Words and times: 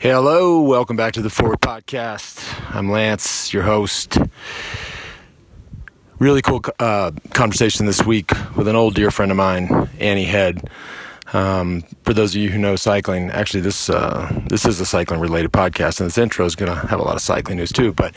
Hello, 0.00 0.62
welcome 0.62 0.96
back 0.96 1.12
to 1.12 1.20
the 1.20 1.28
Forward 1.28 1.60
Podcast. 1.60 2.42
I'm 2.74 2.90
Lance, 2.90 3.52
your 3.52 3.64
host. 3.64 4.16
Really 6.18 6.40
cool 6.40 6.62
uh, 6.78 7.10
conversation 7.34 7.84
this 7.84 8.02
week 8.06 8.32
with 8.56 8.66
an 8.66 8.76
old 8.76 8.94
dear 8.94 9.10
friend 9.10 9.30
of 9.30 9.36
mine, 9.36 9.90
Annie 9.98 10.24
Hed. 10.24 10.70
Um, 11.34 11.82
for 12.04 12.14
those 12.14 12.34
of 12.34 12.40
you 12.40 12.48
who 12.48 12.58
know 12.58 12.76
cycling, 12.76 13.28
actually 13.28 13.60
this 13.60 13.90
uh, 13.90 14.40
this 14.48 14.64
is 14.64 14.80
a 14.80 14.86
cycling 14.86 15.20
related 15.20 15.52
podcast, 15.52 16.00
and 16.00 16.06
this 16.06 16.16
intro 16.16 16.46
is 16.46 16.56
going 16.56 16.72
to 16.72 16.86
have 16.86 16.98
a 16.98 17.02
lot 17.02 17.16
of 17.16 17.20
cycling 17.20 17.58
news 17.58 17.70
too. 17.70 17.92
But 17.92 18.14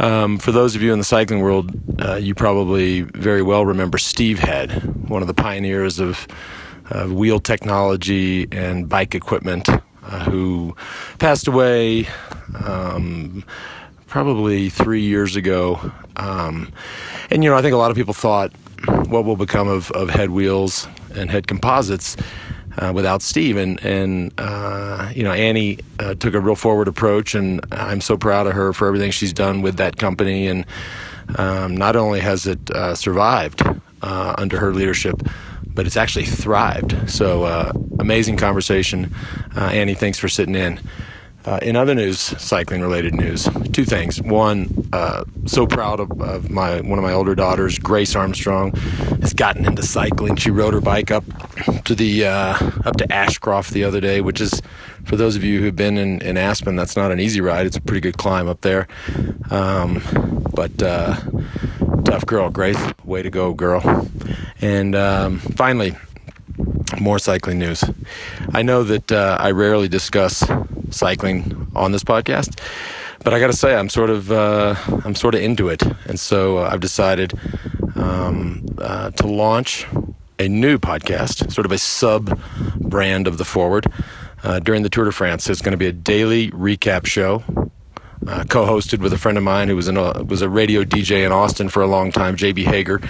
um, 0.00 0.36
for 0.38 0.50
those 0.50 0.74
of 0.74 0.82
you 0.82 0.92
in 0.92 0.98
the 0.98 1.04
cycling 1.04 1.42
world, 1.42 1.70
uh, 2.02 2.16
you 2.16 2.34
probably 2.34 3.02
very 3.02 3.40
well 3.40 3.64
remember 3.64 3.98
Steve 3.98 4.40
Hed, 4.40 5.08
one 5.08 5.22
of 5.22 5.28
the 5.28 5.34
pioneers 5.34 6.00
of, 6.00 6.26
of 6.90 7.12
wheel 7.12 7.38
technology 7.38 8.48
and 8.50 8.88
bike 8.88 9.14
equipment, 9.14 9.68
uh, 10.04 10.24
who 10.24 10.76
passed 11.18 11.46
away 11.46 12.06
um, 12.64 13.44
probably 14.06 14.68
three 14.68 15.02
years 15.02 15.36
ago. 15.36 15.92
Um, 16.16 16.72
and 17.30 17.42
you 17.42 17.50
know, 17.50 17.56
I 17.56 17.62
think 17.62 17.74
a 17.74 17.78
lot 17.78 17.90
of 17.90 17.96
people 17.96 18.14
thought, 18.14 18.52
what 18.86 19.24
will 19.24 19.36
become 19.36 19.68
of, 19.68 19.90
of 19.92 20.10
HED 20.10 20.30
wheels 20.30 20.86
and 21.14 21.30
HED 21.30 21.46
composites 21.46 22.16
uh, 22.78 22.92
without 22.94 23.22
Steve. 23.22 23.56
And, 23.56 23.82
and 23.84 24.32
uh, 24.38 25.10
you 25.14 25.22
know, 25.22 25.32
Annie 25.32 25.78
uh, 25.98 26.14
took 26.14 26.34
a 26.34 26.40
real 26.40 26.56
forward 26.56 26.88
approach, 26.88 27.34
and 27.34 27.64
I'm 27.72 28.00
so 28.00 28.16
proud 28.16 28.46
of 28.46 28.52
her 28.54 28.72
for 28.72 28.86
everything 28.88 29.10
she's 29.10 29.32
done 29.32 29.62
with 29.62 29.76
that 29.76 29.96
company. 29.96 30.48
And 30.48 30.66
um, 31.36 31.76
not 31.76 31.96
only 31.96 32.20
has 32.20 32.46
it 32.46 32.70
uh, 32.70 32.94
survived 32.94 33.62
uh, 34.02 34.34
under 34.38 34.58
her 34.58 34.72
leadership, 34.72 35.22
but 35.74 35.86
it's 35.86 35.96
actually 35.96 36.24
thrived. 36.24 37.10
So, 37.10 37.44
uh, 37.44 37.72
amazing 37.98 38.36
conversation. 38.36 39.14
Annie, 39.56 39.94
thanks 39.94 40.18
for 40.18 40.28
sitting 40.28 40.54
in. 40.54 40.80
Uh, 41.46 41.58
in 41.60 41.76
other 41.76 41.94
news, 41.94 42.18
cycling 42.18 42.80
related 42.80 43.14
news, 43.14 43.46
two 43.74 43.84
things. 43.84 44.20
One, 44.22 44.88
uh, 44.94 45.24
so 45.44 45.66
proud 45.66 46.00
of, 46.00 46.10
of, 46.18 46.50
my 46.50 46.80
one 46.80 46.98
of 46.98 47.02
my 47.02 47.12
older 47.12 47.34
daughters, 47.34 47.78
Grace 47.78 48.16
Armstrong, 48.16 48.72
has 49.20 49.34
gotten 49.34 49.66
into 49.66 49.82
cycling. 49.82 50.36
She 50.36 50.50
rode 50.50 50.72
her 50.72 50.80
bike 50.80 51.10
up 51.10 51.22
to 51.84 51.94
the 51.94 52.24
uh, 52.24 52.70
up 52.86 52.96
to 52.96 53.12
Ashcroft 53.12 53.72
the 53.72 53.84
other 53.84 54.00
day, 54.00 54.22
which 54.22 54.40
is 54.40 54.62
for 55.04 55.16
those 55.16 55.36
of 55.36 55.44
you 55.44 55.60
who've 55.60 55.76
been 55.76 55.98
in, 55.98 56.22
in 56.22 56.38
Aspen, 56.38 56.76
that's 56.76 56.96
not 56.96 57.12
an 57.12 57.20
easy 57.20 57.42
ride. 57.42 57.66
It's 57.66 57.76
a 57.76 57.80
pretty 57.82 58.00
good 58.00 58.16
climb 58.16 58.48
up 58.48 58.62
there, 58.62 58.88
um, 59.50 60.02
but 60.54 60.82
uh, 60.82 61.20
tough 62.04 62.26
girl, 62.26 62.50
Grace. 62.50 62.78
Way 63.04 63.22
to 63.22 63.30
go, 63.30 63.54
girl. 63.54 64.08
And 64.60 64.94
um, 64.94 65.38
finally, 65.38 65.96
more 67.00 67.18
cycling 67.18 67.58
news. 67.58 67.84
I 68.52 68.62
know 68.62 68.82
that 68.84 69.10
uh, 69.10 69.36
I 69.40 69.50
rarely 69.50 69.88
discuss 69.88 70.44
cycling 70.90 71.70
on 71.74 71.92
this 71.92 72.04
podcast. 72.04 72.60
But 73.24 73.32
I 73.32 73.40
got 73.40 73.46
to 73.46 73.56
say, 73.56 73.74
I'm 73.74 73.88
sort 73.88 74.10
of 74.10 74.30
uh, 74.30 74.74
I'm 75.04 75.14
sort 75.14 75.34
of 75.34 75.40
into 75.40 75.70
it, 75.70 75.82
and 76.06 76.20
so 76.20 76.58
uh, 76.58 76.68
I've 76.70 76.80
decided 76.80 77.32
um, 77.96 78.66
uh, 78.76 79.10
to 79.12 79.26
launch 79.26 79.86
a 80.38 80.46
new 80.46 80.78
podcast, 80.78 81.50
sort 81.50 81.64
of 81.64 81.72
a 81.72 81.78
sub 81.78 82.38
brand 82.76 83.26
of 83.26 83.38
the 83.38 83.44
Forward. 83.44 83.86
Uh, 84.42 84.58
during 84.60 84.82
the 84.82 84.90
Tour 84.90 85.06
de 85.06 85.12
France, 85.12 85.48
it's 85.48 85.62
going 85.62 85.72
to 85.72 85.78
be 85.78 85.86
a 85.86 85.92
daily 85.92 86.50
recap 86.50 87.06
show 87.06 87.42
uh, 88.28 88.44
co-hosted 88.48 89.00
with 89.00 89.12
a 89.12 89.18
friend 89.18 89.38
of 89.38 89.44
mine 89.44 89.68
who 89.68 89.76
was 89.76 89.88
in 89.88 89.96
a, 89.96 90.22
was 90.24 90.42
a 90.42 90.48
radio 90.48 90.84
DJ 90.84 91.24
in 91.24 91.32
Austin 91.32 91.68
for 91.68 91.82
a 91.82 91.86
long 91.86 92.12
time, 92.12 92.36
JB 92.36 92.64
Hager. 92.64 93.00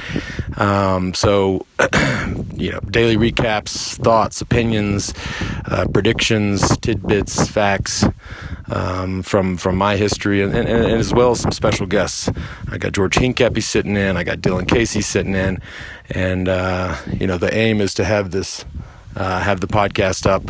Um, 0.56 1.14
so, 1.14 1.66
you 2.54 2.72
know, 2.72 2.80
daily 2.90 3.16
recaps, 3.16 3.96
thoughts, 4.02 4.40
opinions, 4.40 5.12
uh, 5.66 5.86
predictions, 5.92 6.76
tidbits, 6.78 7.48
facts 7.48 8.04
um, 8.66 9.22
from 9.22 9.56
from 9.56 9.76
my 9.76 9.96
history, 9.96 10.42
and, 10.42 10.54
and, 10.54 10.68
and, 10.68 10.86
as 10.86 11.12
well 11.12 11.32
as 11.32 11.40
some 11.40 11.52
special 11.52 11.86
guests. 11.86 12.30
I 12.70 12.78
got 12.78 12.92
George 12.92 13.16
Hincapie 13.16 13.62
sitting 13.62 13.96
in, 13.96 14.16
I 14.16 14.24
got 14.24 14.38
Dylan 14.38 14.68
Casey 14.68 15.00
sitting 15.00 15.34
in, 15.34 15.60
and 16.10 16.48
uh, 16.48 16.96
you 17.12 17.26
know, 17.26 17.38
the 17.38 17.54
aim 17.54 17.80
is 17.80 17.94
to 17.94 18.04
have 18.04 18.30
this 18.30 18.64
uh, 19.16 19.40
have 19.40 19.60
the 19.60 19.66
podcast 19.66 20.26
up 20.26 20.42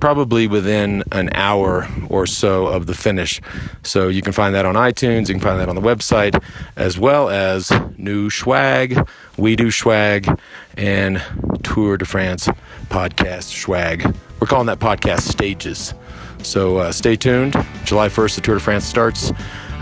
probably 0.00 0.46
within 0.46 1.02
an 1.12 1.30
hour 1.32 1.88
or 2.10 2.26
so 2.26 2.66
of 2.66 2.86
the 2.86 2.94
finish. 2.94 3.40
So 3.84 4.08
you 4.08 4.20
can 4.20 4.32
find 4.32 4.54
that 4.54 4.66
on 4.66 4.74
iTunes, 4.74 5.28
you 5.28 5.34
can 5.34 5.40
find 5.40 5.58
that 5.60 5.68
on 5.70 5.76
the 5.76 5.80
website, 5.80 6.42
as 6.76 6.98
well 6.98 7.30
as 7.30 7.72
new 7.96 8.28
swag, 8.28 9.08
We 9.38 9.56
Do 9.56 9.70
Swag, 9.70 10.28
and 10.76 11.22
Tour 11.62 11.96
de 11.96 12.04
France 12.04 12.48
podcast 12.90 13.44
swag. 13.44 14.14
We're 14.40 14.46
calling 14.46 14.66
that 14.66 14.78
podcast 14.78 15.22
Stages. 15.22 15.94
So 16.42 16.76
uh, 16.76 16.92
stay 16.92 17.16
tuned. 17.16 17.54
July 17.84 18.08
1st, 18.08 18.34
the 18.34 18.40
Tour 18.42 18.54
de 18.56 18.60
France 18.60 18.84
starts 18.84 19.32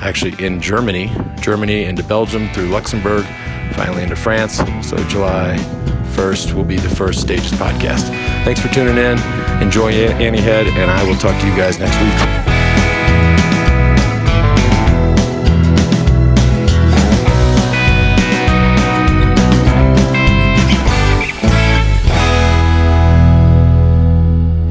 actually 0.03 0.41
in 0.45 0.61
Germany, 0.61 1.11
Germany 1.41 1.85
into 1.85 2.05
Belgium 2.05 2.49
through 2.51 2.69
Luxembourg, 2.69 3.25
finally 3.73 4.05
into 4.05 4.15
France. 4.15 4.59
So 4.87 4.97
July 5.09 5.57
1st 6.13 6.55
will 6.55 6.65
be 6.65 6.77
the 6.77 6.89
first 6.89 7.21
Stages 7.21 7.53
podcast. 7.53 8.09
Thanks 8.45 8.61
for 8.61 8.69
tuning 8.69 8.97
in. 8.97 9.19
Enjoy 9.63 9.91
Annie 9.93 10.41
Hed, 10.41 10.67
and 10.67 10.91
I 10.91 11.03
will 11.05 11.17
talk 11.17 11.41
to 11.41 11.47
you 11.47 11.57
guys 11.57 11.79
next 11.79 12.01
week. 12.01 12.43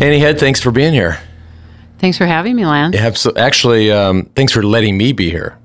Annie 0.01 0.17
Hed, 0.17 0.39
thanks 0.39 0.59
for 0.59 0.71
being 0.71 0.93
here. 0.93 1.19
Thanks 1.99 2.17
for 2.17 2.25
having 2.25 2.55
me, 2.55 2.65
Lance. 2.65 3.27
Actually, 3.37 3.91
um, 3.91 4.25
thanks 4.35 4.51
for 4.51 4.63
letting 4.63 4.97
me 4.97 5.13
be 5.13 5.29
here. 5.29 5.57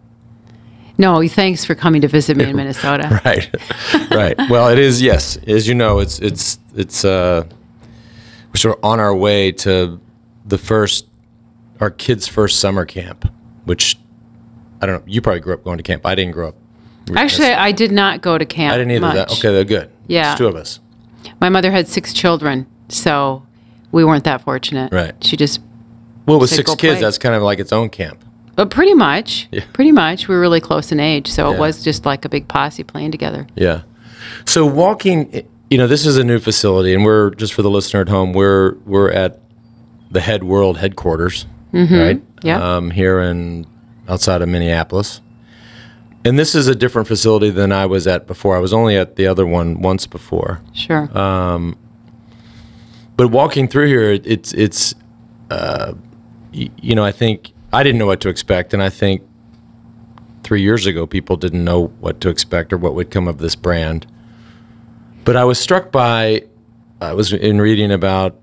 No, 0.98 1.26
thanks 1.28 1.64
for 1.64 1.74
coming 1.74 2.00
to 2.00 2.08
visit 2.08 2.36
me 2.36 2.44
in 2.44 2.56
Minnesota. 2.56 3.20
right, 3.24 4.10
right. 4.10 4.50
Well, 4.50 4.68
it 4.68 4.78
is. 4.78 5.02
Yes, 5.02 5.36
as 5.46 5.68
you 5.68 5.74
know, 5.74 5.98
it's 5.98 6.18
it's 6.20 6.58
it's. 6.74 7.04
Uh, 7.04 7.44
we're 8.48 8.58
sort 8.58 8.78
of 8.78 8.84
on 8.84 9.00
our 9.00 9.14
way 9.14 9.52
to 9.52 10.00
the 10.46 10.56
first, 10.56 11.06
our 11.80 11.90
kids' 11.90 12.26
first 12.26 12.58
summer 12.60 12.86
camp, 12.86 13.30
which 13.64 13.98
I 14.80 14.86
don't 14.86 15.00
know. 15.06 15.12
You 15.12 15.20
probably 15.20 15.40
grew 15.40 15.54
up 15.54 15.64
going 15.64 15.76
to 15.76 15.82
camp. 15.82 16.06
I 16.06 16.14
didn't 16.14 16.32
grow 16.32 16.48
up. 16.48 16.56
Actually, 17.14 17.52
I 17.52 17.72
did 17.72 17.92
not 17.92 18.22
go 18.22 18.38
to 18.38 18.46
camp. 18.46 18.74
I 18.74 18.78
didn't 18.78 18.92
either. 18.92 19.12
That, 19.12 19.32
okay, 19.32 19.52
they're 19.52 19.64
good. 19.64 19.90
Yeah, 20.06 20.32
it's 20.32 20.38
two 20.38 20.46
of 20.46 20.56
us. 20.56 20.80
My 21.40 21.48
mother 21.48 21.70
had 21.70 21.88
six 21.88 22.12
children, 22.12 22.66
so 22.88 23.46
we 23.92 24.04
weren't 24.04 24.24
that 24.24 24.42
fortunate. 24.42 24.92
Right. 24.92 25.14
She 25.22 25.36
just. 25.36 25.60
Well, 26.26 26.40
with 26.40 26.50
six 26.50 26.70
kids, 26.74 26.94
play. 26.94 27.00
that's 27.00 27.18
kind 27.18 27.34
of 27.34 27.42
like 27.42 27.60
its 27.60 27.72
own 27.72 27.88
camp. 27.90 28.24
But 28.56 28.70
pretty 28.70 28.94
much, 28.94 29.48
yeah. 29.52 29.64
pretty 29.74 29.92
much, 29.92 30.28
we 30.28 30.34
were 30.34 30.40
really 30.40 30.62
close 30.62 30.90
in 30.90 30.98
age, 30.98 31.28
so 31.28 31.48
yeah. 31.48 31.56
it 31.56 31.60
was 31.60 31.84
just 31.84 32.06
like 32.06 32.24
a 32.24 32.28
big 32.28 32.48
posse 32.48 32.82
playing 32.82 33.12
together. 33.12 33.46
Yeah. 33.54 33.82
So 34.46 34.64
walking, 34.64 35.46
you 35.70 35.76
know, 35.76 35.86
this 35.86 36.06
is 36.06 36.16
a 36.16 36.24
new 36.24 36.38
facility, 36.38 36.94
and 36.94 37.04
we're 37.04 37.30
just 37.30 37.52
for 37.52 37.62
the 37.62 37.70
listener 37.70 38.00
at 38.00 38.08
home, 38.08 38.32
we're 38.32 38.74
we're 38.86 39.10
at 39.10 39.40
the 40.10 40.20
HED 40.22 40.44
World 40.44 40.78
headquarters, 40.78 41.46
mm-hmm. 41.72 41.94
right? 41.94 42.22
Yeah. 42.42 42.76
Um, 42.76 42.90
here 42.90 43.20
in 43.20 43.66
outside 44.08 44.40
of 44.40 44.48
Minneapolis, 44.48 45.20
and 46.24 46.38
this 46.38 46.54
is 46.54 46.66
a 46.66 46.74
different 46.74 47.08
facility 47.08 47.50
than 47.50 47.72
I 47.72 47.84
was 47.84 48.06
at 48.06 48.26
before. 48.26 48.56
I 48.56 48.60
was 48.60 48.72
only 48.72 48.96
at 48.96 49.16
the 49.16 49.26
other 49.26 49.46
one 49.46 49.82
once 49.82 50.06
before. 50.06 50.62
Sure. 50.72 51.16
Um, 51.16 51.76
but 53.16 53.28
walking 53.28 53.68
through 53.68 53.88
here, 53.88 54.12
it's 54.12 54.52
it's, 54.54 54.94
uh, 55.50 55.92
y- 56.54 56.70
you 56.80 56.94
know, 56.94 57.04
I 57.04 57.12
think 57.12 57.52
I 57.76 57.82
didn't 57.82 57.98
know 57.98 58.06
what 58.06 58.22
to 58.22 58.30
expect, 58.30 58.72
and 58.72 58.82
I 58.82 58.88
think 58.88 59.22
three 60.42 60.62
years 60.62 60.86
ago 60.86 61.06
people 61.06 61.36
didn't 61.36 61.62
know 61.62 61.88
what 62.00 62.22
to 62.22 62.30
expect 62.30 62.72
or 62.72 62.78
what 62.78 62.94
would 62.94 63.10
come 63.10 63.28
of 63.28 63.36
this 63.36 63.54
brand. 63.54 64.06
But 65.24 65.36
I 65.36 65.44
was 65.44 65.58
struck 65.58 65.92
by 65.92 66.44
I 67.02 67.12
was 67.12 67.34
in 67.34 67.60
reading 67.60 67.92
about 67.92 68.40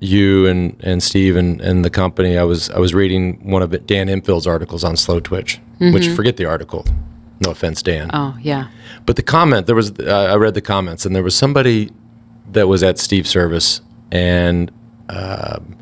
you 0.00 0.46
and, 0.46 0.76
and 0.84 1.02
Steve 1.02 1.34
and, 1.36 1.62
and 1.62 1.82
the 1.82 1.88
company. 1.88 2.36
I 2.36 2.44
was 2.44 2.68
I 2.68 2.78
was 2.78 2.92
reading 2.92 3.48
one 3.48 3.62
of 3.62 3.72
it, 3.72 3.86
Dan 3.86 4.10
Empfield's 4.10 4.46
articles 4.46 4.84
on 4.84 4.98
Slow 4.98 5.18
Twitch, 5.18 5.60
mm-hmm. 5.80 5.94
which 5.94 6.08
forget 6.08 6.36
the 6.36 6.44
article. 6.44 6.84
No 7.40 7.52
offense, 7.52 7.82
Dan. 7.82 8.10
Oh 8.12 8.36
yeah. 8.42 8.68
But 9.06 9.16
the 9.16 9.22
comment 9.22 9.66
there 9.66 9.76
was 9.76 9.92
uh, 9.98 10.28
I 10.30 10.34
read 10.34 10.52
the 10.52 10.60
comments 10.60 11.06
and 11.06 11.16
there 11.16 11.22
was 11.22 11.34
somebody 11.34 11.90
that 12.52 12.68
was 12.68 12.82
at 12.82 12.98
Steve's 12.98 13.30
service 13.30 13.80
and. 14.12 14.70
Um, 15.08 15.78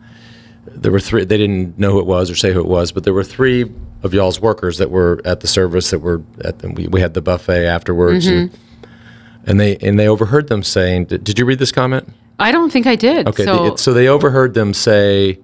there 0.75 0.93
were 0.93 1.01
three. 1.01 1.25
They 1.25 1.37
didn't 1.37 1.79
know 1.79 1.93
who 1.93 2.01
it 2.01 2.07
was 2.07 2.31
or 2.31 2.35
say 2.35 2.53
who 2.53 2.61
it 2.61 2.67
was, 2.67 2.93
but 2.93 3.05
there 3.05 3.15
were 3.15 3.25
three 3.25 3.71
of 4.03 4.13
y'all's 4.13 4.41
workers 4.41 4.79
that 4.79 4.91
were 4.91 5.21
at 5.25 5.41
the 5.41 5.47
service 5.47 5.91
that 5.91 6.01
were 6.01 6.23
at. 6.45 6.59
The, 6.61 6.71
we, 6.71 6.89
we 6.89 7.01
had 7.01 7.15
the 7.15 7.23
buffet 7.23 7.67
afterwards, 7.67 8.27
mm-hmm. 8.27 8.55
and, 8.55 8.59
and, 9.47 9.61
they 9.61 9.77
and 9.77 9.99
they 9.99 10.09
overheard 10.09 10.49
them 10.49 10.63
saying, 10.63 11.07
"Did, 11.07 11.25
did 11.25 11.39
you 11.39 11.45
read 11.45 11.59
this 11.59 11.73
comment?" 11.73 12.13
I 12.39 12.51
don't 12.51 12.71
think 12.73 12.87
I 12.87 12.97
did. 12.97 13.29
Okay, 13.29 13.45
so, 13.45 13.71
the, 13.71 13.77
so 13.77 13.93
they 13.93 14.09
overheard 14.09 14.55
them 14.55 14.75
say, 14.75 15.39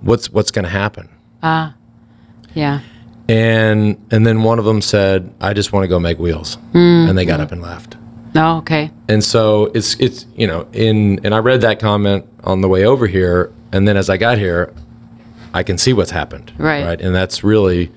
"What's 0.00 0.30
what's 0.30 0.50
going 0.50 0.64
to 0.64 0.70
happen?" 0.70 1.08
Ah, 1.42 1.70
uh, 1.70 2.46
yeah. 2.54 2.80
And 3.28 4.04
and 4.10 4.26
then 4.26 4.42
one 4.42 4.58
of 4.58 4.64
them 4.64 4.82
said, 4.82 5.32
"I 5.40 5.52
just 5.52 5.72
want 5.72 5.84
to 5.84 5.88
go 5.88 5.98
make 5.98 6.18
wheels," 6.18 6.56
mm-hmm. 6.56 7.08
and 7.08 7.16
they 7.16 7.24
got 7.24 7.40
up 7.40 7.52
and 7.52 7.62
left. 7.62 7.96
Oh, 8.34 8.58
okay. 8.58 8.90
And 9.08 9.22
so 9.22 9.66
it's 9.74 9.94
it's 9.96 10.26
you 10.36 10.46
know 10.46 10.66
in 10.72 11.24
and 11.24 11.34
I 11.34 11.38
read 11.38 11.60
that 11.62 11.80
comment 11.80 12.26
on 12.44 12.60
the 12.60 12.68
way 12.68 12.84
over 12.84 13.06
here, 13.06 13.52
and 13.72 13.88
then 13.88 13.96
as 13.96 14.08
I 14.10 14.16
got 14.16 14.38
here, 14.38 14.72
I 15.54 15.62
can 15.62 15.78
see 15.78 15.92
what's 15.92 16.10
happened. 16.10 16.52
Right. 16.58 16.84
Right. 16.84 17.00
And 17.00 17.14
that's 17.14 17.42
really 17.44 17.90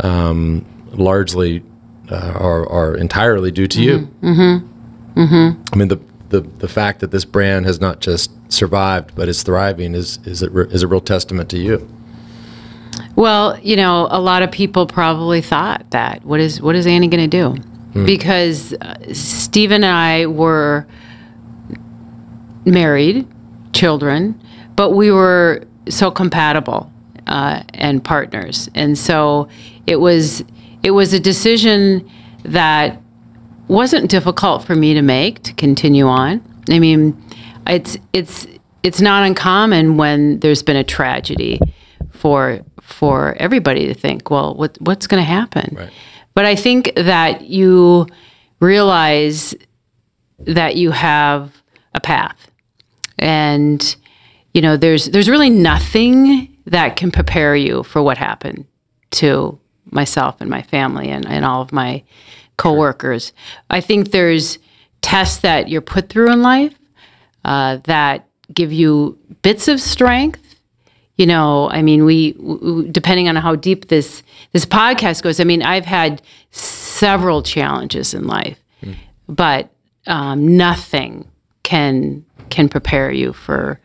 um, 0.00 0.64
largely 0.92 1.62
uh, 2.10 2.36
or, 2.38 2.66
or 2.66 2.96
entirely 2.96 3.50
due 3.50 3.66
to 3.68 3.82
you. 3.82 3.98
Mm-hmm. 4.22 5.20
Mm-hmm. 5.20 5.62
I 5.72 5.76
mean, 5.76 5.88
the, 5.88 6.00
the, 6.30 6.40
the 6.40 6.68
fact 6.68 7.00
that 7.00 7.10
this 7.10 7.24
brand 7.24 7.66
has 7.66 7.80
not 7.80 8.00
just 8.00 8.30
survived 8.50 9.14
but 9.14 9.28
is 9.28 9.42
thriving 9.42 9.94
is, 9.94 10.18
is, 10.24 10.42
a, 10.42 10.60
is 10.68 10.82
a 10.82 10.88
real 10.88 11.00
testament 11.00 11.50
to 11.50 11.58
you. 11.58 11.88
Well, 13.16 13.58
you 13.60 13.76
know, 13.76 14.08
a 14.10 14.20
lot 14.20 14.42
of 14.42 14.50
people 14.50 14.86
probably 14.86 15.40
thought 15.40 15.90
that. 15.90 16.24
What 16.24 16.40
is 16.40 16.60
what 16.60 16.74
is 16.74 16.86
Annie 16.86 17.08
going 17.08 17.28
to 17.28 17.54
do? 17.54 18.04
Because 18.04 18.72
uh, 18.74 19.12
Steve 19.12 19.72
and 19.72 19.84
I 19.84 20.26
were 20.26 20.86
married, 22.64 23.26
children, 23.72 24.40
but 24.80 24.92
we 24.92 25.10
were 25.10 25.62
so 25.90 26.10
compatible 26.10 26.90
uh, 27.26 27.62
and 27.74 28.02
partners, 28.02 28.70
and 28.74 28.96
so 28.96 29.46
it 29.86 29.96
was 29.96 30.42
it 30.82 30.92
was 30.92 31.12
a 31.12 31.20
decision 31.20 32.10
that 32.44 32.98
wasn't 33.68 34.10
difficult 34.10 34.64
for 34.64 34.74
me 34.74 34.94
to 34.94 35.02
make 35.02 35.42
to 35.42 35.52
continue 35.52 36.06
on. 36.06 36.40
I 36.70 36.78
mean, 36.78 37.22
it's 37.66 37.98
it's 38.14 38.46
it's 38.82 39.02
not 39.02 39.26
uncommon 39.26 39.98
when 39.98 40.40
there's 40.40 40.62
been 40.62 40.78
a 40.78 40.84
tragedy 40.98 41.60
for 42.12 42.60
for 42.80 43.36
everybody 43.38 43.86
to 43.86 43.92
think, 43.92 44.30
well, 44.30 44.54
what 44.54 44.78
what's 44.80 45.06
going 45.06 45.22
to 45.22 45.28
happen? 45.28 45.76
Right. 45.76 45.90
But 46.32 46.46
I 46.46 46.56
think 46.56 46.94
that 46.96 47.42
you 47.42 48.06
realize 48.60 49.54
that 50.38 50.76
you 50.76 50.90
have 50.92 51.62
a 51.94 52.00
path, 52.00 52.50
and 53.18 53.94
you 54.52 54.60
know 54.60 54.76
there's 54.76 55.06
there's 55.06 55.28
really 55.28 55.50
nothing 55.50 56.56
that 56.66 56.96
can 56.96 57.10
prepare 57.10 57.56
you 57.56 57.82
for 57.82 58.02
what 58.02 58.18
happened 58.18 58.66
to 59.10 59.58
myself 59.86 60.40
and 60.40 60.48
my 60.48 60.62
family 60.62 61.08
and, 61.08 61.26
and 61.26 61.44
all 61.44 61.62
of 61.62 61.72
my 61.72 62.02
coworkers. 62.56 63.32
I 63.70 63.80
think 63.80 64.10
there's 64.10 64.58
tests 65.00 65.38
that 65.38 65.68
you're 65.68 65.80
put 65.80 66.08
through 66.08 66.30
in 66.30 66.42
life 66.42 66.74
uh, 67.44 67.78
that 67.84 68.28
give 68.52 68.72
you 68.72 69.18
bits 69.42 69.66
of 69.68 69.80
strength. 69.80 70.56
You 71.16 71.26
know, 71.26 71.68
I 71.70 71.82
mean, 71.82 72.04
we 72.04 72.32
w- 72.32 72.58
w- 72.58 72.88
depending 72.88 73.28
on 73.28 73.36
how 73.36 73.54
deep 73.56 73.88
this 73.88 74.22
this 74.52 74.64
podcast 74.64 75.22
goes. 75.22 75.40
I 75.40 75.44
mean, 75.44 75.62
I've 75.62 75.84
had 75.84 76.22
several 76.50 77.42
challenges 77.42 78.14
in 78.14 78.26
life, 78.26 78.58
but 79.28 79.70
um, 80.06 80.56
nothing 80.56 81.26
can 81.62 82.24
can 82.48 82.68
prepare 82.68 83.10
you 83.10 83.32
for 83.32 83.80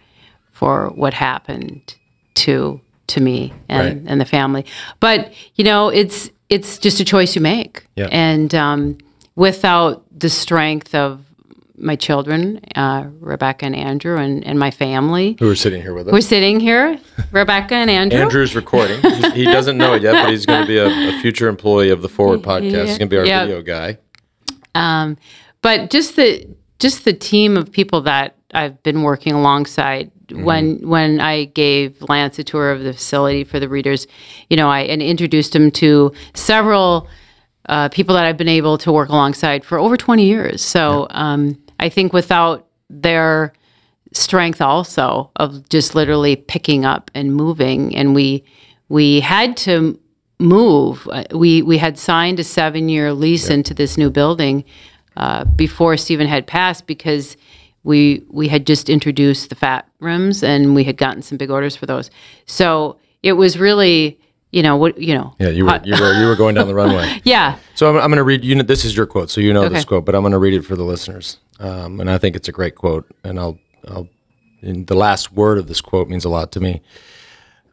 for 0.56 0.88
what 0.96 1.14
happened 1.14 1.96
to 2.36 2.80
to 3.08 3.20
me 3.22 3.54
and, 3.70 3.88
Right. 4.00 4.12
and 4.12 4.20
the 4.22 4.26
family. 4.26 4.66
But 5.00 5.32
you 5.56 5.64
know, 5.64 5.90
it's 5.90 6.30
it's 6.50 6.78
just 6.80 7.00
a 7.00 7.06
choice 7.06 7.36
you 7.36 7.42
make, 7.42 7.86
Yeah. 7.96 8.08
and 8.12 8.54
um, 8.56 8.98
without 9.36 10.04
the 10.18 10.30
strength 10.30 10.96
of 10.96 11.20
my 11.78 11.96
children, 11.98 12.62
uh, 12.76 13.04
Rebecca 13.20 13.66
and 13.66 13.76
Andrew, 13.76 14.18
and, 14.18 14.46
and 14.48 14.58
my 14.58 14.72
family. 14.72 15.36
Who 15.40 15.50
are 15.52 15.56
sitting 15.58 15.82
here 15.82 15.94
with 15.94 16.08
us? 16.08 16.14
We're 16.14 16.22
sitting 16.22 16.62
here, 16.62 16.98
Rebecca 17.34 17.76
and 17.76 17.90
Andrew. 17.90 18.20
Andrew's 18.22 18.56
recording. 18.56 19.02
He's, 19.02 19.34
he 19.34 19.44
doesn't 19.44 19.78
know 19.78 19.94
it 19.96 20.02
yet, 20.02 20.14
but 20.14 20.30
he's 20.30 20.46
going 20.46 20.62
to 20.62 20.68
be 20.68 20.78
a, 20.78 20.88
a 20.88 21.20
future 21.22 21.50
employee 21.50 21.90
of 21.90 22.02
the 22.02 22.08
Forward 22.10 22.42
podcast. 22.44 22.86
He's 22.86 22.98
going 22.98 23.10
to 23.10 23.14
be 23.14 23.18
our 23.18 23.26
Yeah. 23.26 23.44
video 23.46 23.62
guy. 23.62 23.98
Um, 24.74 25.18
but 25.62 25.90
just 25.90 26.16
the 26.16 26.48
just 26.80 27.04
the 27.06 27.14
team 27.14 27.58
of 27.58 27.72
people 27.72 28.02
that 28.02 28.36
I've 28.54 28.82
been 28.84 29.02
working 29.04 29.34
alongside. 29.34 30.12
When 30.32 30.88
when 30.88 31.20
I 31.20 31.46
gave 31.46 32.02
Lance 32.10 32.40
a 32.40 32.44
tour 32.44 32.72
of 32.72 32.84
the 32.84 32.94
facility 32.94 33.44
for 33.44 33.60
the 33.60 33.70
readers, 33.70 34.08
you 34.50 34.58
know, 34.58 34.70
I 34.70 34.82
and 34.82 35.02
introduced 35.02 35.56
him 35.56 35.72
to 35.72 36.12
several 36.34 37.08
uh, 37.70 37.90
people 37.90 38.16
that 38.16 38.26
I've 38.26 38.38
been 38.38 38.48
able 38.48 38.78
to 38.80 38.92
work 38.92 39.10
alongside 39.10 39.64
for 39.66 39.80
over 39.80 39.98
20 39.98 40.24
years. 40.26 40.64
So 40.64 41.08
um, 41.12 41.62
I 41.80 41.90
think 41.90 42.14
without 42.14 42.68
their 42.90 43.54
strength 44.14 44.62
also 44.62 45.32
of 45.36 45.68
just 45.70 45.96
literally 45.96 46.36
picking 46.36 46.86
up 46.86 47.12
and 47.14 47.36
moving, 47.36 47.96
and 47.96 48.16
we 48.16 48.44
we 48.90 49.20
had 49.20 49.58
to 49.58 50.00
move. 50.40 51.08
Uh, 51.12 51.24
We 51.34 51.62
we 51.62 51.78
had 51.78 51.98
signed 51.98 52.40
a 52.40 52.44
seven 52.44 52.90
year 52.90 53.14
lease 53.14 53.50
into 53.50 53.74
this 53.74 53.98
new 53.98 54.10
building 54.10 54.64
uh, 55.18 55.46
before 55.46 55.98
Stephen 55.98 56.28
had 56.28 56.46
passed 56.46 56.86
because 56.88 57.38
we 57.86 58.24
we 58.30 58.50
had 58.50 58.66
just 58.68 58.90
introduced 58.90 59.50
the 59.50 59.56
fat 59.56 59.88
rims 60.00 60.44
and 60.44 60.76
we 60.76 60.84
had 60.84 60.98
gotten 60.98 61.22
some 61.22 61.38
big 61.38 61.52
orders 61.52 61.76
for 61.76 61.86
those. 61.86 62.10
So 62.46 62.98
it 63.24 63.34
was 63.34 63.58
really 63.58 64.20
you 64.52 64.64
know 64.64 64.76
what 64.76 65.00
you 65.00 65.14
know 65.14 65.36
Yeah, 65.40 65.50
you 65.50 65.66
were 65.66 65.80
you 65.84 65.94
were 66.00 66.14
you 66.20 66.28
were 66.28 66.36
going 66.36 66.56
down 66.56 66.68
the 66.68 66.76
runway. 66.76 67.22
yeah 67.24 67.58
So 67.76 67.90
I'm, 67.90 67.96
I'm 67.98 68.10
going 68.10 68.18
to 68.18 68.24
read. 68.24 68.44
You 68.44 68.56
know, 68.56 68.64
this 68.64 68.84
is 68.84 68.98
your 68.98 69.06
quote, 69.06 69.30
so 69.30 69.40
you 69.40 69.54
know 69.54 69.70
this 69.70 69.86
quote, 69.86 70.04
but 70.06 70.16
I'm 70.16 70.22
going 70.22 70.32
to 70.34 70.40
read 70.40 70.54
it 70.54 70.64
for 70.64 70.76
the 70.76 70.84
listeners, 70.84 71.38
um, 71.60 72.00
and 72.00 72.10
I 72.10 72.18
think 72.18 72.36
it's 72.36 72.48
a 72.48 72.52
great 72.52 72.76
quote. 72.76 73.06
And 73.24 73.40
I'll, 73.40 73.60
I'll, 73.88 74.10
and 74.62 74.88
the 74.88 74.96
last 74.96 75.32
word 75.32 75.58
of 75.58 75.68
this 75.68 75.82
quote 75.82 76.10
means 76.10 76.26
a 76.26 76.30
lot 76.30 76.52
to 76.54 76.60
me. 76.60 76.82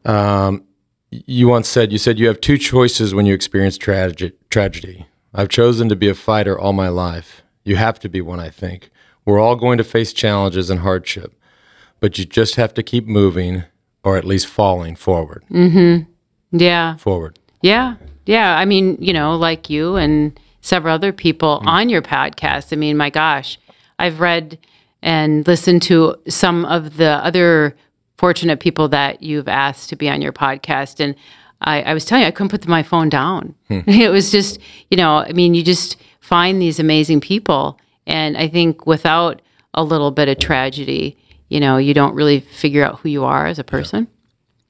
Um, 0.04 0.64
you 1.10 1.48
once 1.48 1.68
said, 1.68 1.92
"You 1.92 1.98
said 1.98 2.18
you 2.18 2.26
have 2.26 2.40
two 2.40 2.58
choices 2.58 3.14
when 3.14 3.26
you 3.26 3.34
experience 3.34 3.78
trage- 3.78 4.32
tragedy. 4.50 5.06
I've 5.34 5.48
chosen 5.48 5.88
to 5.88 5.96
be 5.96 6.08
a 6.08 6.14
fighter 6.14 6.58
all 6.58 6.72
my 6.72 6.88
life. 6.88 7.42
You 7.64 7.76
have 7.76 7.98
to 8.00 8.08
be 8.08 8.20
one, 8.20 8.40
I 8.40 8.50
think. 8.50 8.90
We're 9.24 9.40
all 9.40 9.56
going 9.56 9.78
to 9.78 9.84
face 9.84 10.12
challenges 10.12 10.70
and 10.70 10.80
hardship, 10.80 11.32
but 12.00 12.18
you 12.18 12.24
just 12.24 12.56
have 12.56 12.74
to 12.74 12.82
keep 12.82 13.06
moving, 13.06 13.64
or 14.04 14.16
at 14.16 14.24
least 14.24 14.46
falling 14.46 14.96
forward, 14.96 15.44
Mhm. 15.50 16.06
yeah 16.50 16.96
forward." 16.96 17.38
Yeah. 17.62 17.94
Yeah. 18.26 18.56
I 18.58 18.64
mean, 18.64 18.96
you 19.00 19.12
know, 19.12 19.36
like 19.36 19.70
you 19.70 19.96
and 19.96 20.38
several 20.60 20.94
other 20.94 21.12
people 21.12 21.60
Mm. 21.64 21.68
on 21.68 21.88
your 21.88 22.02
podcast. 22.02 22.72
I 22.72 22.76
mean, 22.76 22.96
my 22.96 23.10
gosh, 23.10 23.58
I've 23.98 24.20
read 24.20 24.58
and 25.02 25.46
listened 25.46 25.82
to 25.82 26.16
some 26.28 26.64
of 26.64 26.96
the 26.96 27.24
other 27.24 27.76
fortunate 28.18 28.60
people 28.60 28.88
that 28.88 29.22
you've 29.22 29.48
asked 29.48 29.88
to 29.90 29.96
be 29.96 30.08
on 30.08 30.22
your 30.22 30.32
podcast. 30.32 31.00
And 31.00 31.14
I, 31.60 31.82
I 31.82 31.94
was 31.94 32.04
telling 32.04 32.22
you, 32.22 32.28
I 32.28 32.32
couldn't 32.32 32.50
put 32.50 32.66
my 32.68 32.82
phone 32.82 33.08
down. 33.08 33.54
Hmm. 33.68 33.80
It 33.88 34.10
was 34.10 34.30
just, 34.30 34.58
you 34.90 34.96
know, 34.96 35.16
I 35.18 35.32
mean, 35.32 35.54
you 35.54 35.62
just 35.64 35.96
find 36.20 36.60
these 36.62 36.78
amazing 36.80 37.20
people. 37.20 37.78
And 38.06 38.36
I 38.36 38.48
think 38.48 38.86
without 38.86 39.42
a 39.74 39.82
little 39.84 40.10
bit 40.10 40.28
of 40.28 40.38
tragedy, 40.38 41.16
you 41.48 41.60
know, 41.60 41.76
you 41.76 41.94
don't 41.94 42.14
really 42.14 42.40
figure 42.40 42.84
out 42.84 43.00
who 43.00 43.08
you 43.08 43.24
are 43.24 43.46
as 43.46 43.58
a 43.58 43.64
person. 43.64 44.08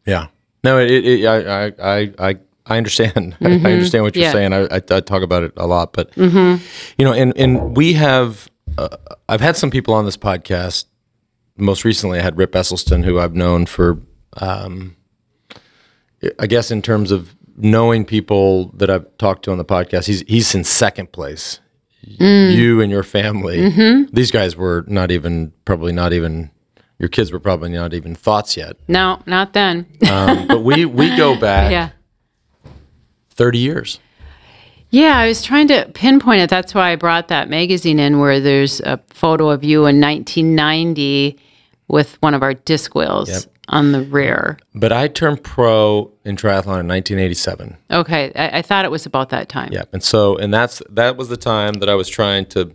Yeah. 0.06 0.28
No, 0.64 0.78
it, 0.78 0.90
it, 0.90 1.26
I, 1.26 1.66
I, 1.66 1.72
I, 1.82 2.12
I, 2.30 2.36
I 2.66 2.76
understand. 2.76 3.36
I 3.40 3.46
understand 3.54 4.04
what 4.04 4.14
you're 4.14 4.24
Yeah. 4.26 4.32
saying. 4.32 4.52
I, 4.52 4.62
I, 4.66 4.76
I 4.76 5.00
talk 5.00 5.22
about 5.22 5.42
it 5.42 5.52
a 5.56 5.66
lot, 5.66 5.92
but 5.92 6.16
you 6.16 6.60
know, 6.98 7.12
and 7.12 7.36
and 7.36 7.76
we 7.76 7.94
have, 7.94 8.48
uh, 8.78 8.96
I've 9.28 9.40
had 9.40 9.56
some 9.56 9.70
people 9.70 9.94
on 9.94 10.04
this 10.04 10.16
podcast. 10.16 10.84
Most 11.56 11.84
recently, 11.84 12.18
I 12.18 12.22
had 12.22 12.38
Rip 12.38 12.52
Esselstyn, 12.52 13.04
who 13.04 13.18
I've 13.18 13.34
known 13.34 13.66
for, 13.66 13.98
um, 14.34 14.96
I 16.38 16.46
guess, 16.46 16.70
in 16.70 16.80
terms 16.82 17.10
of 17.10 17.34
knowing 17.56 18.04
people 18.04 18.68
that 18.76 18.88
I've 18.88 19.06
talked 19.18 19.44
to 19.44 19.52
on 19.52 19.58
the 19.58 19.64
podcast. 19.64 20.06
He's 20.06 20.22
he's 20.22 20.54
in 20.54 20.64
second 20.64 21.12
place. 21.12 21.60
You 22.02 22.80
and 22.80 22.90
your 22.90 23.02
family. 23.02 24.06
These 24.12 24.30
guys 24.30 24.56
were 24.56 24.84
not 24.88 25.10
even 25.10 25.52
probably 25.64 25.92
not 25.92 26.12
even. 26.12 26.50
Your 26.98 27.08
kids 27.08 27.32
were 27.32 27.40
probably 27.40 27.70
not 27.70 27.94
even 27.94 28.14
thoughts 28.14 28.56
yet. 28.56 28.76
No, 28.86 29.20
not 29.26 29.52
then. 29.54 29.86
Um, 30.08 30.46
but 30.46 30.62
we 30.62 30.84
we 30.84 31.16
go 31.16 31.34
back 31.40 31.72
yeah. 31.72 31.90
30 33.30 33.58
years. 33.58 33.98
Yeah, 34.90 35.16
I 35.16 35.26
was 35.26 35.42
trying 35.42 35.68
to 35.68 35.90
pinpoint 35.94 36.42
it. 36.42 36.50
That's 36.50 36.74
why 36.74 36.92
I 36.92 36.96
brought 36.96 37.28
that 37.28 37.48
magazine 37.48 37.98
in 37.98 38.20
where 38.20 38.40
there's 38.40 38.80
a 38.80 38.98
photo 39.08 39.48
of 39.48 39.64
you 39.64 39.86
in 39.86 40.00
1990 40.00 41.38
with 41.88 42.20
one 42.22 42.34
of 42.34 42.42
our 42.42 42.54
disc 42.54 42.94
wheels 42.94 43.28
Yep. 43.30 43.51
On 43.68 43.92
the 43.92 44.02
rear. 44.02 44.58
But 44.74 44.92
I 44.92 45.06
turned 45.08 45.42
pro 45.44 46.10
in 46.24 46.36
triathlon 46.36 46.80
in 46.80 46.88
1987. 46.88 47.76
Okay, 47.92 48.32
I, 48.34 48.58
I 48.58 48.62
thought 48.62 48.84
it 48.84 48.90
was 48.90 49.06
about 49.06 49.28
that 49.30 49.48
time. 49.48 49.70
Yeah, 49.72 49.84
and 49.92 50.02
so 50.02 50.36
and 50.36 50.52
that's 50.52 50.82
that 50.90 51.16
was 51.16 51.28
the 51.28 51.36
time 51.36 51.74
that 51.74 51.88
I 51.88 51.94
was 51.94 52.08
trying 52.08 52.46
to 52.46 52.74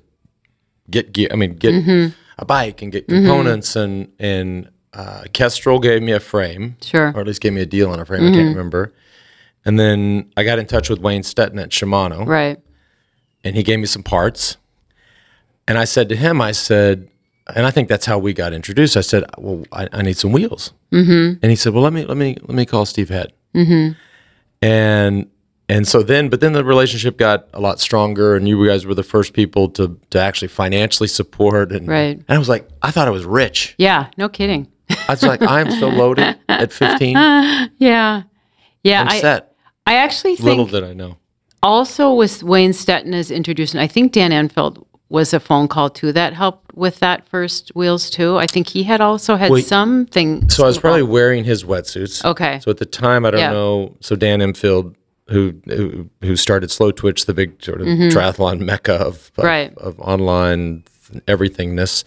get 0.89 1.11
gear. 1.11 1.27
I 1.31 1.35
mean, 1.35 1.55
get 1.55 1.73
Mm-hmm. 1.73 2.13
a 2.37 2.45
bike 2.45 2.81
and 2.81 2.91
get 2.91 3.07
components 3.07 3.75
and 3.75 4.11
and 4.17 4.69
uh, 4.93 5.23
Kestrel 5.33 5.79
gave 5.79 6.01
me 6.01 6.13
a 6.13 6.19
frame, 6.21 6.77
Sure. 6.81 7.11
or 7.13 7.19
at 7.21 7.27
least 7.27 7.41
gave 7.41 7.53
me 7.53 7.61
a 7.61 7.65
deal 7.65 7.91
on 7.91 7.99
a 7.99 8.05
frame. 8.05 8.25
I 8.25 8.31
can't 8.31 8.49
remember. 8.55 8.93
And 9.65 9.77
then 9.77 10.31
I 10.37 10.43
got 10.45 10.57
in 10.57 10.65
touch 10.65 10.89
with 10.89 10.99
Wayne 10.99 11.21
Stetina 11.23 11.63
at 11.63 11.69
Shimano, 11.69 12.25
Right. 12.25 12.57
and 13.43 13.55
he 13.57 13.61
gave 13.63 13.79
me 13.79 13.85
some 13.85 14.01
parts. 14.03 14.55
And 15.67 15.77
I 15.77 15.83
said 15.83 16.07
to 16.09 16.15
him, 16.15 16.39
I 16.41 16.53
said, 16.53 17.09
and 17.55 17.65
I 17.65 17.71
think 17.71 17.89
that's 17.89 18.05
how 18.05 18.17
we 18.17 18.33
got 18.33 18.53
introduced. 18.53 18.97
I 18.97 19.01
said, 19.01 19.23
well, 19.37 19.63
I, 19.71 19.87
I 19.91 20.01
need 20.01 20.17
some 20.17 20.31
wheels. 20.31 20.73
Mm-hmm. 20.91 21.39
And 21.41 21.49
he 21.49 21.55
said, 21.55 21.73
well, 21.73 21.83
let 21.83 21.93
me 21.93 22.05
let 22.05 22.17
me 22.17 22.35
let 22.41 22.55
me 22.55 22.65
call 22.65 22.85
Steve 22.85 23.09
Hed. 23.09 23.33
Mm-hmm. 23.55 23.93
And 24.61 25.29
and 25.69 25.85
so 25.87 26.01
then, 26.01 26.29
but 26.29 26.39
then 26.39 26.53
the 26.53 26.63
relationship 26.63 27.17
got 27.17 27.49
a 27.53 27.59
lot 27.59 27.79
stronger, 27.81 28.35
and 28.37 28.47
you 28.47 28.65
guys 28.65 28.85
were 28.85 28.95
the 28.95 29.03
first 29.03 29.33
people 29.33 29.69
to 29.71 29.99
to 30.11 30.19
actually 30.19 30.47
financially 30.47 31.07
support. 31.09 31.71
And 31.71 31.87
Right. 31.87 32.17
and 32.17 32.25
I 32.29 32.37
was 32.37 32.49
like, 32.49 32.67
I 32.81 32.91
thought 32.91 33.07
I 33.07 33.11
was 33.11 33.25
rich. 33.25 33.75
Yeah, 33.77 34.07
no 34.17 34.29
kidding. 34.29 34.67
I 34.89 35.13
was 35.13 35.23
like, 35.23 35.41
I'm 35.41 35.69
so 35.71 35.89
loaded 35.89 36.37
at 36.47 36.71
15. 36.71 37.11
yeah, 37.77 38.23
yeah. 38.83 39.01
I'm 39.01 39.07
I 39.09 39.19
set. 39.19 39.53
I 39.85 39.95
actually 39.95 40.35
think 40.37 40.45
Little 40.47 40.65
did 40.67 40.83
I 40.85 40.93
know. 40.93 41.17
also 41.61 42.13
with 42.13 42.41
Wayne 42.43 42.71
Stetina 42.71 43.15
as 43.15 43.29
introduced, 43.31 43.73
and 43.73 43.81
I 43.81 43.87
think 43.87 44.13
Dan 44.13 44.31
Empfield 44.31 44.86
was 45.09 45.33
a 45.33 45.39
phone 45.39 45.67
call 45.67 45.89
too 45.89 46.11
that 46.11 46.33
helped 46.33 46.73
with 46.75 46.99
that 46.99 47.27
first 47.29 47.69
wheels 47.75 48.09
too. 48.09 48.37
I 48.37 48.45
think 48.45 48.67
he 48.67 48.83
had 48.83 48.99
also 49.01 49.35
had 49.37 49.49
Well, 49.51 49.61
something. 49.61 50.49
So 50.49 50.63
I 50.63 50.67
was 50.67 50.77
probably 50.79 51.03
wearing 51.03 51.43
his 51.45 51.63
wetsuits. 51.63 52.23
okay. 52.25 52.59
So 52.59 52.71
at 52.71 52.77
the 52.77 52.85
time, 52.85 53.25
I 53.25 53.31
don't 53.31 53.39
Yeah. 53.39 53.51
know. 53.51 53.95
So 54.01 54.15
Dan 54.15 54.41
Empfield, 54.41 54.95
who 55.29 55.53
who, 55.65 56.09
who 56.21 56.35
started 56.35 56.71
Slow 56.71 56.91
Twitch, 56.91 57.25
the 57.25 57.33
big 57.33 57.63
sort 57.63 57.81
of 57.81 57.87
triathlon 57.87 58.59
mecca 58.59 58.93
of 58.95 59.07
of, 59.07 59.31
Mm-hmm. 59.37 59.41
Right. 59.45 59.73
of 59.77 59.99
online 59.99 60.83
everythingness. 61.25 62.03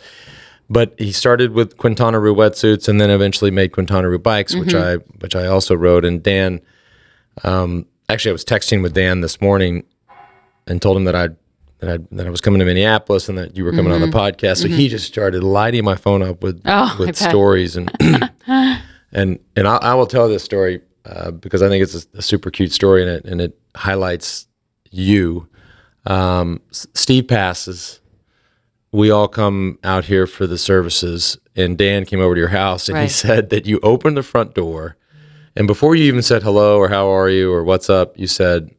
But 0.68 0.94
he 0.98 1.10
started 1.10 1.52
with 1.52 1.76
Quintana 1.78 2.20
Roo 2.20 2.34
wetsuits, 2.34 2.88
and 2.88 3.00
then 3.00 3.10
eventually 3.10 3.50
made 3.50 3.72
Quintana 3.72 4.08
Roo 4.08 4.18
bikes, 4.18 4.54
which 4.54 4.74
I 4.74 4.96
Mm-hmm. 4.96 5.18
which 5.20 5.34
I 5.34 5.46
also 5.46 5.74
rode. 5.74 6.04
And 6.04 6.22
Dan, 6.22 6.60
um, 7.44 7.86
actually, 8.08 8.30
I 8.30 8.32
was 8.32 8.44
texting 8.44 8.82
with 8.82 8.92
Dan 8.94 9.20
this 9.20 9.40
morning, 9.40 9.84
and 10.66 10.80
told 10.80 10.96
him 10.96 11.04
that 11.04 11.16
I 11.16 11.30
that 11.80 11.88
I 11.90 11.98
that 12.12 12.26
I 12.26 12.30
was 12.30 12.40
coming 12.40 12.58
to 12.60 12.64
Minneapolis 12.64 13.28
and 13.28 13.36
that 13.38 13.56
you 13.56 13.64
were 13.64 13.72
coming 13.72 13.92
on 13.92 14.00
the 14.00 14.06
podcast. 14.06 14.62
So 14.62 14.68
he 14.68 14.88
just 14.88 15.06
started 15.06 15.42
lighting 15.42 15.84
my 15.84 15.96
phone 15.96 16.22
up 16.22 16.42
with 16.42 16.62
Mm-hmm. 16.62 17.02
Oh, 17.02 17.06
with 17.06 17.16
stories 17.16 17.76
and 17.76 17.90
and 19.12 19.38
and 19.56 19.68
I, 19.68 19.76
I 19.76 19.94
will 19.94 20.06
tell 20.06 20.28
this 20.28 20.42
story 20.44 20.80
uh, 21.04 21.30
because 21.30 21.62
I 21.62 21.68
think 21.68 21.82
it's 21.82 22.06
a, 22.14 22.18
a 22.18 22.22
super 22.22 22.50
cute 22.50 22.72
story 22.72 23.02
and 23.02 23.10
it 23.10 23.24
and 23.24 23.40
it 23.40 23.58
highlights 23.76 24.46
you. 24.90 25.48
Um, 26.06 26.60
Steve 26.70 27.28
passes. 27.28 28.00
We 28.92 29.10
all 29.10 29.28
come 29.28 29.78
out 29.84 30.04
here 30.04 30.26
for 30.26 30.48
the 30.48 30.58
services, 30.58 31.38
and 31.54 31.78
Dan 31.78 32.04
came 32.04 32.20
over 32.20 32.34
to 32.34 32.38
your 32.40 32.48
house 32.48 32.88
and 32.88 32.98
he 32.98 33.08
said 33.08 33.50
that 33.50 33.64
you 33.64 33.78
opened 33.84 34.16
the 34.16 34.22
front 34.24 34.54
door, 34.54 34.96
and 35.54 35.66
before 35.68 35.94
you 35.94 36.04
even 36.04 36.22
said 36.22 36.42
hello 36.42 36.76
or 36.78 36.88
how 36.88 37.08
are 37.08 37.28
you 37.30 37.52
or 37.52 37.62
what's 37.62 37.88
up, 37.88 38.18
you 38.18 38.26
said, 38.26 38.70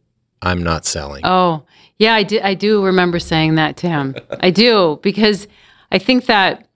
"I'm 0.42 0.62
not 0.64 0.86
selling." 0.86 1.22
Oh, 1.26 1.64
yeah, 2.02 2.16
I 2.16 2.24
did. 2.24 2.42
I 2.42 2.56
do 2.56 2.84
remember 2.84 3.20
saying 3.20 3.56
that 3.56 3.78
to 3.78 3.88
him. 3.88 4.16
I 4.40 4.50
do 4.50 5.00
because 5.04 5.48
I 5.92 6.00
think 6.00 6.26
that 6.26 6.68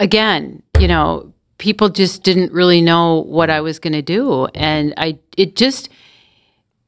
again, 0.00 0.64
you 0.80 0.88
know, 0.88 1.32
people 1.58 1.88
just 1.88 2.24
didn't 2.24 2.50
really 2.50 2.80
know 2.80 3.22
what 3.22 3.48
I 3.48 3.60
was 3.60 3.78
going 3.78 3.92
to 3.92 4.02
do, 4.02 4.46
and 4.46 4.92
I 4.96 5.20
it 5.36 5.54
just 5.54 5.88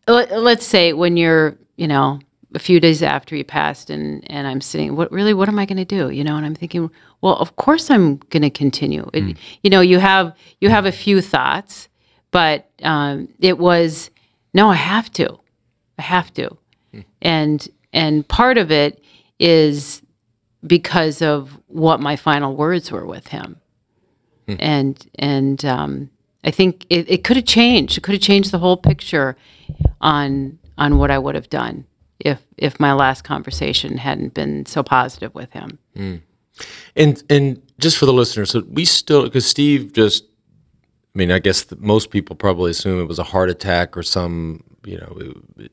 let, 0.09 0.43
let's 0.43 0.67
say 0.67 0.93
when 0.93 1.17
you're 1.17 1.57
you 1.77 1.87
know 1.87 2.19
a 2.53 2.59
few 2.59 2.81
days 2.81 3.01
after 3.01 3.37
he 3.37 3.45
passed 3.45 3.91
and 3.91 4.29
and 4.29 4.49
I'm 4.49 4.61
sitting 4.61 4.97
what 4.97 5.13
really 5.13 5.35
what 5.35 5.49
am 5.49 5.61
I 5.61 5.67
going 5.67 5.79
to 5.79 5.85
do? 5.85 6.11
You 6.11 6.25
know 6.25 6.35
and 6.35 6.45
I'm 6.45 6.57
thinking 6.57 6.91
well 7.21 7.37
of 7.37 7.55
course 7.55 7.93
I'm 7.93 8.17
going 8.31 8.43
to 8.43 8.51
continue. 8.51 9.09
It, 9.13 9.37
you 9.63 9.71
know 9.71 9.83
you 9.83 10.01
have 10.01 10.35
you 10.61 10.69
have 10.69 10.85
a 10.85 10.91
few 10.91 11.21
thoughts 11.21 11.89
but 12.33 12.69
um, 12.83 13.29
it 13.39 13.57
was 13.57 14.11
no 14.53 14.69
I 14.69 14.75
have 14.75 15.13
to. 15.13 15.39
I 15.97 16.03
have 16.03 16.35
to 16.35 16.59
and 17.23 17.69
and 17.93 18.27
part 18.29 18.59
of 18.59 18.71
it 18.71 19.03
is 19.39 20.03
because 20.67 21.23
of 21.23 21.59
what 21.69 22.01
my 22.01 22.17
final 22.17 22.57
words 22.57 22.91
were 22.91 23.07
with 23.07 23.29
him 23.29 23.61
and 24.59 25.07
and 25.19 25.65
um, 25.65 26.11
I 26.45 26.51
think 26.51 26.87
it, 26.89 27.11
it 27.11 27.25
could 27.25 27.37
have 27.37 27.45
changed. 27.45 27.99
It 27.99 28.03
could 28.03 28.15
have 28.15 28.23
changed 28.23 28.51
the 28.51 28.59
whole 28.59 28.77
picture 28.77 29.37
on 30.01 30.59
on 30.77 30.99
what 30.99 31.11
I 31.11 31.19
would 31.19 31.35
have 31.35 31.51
done 31.51 31.85
if 32.19 32.41
if 32.57 32.81
my 32.81 32.93
last 32.93 33.23
conversation 33.23 33.99
hadn't 33.99 34.35
been 34.35 34.67
so 34.67 34.83
positive 34.83 35.35
with 35.35 35.53
him. 35.53 35.79
And 36.97 37.23
and 37.29 37.63
just 37.79 37.99
for 37.99 38.07
the 38.07 38.13
listeners, 38.13 38.51
so 38.51 38.63
we 38.69 38.85
still 38.85 39.25
because 39.25 39.47
Steve 39.47 39.93
just, 39.93 40.25
I 41.15 41.19
mean, 41.19 41.31
I 41.31 41.39
guess 41.39 41.67
most 41.79 42.11
people 42.11 42.35
probably 42.35 42.71
assume 42.71 43.01
it 43.01 43.09
was 43.09 43.19
a 43.19 43.25
heart 43.25 43.51
attack 43.51 43.97
or 43.97 44.03
some, 44.03 44.65
you 44.85 44.99
know, 44.99 45.69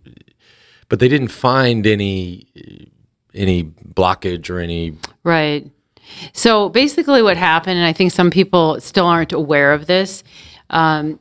but 0.89 1.00
they 1.00 1.08
didn't 1.08 1.30
find 1.30 1.86
any 1.88 2.92
any 3.34 3.63
blockage 3.63 4.50
or 4.50 4.60
any. 4.60 4.98
Right. 5.24 5.70
So 6.34 6.70
basically, 6.70 7.22
what 7.22 7.38
happened, 7.38 7.77
and 7.77 7.86
I 7.86 7.94
think 7.94 8.12
some 8.12 8.30
people 8.32 8.80
still 8.80 9.06
aren't 9.08 9.34
aware 9.34 9.74
of 9.74 9.88
this. 9.88 10.24
Um, 10.70 11.20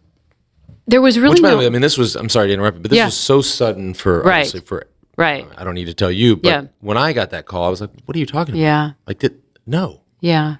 there 0.86 1.00
was 1.00 1.18
really 1.18 1.34
Which, 1.34 1.42
by 1.42 1.48
no 1.48 1.54
the 1.54 1.58
way, 1.60 1.66
I 1.66 1.70
mean, 1.70 1.80
this 1.82 1.96
was. 1.96 2.14
I'm 2.16 2.28
sorry 2.28 2.48
to 2.48 2.52
interrupt, 2.54 2.82
but 2.82 2.90
this 2.90 2.98
Yeah. 2.98 3.06
was 3.06 3.16
so 3.16 3.40
sudden 3.40 3.94
for 3.94 4.22
Right. 4.22 4.46
for. 4.66 4.86
right. 5.16 5.46
I 5.56 5.64
don't 5.64 5.74
need 5.74 5.86
to 5.86 5.94
tell 5.94 6.10
you, 6.10 6.36
but 6.36 6.48
Yeah. 6.48 6.62
when 6.80 6.96
I 6.98 7.12
got 7.12 7.30
that 7.30 7.46
call, 7.46 7.64
I 7.64 7.68
was 7.70 7.80
like, 7.80 7.90
"What 8.04 8.14
are 8.16 8.18
you 8.18 8.26
talking 8.26 8.54
about? 8.54 8.60
Yeah. 8.62 8.90
Like, 9.06 9.18
did, 9.20 9.36
no, 9.66 10.00
Yeah. 10.20 10.56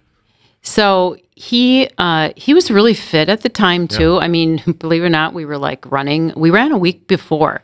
So 0.66 1.18
he 1.34 1.90
uh, 1.99 2.30
he 2.37 2.54
was 2.54 2.70
really 2.70 2.94
fit 2.94 3.28
at 3.28 3.42
the 3.42 3.50
time 3.50 3.87
too. 3.87 4.18
I 4.18 4.28
mean, 4.28 4.62
believe 4.78 5.02
it 5.02 5.06
or 5.06 5.11
not, 5.11 5.34
we 5.34 5.44
were 5.44 5.58
like 5.58 5.84
running. 5.92 6.32
We 6.37 6.49
ran 6.50 6.73
a 6.73 6.78
week 6.78 7.06
before 7.06 7.61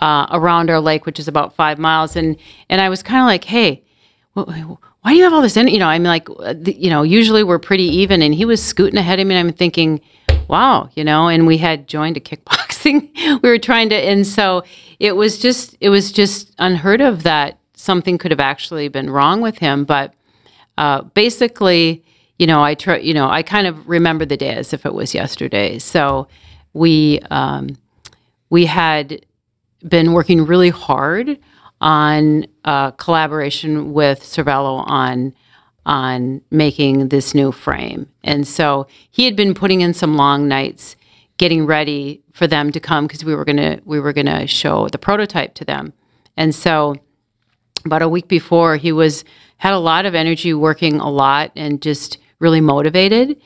uh, 0.00 0.26
around 0.30 0.70
our 0.70 0.80
lake, 0.80 1.06
which 1.06 1.18
is 1.20 1.28
about 1.28 1.54
five 1.54 1.78
miles, 1.78 2.16
and 2.16 2.36
and 2.68 2.80
I 2.80 2.88
was 2.88 3.02
kind 3.02 3.20
of 3.20 3.26
like, 3.26 3.44
hey. 3.44 3.82
wh- 4.36 4.48
wh- 4.48 4.82
Why 5.02 5.12
do 5.12 5.16
you 5.16 5.24
have 5.24 5.32
all 5.32 5.42
this 5.42 5.56
in? 5.56 5.68
You 5.68 5.78
know, 5.78 5.88
I'm 5.88 6.02
like, 6.04 6.28
uh, 6.30 6.54
you 6.64 6.90
know, 6.90 7.02
usually 7.02 7.42
we're 7.42 7.58
pretty 7.58 7.84
even, 8.02 8.22
and 8.22 8.34
he 8.34 8.44
was 8.44 8.62
scooting 8.62 8.98
ahead 8.98 9.18
of 9.20 9.26
me. 9.26 9.34
And 9.34 9.48
I'm 9.48 9.54
thinking, 9.54 10.00
wow, 10.48 10.88
you 10.94 11.04
know, 11.04 11.28
and 11.28 11.46
we 11.46 11.58
had 11.58 11.86
joined 11.88 12.16
a 12.16 12.20
kickboxing. 12.28 13.08
we 13.42 13.48
were 13.48 13.58
trying 13.58 13.88
to, 13.90 13.96
and 13.96 14.26
so 14.26 14.62
it 14.98 15.16
was 15.16 15.38
just, 15.38 15.76
it 15.80 15.88
was 15.90 16.12
just 16.12 16.52
unheard 16.58 17.00
of 17.00 17.22
that 17.22 17.58
something 17.74 18.18
could 18.18 18.30
have 18.30 18.40
actually 18.40 18.88
been 18.88 19.08
wrong 19.10 19.40
with 19.40 19.58
him. 19.58 19.84
But 19.84 20.12
uh, 20.76 21.02
basically, 21.14 22.04
you 22.38 22.46
know, 22.46 22.62
I 22.62 22.74
try, 22.74 22.98
you 22.98 23.14
know, 23.14 23.28
I 23.28 23.42
kind 23.42 23.66
of 23.66 23.88
remember 23.88 24.24
the 24.26 24.36
day 24.36 24.54
as 24.54 24.72
if 24.72 24.84
it 24.86 24.92
was 24.94 25.14
yesterday. 25.14 25.78
So 25.78 26.26
we 26.74 27.20
um, 27.30 27.76
we 28.50 28.66
had 28.66 29.24
been 29.88 30.12
working 30.12 30.44
really 30.46 30.70
hard 30.70 31.38
on 31.80 32.46
uh, 32.64 32.90
collaboration 32.92 33.92
with 33.92 34.20
Cervelo 34.20 34.84
on 34.86 35.34
on 35.86 36.42
making 36.50 37.08
this 37.08 37.34
new 37.34 37.50
frame, 37.50 38.06
and 38.22 38.46
so 38.46 38.86
he 39.10 39.24
had 39.24 39.34
been 39.34 39.54
putting 39.54 39.80
in 39.80 39.94
some 39.94 40.16
long 40.16 40.46
nights 40.46 40.94
getting 41.38 41.64
ready 41.64 42.22
for 42.32 42.46
them 42.46 42.70
to 42.70 42.78
come 42.78 43.06
because 43.06 43.24
we 43.24 43.34
were 43.34 43.44
gonna 43.44 43.80
we 43.84 43.98
were 43.98 44.12
gonna 44.12 44.46
show 44.46 44.88
the 44.88 44.98
prototype 44.98 45.54
to 45.54 45.64
them, 45.64 45.92
and 46.36 46.54
so 46.54 46.94
about 47.84 48.02
a 48.02 48.08
week 48.08 48.28
before 48.28 48.76
he 48.76 48.92
was 48.92 49.24
had 49.56 49.72
a 49.72 49.78
lot 49.78 50.06
of 50.06 50.14
energy 50.14 50.54
working 50.54 51.00
a 51.00 51.10
lot 51.10 51.50
and 51.56 51.82
just 51.82 52.18
really 52.38 52.60
motivated. 52.60 53.40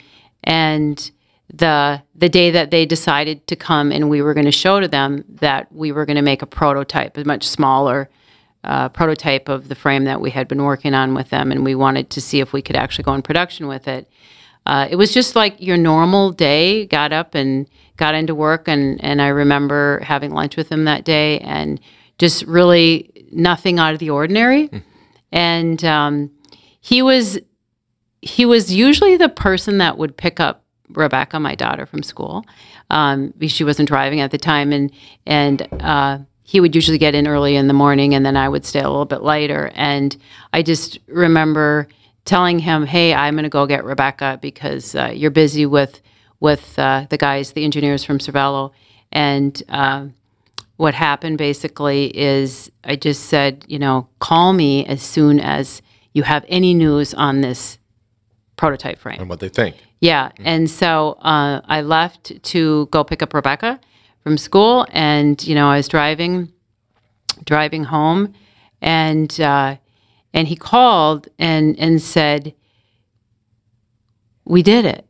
And 0.45 1.11
the 1.53 2.03
the 2.15 2.29
day 2.29 2.51
that 2.51 2.71
they 2.71 2.87
decided 2.87 3.47
to 3.47 3.57
come 3.57 3.93
and 3.93 4.09
we 4.09 4.23
were 4.23 4.35
going 4.35 4.47
to 4.47 4.53
show 4.53 4.81
to 4.81 4.89
them 4.89 5.25
that 5.29 5.71
we 5.73 5.93
were 5.93 6.07
going 6.07 6.17
to 6.17 6.23
make 6.23 6.43
a 6.43 6.47
prototype 6.47 7.17
a 7.17 7.25
much 7.25 7.47
smaller 7.47 8.09
uh, 8.65 8.89
prototype 8.89 9.49
of 9.49 9.69
the 9.69 9.75
frame 9.75 10.05
that 10.05 10.21
we 10.21 10.31
had 10.31 10.49
been 10.49 10.63
working 10.63 10.95
on 10.95 11.15
with 11.15 11.29
them 11.29 11.53
and 11.53 11.65
we 11.65 11.75
wanted 11.75 12.09
to 12.09 12.21
see 12.21 12.41
if 12.41 12.53
we 12.53 12.63
could 12.63 12.77
actually 12.77 13.05
go 13.05 13.13
in 13.13 13.21
production 13.21 13.67
with 13.67 13.87
it. 13.87 14.09
Uh, 14.65 14.89
it 14.91 14.97
was 14.97 15.13
just 15.13 15.37
like 15.37 15.61
your 15.61 15.77
normal 15.77 16.31
day 16.31 16.87
got 16.87 17.13
up 17.13 17.35
and 17.35 17.69
got 17.99 18.15
into 18.15 18.35
work 18.35 18.67
and, 18.67 19.03
and 19.05 19.21
i 19.21 19.29
remember 19.29 20.01
having 20.01 20.31
lunch 20.31 20.57
with 20.57 20.73
him 20.73 20.85
that 20.85 21.05
day 21.05 21.39
and 21.41 21.79
just 22.19 22.43
really 22.45 23.11
nothing 23.33 23.79
out 23.79 23.93
of 23.93 23.99
the 23.99 24.11
ordinary. 24.11 24.71
And 25.33 25.85
um, 25.85 26.31
he 26.81 27.03
was 27.03 27.39
he 28.23 28.47
was 28.47 28.73
usually 28.73 29.17
the 29.17 29.29
person 29.29 29.79
that 29.79 29.99
would 29.99 30.17
pick 30.17 30.41
up 30.41 30.64
Rebecca, 30.89 31.41
my 31.41 31.55
daughter, 31.55 31.87
from 31.87 32.03
school. 32.03 32.45
Um, 32.91 33.33
she 33.47 33.65
wasn't 33.65 33.89
driving 33.89 34.21
at 34.21 34.31
the 34.31 34.39
time, 34.39 34.73
and 34.73 34.91
and 35.27 35.67
uh, 35.81 36.19
he 36.43 36.61
would 36.61 36.75
usually 36.75 36.99
get 36.99 37.15
in 37.15 37.27
early 37.27 37.57
in 37.57 37.69
the 37.69 37.75
morning, 37.75 38.15
and 38.15 38.25
then 38.25 38.37
I 38.37 38.49
would 38.49 38.65
stay 38.65 38.81
a 38.81 38.89
little 38.89 39.07
bit 39.07 39.23
later. 39.23 39.71
And 39.75 40.17
I 40.53 40.63
just 40.63 40.99
remember 41.07 41.89
telling 42.25 42.59
him, 42.59 42.87
"Hey, 42.87 43.15
I'm 43.15 43.35
going 43.35 43.45
to 43.45 43.49
go 43.49 43.67
get 43.67 43.85
Rebecca 43.85 44.39
because 44.41 44.95
uh, 44.95 45.13
you're 45.15 45.31
busy 45.31 45.67
with 45.67 46.01
with 46.41 46.79
uh, 46.79 47.07
the 47.09 47.19
guys, 47.19 47.53
the 47.53 47.65
engineers 47.65 48.05
from 48.05 48.19
Cervelo." 48.19 48.73
And 49.11 49.63
uh, 49.69 50.07
what 50.77 50.95
happened 50.95 51.39
basically 51.39 52.17
is 52.17 52.71
I 52.83 52.97
just 52.97 53.25
said, 53.27 53.65
you 53.69 53.79
know, 53.79 54.09
call 54.19 54.53
me 54.53 54.85
as 54.87 55.03
soon 55.03 55.41
as 55.41 55.81
you 56.13 56.25
have 56.25 56.45
any 56.49 56.75
news 56.75 57.15
on 57.15 57.41
this 57.41 57.79
prototype 58.57 58.99
frame. 58.99 59.21
and 59.21 59.29
what 59.29 59.41
they 59.41 59.49
think. 59.49 59.77
Yeah. 60.05 60.33
And 60.41 60.69
so 60.69 61.13
uh, 61.23 61.63
I 61.65 61.81
left 61.81 62.43
to 62.43 62.85
go 62.91 63.05
pick 63.05 63.23
up 63.23 63.33
Rebecca 63.33 63.81
from 64.23 64.37
school. 64.37 64.87
And, 64.91 65.43
you 65.43 65.55
know, 65.55 65.71
I 65.71 65.79
was 65.79 65.89
driving, 65.89 66.53
driving 67.47 67.85
home 67.85 68.35
and, 68.83 69.41
uh, 69.41 69.77
and 70.35 70.47
he 70.47 70.57
called 70.57 71.29
and, 71.39 71.75
and 71.79 72.03
said, 72.03 72.53
we 74.45 74.63
did 74.63 74.85
it. 74.85 75.07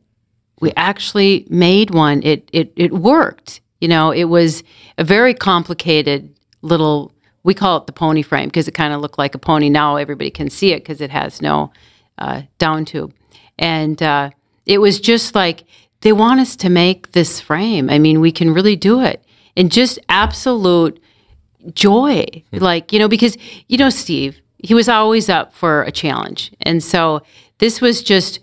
We 0.61 0.71
actually 0.77 1.45
made 1.49 1.93
one. 1.93 2.23
It, 2.23 2.49
it, 2.53 2.71
it 2.77 2.93
worked. 2.93 3.59
You 3.81 3.89
know, 3.89 4.11
it 4.11 4.29
was 4.29 4.63
a 4.97 5.03
very 5.03 5.33
complicated 5.33 6.33
little, 6.61 7.11
we 7.43 7.53
call 7.53 7.79
it 7.79 7.85
the 7.85 7.91
pony 7.91 8.21
frame 8.21 8.47
because 8.47 8.69
it 8.69 8.71
kind 8.71 8.93
of 8.93 9.01
looked 9.01 9.17
like 9.17 9.35
a 9.35 9.39
pony. 9.39 9.69
Now 9.69 9.97
everybody 9.97 10.31
can 10.31 10.49
see 10.49 10.71
it 10.71 10.83
because 10.85 11.01
it 11.01 11.09
has 11.09 11.41
no 11.41 11.73
uh, 12.17 12.43
down 12.59 12.85
tube. 12.85 13.13
And 13.59 14.01
uh, 14.01 14.29
it 14.65 14.79
was 14.79 14.99
just 14.99 15.35
like 15.35 15.65
they 16.01 16.11
want 16.11 16.39
us 16.39 16.55
to 16.57 16.69
make 16.69 17.11
this 17.11 17.39
frame. 17.39 17.89
I 17.89 17.99
mean, 17.99 18.19
we 18.19 18.31
can 18.31 18.53
really 18.53 18.75
do 18.75 19.01
it. 19.01 19.23
And 19.57 19.71
just 19.71 19.99
absolute 20.09 21.01
joy. 21.73 22.25
Hmm. 22.51 22.57
Like, 22.57 22.93
you 22.93 22.99
know, 22.99 23.07
because, 23.07 23.37
you 23.67 23.77
know, 23.77 23.89
Steve, 23.89 24.39
he 24.57 24.73
was 24.73 24.89
always 24.89 25.29
up 25.29 25.53
for 25.53 25.83
a 25.83 25.91
challenge. 25.91 26.53
And 26.61 26.83
so 26.83 27.21
this 27.59 27.81
was 27.81 28.03
just 28.03 28.39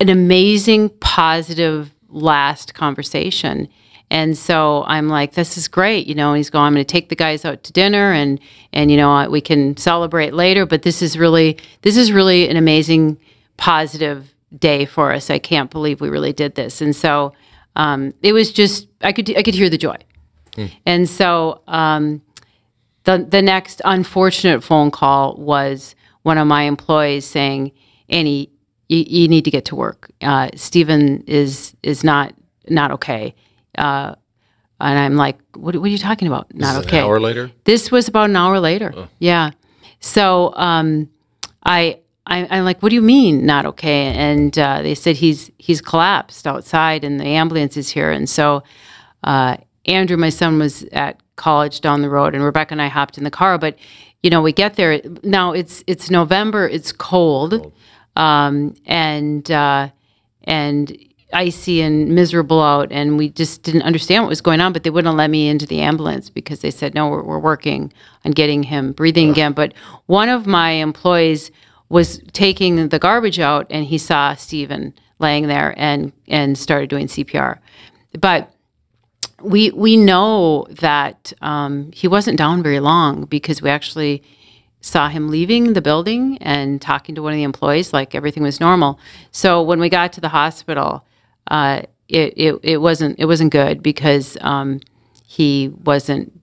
an 0.00 0.08
amazing, 0.08 0.90
positive 1.00 1.94
last 2.08 2.74
conversation. 2.74 3.68
And 4.10 4.36
so 4.36 4.84
I'm 4.86 5.08
like, 5.08 5.32
this 5.32 5.56
is 5.56 5.68
great. 5.68 6.06
You 6.06 6.14
know, 6.14 6.34
he's 6.34 6.50
going, 6.50 6.66
I'm 6.66 6.74
going 6.74 6.84
to 6.84 6.92
take 6.92 7.08
the 7.08 7.16
guys 7.16 7.44
out 7.44 7.62
to 7.64 7.72
dinner 7.72 8.12
and, 8.12 8.38
and, 8.72 8.90
you 8.90 8.96
know, 8.96 9.28
we 9.30 9.40
can 9.40 9.76
celebrate 9.76 10.34
later. 10.34 10.66
But 10.66 10.82
this 10.82 11.00
is 11.00 11.16
really, 11.16 11.58
this 11.80 11.96
is 11.96 12.12
really 12.12 12.48
an 12.48 12.56
amazing, 12.56 13.18
positive 13.56 14.34
day 14.58 14.84
for 14.84 15.12
us. 15.12 15.30
I 15.30 15.38
can't 15.38 15.70
believe 15.70 16.00
we 16.00 16.08
really 16.08 16.32
did 16.32 16.54
this. 16.54 16.80
And 16.80 16.94
so 16.94 17.32
um, 17.76 18.12
it 18.22 18.32
was 18.32 18.52
just, 18.52 18.88
I 19.00 19.12
could, 19.12 19.34
I 19.36 19.42
could 19.42 19.54
hear 19.54 19.70
the 19.70 19.78
joy. 19.78 19.96
And 20.84 21.08
so 21.08 21.62
um, 21.66 22.20
the, 23.04 23.26
the 23.26 23.40
next 23.40 23.80
unfortunate 23.86 24.62
phone 24.62 24.90
call 24.90 25.34
was 25.36 25.94
one 26.24 26.36
of 26.36 26.46
my 26.46 26.64
employees 26.64 27.24
saying, 27.24 27.72
Annie, 28.10 28.50
you, 28.90 29.04
you 29.06 29.28
need 29.28 29.46
to 29.46 29.50
get 29.50 29.64
to 29.64 29.74
work. 29.74 30.10
Uh, 30.20 30.50
Stephen 30.54 31.22
is, 31.26 31.74
is 31.82 32.04
not, 32.04 32.34
not 32.68 32.90
okay. 32.90 33.34
Uh, 33.78 34.14
and 34.78 34.98
I'm 34.98 35.16
like, 35.16 35.38
what, 35.54 35.74
what 35.76 35.86
are 35.86 35.88
you 35.88 35.96
talking 35.96 36.28
about? 36.28 36.54
Not 36.54 36.76
An 36.76 36.84
okay. 36.84 37.00
hour 37.00 37.18
later? 37.18 37.50
This 37.64 37.90
was 37.90 38.06
about 38.06 38.28
an 38.28 38.36
hour 38.36 38.60
later. 38.60 39.08
Yeah. 39.20 39.52
So 40.00 40.52
um, 40.56 41.08
I, 41.64 42.01
I, 42.26 42.46
I'm 42.50 42.64
like, 42.64 42.82
what 42.82 42.90
do 42.90 42.94
you 42.94 43.02
mean 43.02 43.44
not 43.44 43.66
okay? 43.66 44.06
And 44.14 44.56
uh, 44.58 44.82
they 44.82 44.94
said 44.94 45.16
he's 45.16 45.50
he's 45.58 45.80
collapsed 45.80 46.46
outside, 46.46 47.04
and 47.04 47.18
the 47.18 47.24
ambulance 47.24 47.76
is 47.76 47.90
here. 47.90 48.10
And 48.10 48.28
so 48.28 48.62
uh, 49.24 49.56
Andrew, 49.86 50.16
my 50.16 50.30
son, 50.30 50.58
was 50.58 50.84
at 50.92 51.20
college 51.36 51.80
down 51.80 52.02
the 52.02 52.10
road, 52.10 52.34
and 52.34 52.44
Rebecca 52.44 52.72
and 52.72 52.82
I 52.82 52.88
hopped 52.88 53.18
in 53.18 53.24
the 53.24 53.30
car. 53.30 53.58
But 53.58 53.76
you 54.22 54.30
know, 54.30 54.40
we 54.40 54.52
get 54.52 54.76
there 54.76 55.00
now. 55.24 55.52
It's 55.52 55.82
it's 55.86 56.10
November. 56.10 56.68
It's 56.68 56.92
cold, 56.92 57.72
um, 58.14 58.74
and 58.86 59.50
uh, 59.50 59.88
and 60.44 60.96
icy 61.32 61.80
and 61.80 62.14
miserable 62.14 62.62
out 62.62 62.92
and 62.92 63.16
we 63.16 63.30
just 63.30 63.62
didn't 63.62 63.80
understand 63.82 64.22
what 64.22 64.28
was 64.28 64.42
going 64.42 64.60
on 64.60 64.70
but 64.70 64.82
they 64.82 64.90
wouldn't 64.90 65.16
let 65.16 65.30
me 65.30 65.48
into 65.48 65.64
the 65.64 65.80
ambulance 65.80 66.28
because 66.28 66.60
they 66.60 66.70
said 66.70 66.94
no 66.94 67.08
we're, 67.08 67.22
we're 67.22 67.38
working 67.38 67.90
on 68.26 68.32
getting 68.32 68.62
him 68.62 68.92
breathing 68.92 69.30
again 69.30 69.52
but 69.54 69.72
one 70.06 70.28
of 70.28 70.46
my 70.46 70.72
employees 70.72 71.50
was 71.92 72.18
taking 72.32 72.88
the 72.88 72.98
garbage 72.98 73.38
out 73.38 73.66
and 73.70 73.84
he 73.84 73.98
saw 73.98 74.34
Stephen 74.34 74.94
laying 75.18 75.46
there 75.46 75.74
and 75.76 76.12
and 76.26 76.58
started 76.58 76.88
doing 76.90 77.06
CPR 77.06 77.58
but 78.18 78.52
we 79.42 79.70
we 79.72 79.96
know 79.96 80.66
that 80.70 81.32
um, 81.42 81.90
he 81.92 82.08
wasn't 82.08 82.38
down 82.38 82.62
very 82.62 82.80
long 82.80 83.24
because 83.24 83.60
we 83.60 83.70
actually 83.70 84.22
saw 84.80 85.08
him 85.08 85.28
leaving 85.28 85.72
the 85.72 85.82
building 85.82 86.38
and 86.38 86.80
talking 86.80 87.14
to 87.14 87.22
one 87.22 87.32
of 87.32 87.36
the 87.36 87.42
employees 87.42 87.92
like 87.92 88.14
everything 88.14 88.42
was 88.42 88.60
normal. 88.60 88.98
So 89.30 89.62
when 89.62 89.80
we 89.80 89.88
got 89.88 90.12
to 90.14 90.20
the 90.20 90.28
hospital, 90.28 91.06
uh, 91.48 91.82
it, 92.08 92.34
it 92.36 92.60
it 92.62 92.76
wasn't 92.78 93.18
it 93.18 93.26
wasn't 93.26 93.52
good 93.52 93.82
because 93.82 94.36
um, 94.40 94.80
he 95.26 95.68
wasn't 95.68 96.40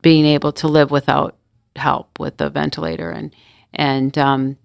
being 0.00 0.24
able 0.24 0.52
to 0.52 0.68
live 0.68 0.90
without 0.90 1.36
help 1.76 2.18
with 2.18 2.36
the 2.36 2.50
ventilator 2.50 3.10
and 3.10 3.34
and 3.74 4.16
um, 4.18 4.56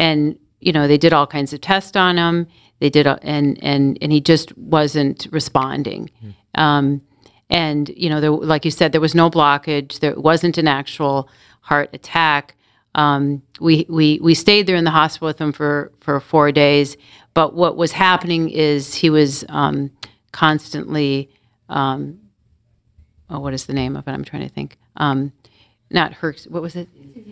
and 0.00 0.36
you 0.60 0.72
know 0.72 0.88
they 0.88 0.98
did 0.98 1.12
all 1.12 1.26
kinds 1.26 1.52
of 1.52 1.60
tests 1.60 1.94
on 1.94 2.16
him. 2.16 2.48
They 2.80 2.90
did 2.90 3.06
a, 3.06 3.20
and 3.22 3.62
and 3.62 3.98
and 4.00 4.10
he 4.10 4.20
just 4.20 4.56
wasn't 4.56 5.28
responding. 5.30 6.10
Um, 6.56 7.02
and 7.50 7.90
you 7.90 8.08
know, 8.08 8.20
there, 8.20 8.30
like 8.30 8.64
you 8.64 8.70
said, 8.70 8.92
there 8.92 9.00
was 9.00 9.14
no 9.14 9.30
blockage. 9.30 10.00
There 10.00 10.18
wasn't 10.18 10.58
an 10.58 10.66
actual 10.66 11.28
heart 11.60 11.90
attack. 11.92 12.56
Um, 12.94 13.42
we 13.60 13.86
we 13.88 14.18
we 14.20 14.34
stayed 14.34 14.66
there 14.66 14.76
in 14.76 14.84
the 14.84 14.90
hospital 14.90 15.26
with 15.26 15.40
him 15.40 15.52
for 15.52 15.92
for 16.00 16.18
four 16.18 16.50
days. 16.50 16.96
But 17.34 17.54
what 17.54 17.76
was 17.76 17.92
happening 17.92 18.50
is 18.50 18.94
he 18.94 19.10
was 19.10 19.44
um, 19.48 19.90
constantly. 20.32 21.30
Um, 21.68 22.18
oh, 23.28 23.38
what 23.38 23.54
is 23.54 23.66
the 23.66 23.74
name 23.74 23.96
of 23.96 24.08
it? 24.08 24.12
I'm 24.12 24.24
trying 24.24 24.42
to 24.42 24.52
think. 24.52 24.78
Not 25.90 26.12
her. 26.14 26.34
What 26.48 26.62
was 26.62 26.76
it? 26.76 26.88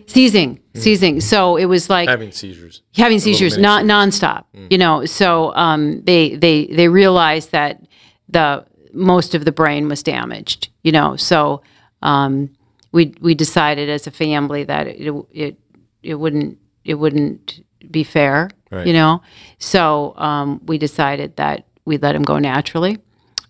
Seizing, 0.07 0.59
seizing. 0.75 1.21
So 1.21 1.55
it 1.55 1.65
was 1.65 1.89
like 1.89 2.09
Having 2.09 2.31
seizures. 2.33 2.81
having 2.95 3.19
seizures 3.19 3.53
mini 3.53 3.63
not 3.63 3.85
nonstop. 3.85 4.45
You 4.69 4.77
know, 4.77 5.05
so 5.05 5.55
um, 5.55 6.01
they 6.03 6.35
they 6.35 6.65
they 6.65 6.87
realized 6.89 7.51
that 7.51 7.81
the 8.27 8.65
most 8.93 9.33
of 9.35 9.45
the 9.45 9.51
brain 9.51 9.87
was 9.87 10.03
damaged. 10.03 10.69
You 10.83 10.91
know, 10.91 11.15
so 11.15 11.61
um, 12.01 12.49
we 12.91 13.13
we 13.21 13.33
decided 13.33 13.89
as 13.89 14.07
a 14.07 14.11
family 14.11 14.63
that 14.65 14.87
it 14.87 15.13
it 15.31 15.57
it 16.03 16.15
wouldn't 16.15 16.57
it 16.83 16.95
wouldn't 16.95 17.61
be 17.89 18.03
fair. 18.03 18.49
Right. 18.71 18.85
You 18.85 18.93
know, 18.93 19.21
so 19.57 20.13
um, 20.17 20.61
we 20.65 20.77
decided 20.77 21.37
that 21.37 21.65
we'd 21.85 22.01
let 22.01 22.13
him 22.15 22.23
go 22.23 22.37
naturally, 22.39 22.97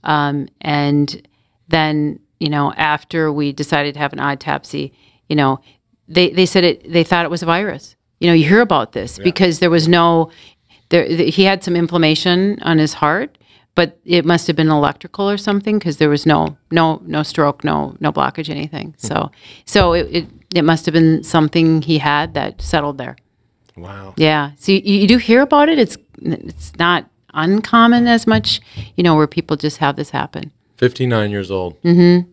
um, 0.03 0.47
and 0.61 1.27
then 1.67 2.19
you 2.39 2.49
know 2.49 2.73
after 2.73 3.31
we 3.31 3.51
decided 3.51 3.93
to 3.93 3.99
have 3.99 4.13
an 4.13 4.19
autopsy, 4.19 4.93
you 5.27 5.35
know, 5.35 5.59
they 6.07 6.29
they 6.29 6.45
said 6.45 6.63
it 6.63 6.91
they 6.91 7.03
thought 7.03 7.25
it 7.25 7.31
was 7.31 7.43
a 7.43 7.45
virus. 7.45 7.95
You 8.19 8.27
know, 8.27 8.33
you 8.33 8.45
hear 8.45 8.61
about 8.61 8.91
this 8.91 9.17
because 9.17 9.59
there 9.59 9.69
was 9.69 9.87
no 9.87 10.31
there 10.89 11.05
he 11.05 11.43
had 11.43 11.63
some 11.63 11.75
inflammation 11.75 12.59
on 12.61 12.77
his 12.77 12.95
heart, 12.95 13.37
but 13.75 13.99
it 14.03 14.25
must 14.25 14.47
have 14.47 14.55
been 14.55 14.69
electrical 14.69 15.29
or 15.29 15.37
something 15.37 15.79
because 15.79 15.97
there 15.97 16.09
was 16.09 16.25
no 16.25 16.57
no 16.71 17.01
no 17.05 17.23
stroke, 17.23 17.63
no 17.63 17.95
no 17.99 18.11
blockage, 18.11 18.49
anything. 18.49 18.95
Hmm. 19.01 19.07
So 19.07 19.31
so 19.65 19.93
it, 19.93 20.07
it 20.11 20.27
it 20.55 20.63
must 20.63 20.85
have 20.85 20.93
been 20.93 21.23
something 21.23 21.81
he 21.81 21.99
had 21.99 22.33
that 22.33 22.61
settled 22.61 22.97
there. 22.97 23.15
Wow. 23.77 24.13
Yeah. 24.17 24.51
So 24.57 24.71
you, 24.71 24.81
you 24.81 25.07
do 25.07 25.17
hear 25.17 25.41
about 25.41 25.69
it. 25.69 25.79
It's 25.79 25.97
it's 26.21 26.75
not 26.77 27.09
uncommon 27.33 28.07
as 28.07 28.27
much, 28.27 28.59
you 28.95 29.03
know, 29.03 29.15
where 29.15 29.27
people 29.27 29.55
just 29.55 29.77
have 29.77 29.95
this 29.95 30.09
happen. 30.09 30.51
59 30.79 31.29
years 31.29 31.51
old. 31.51 31.79
Mm-hmm. 31.83 32.29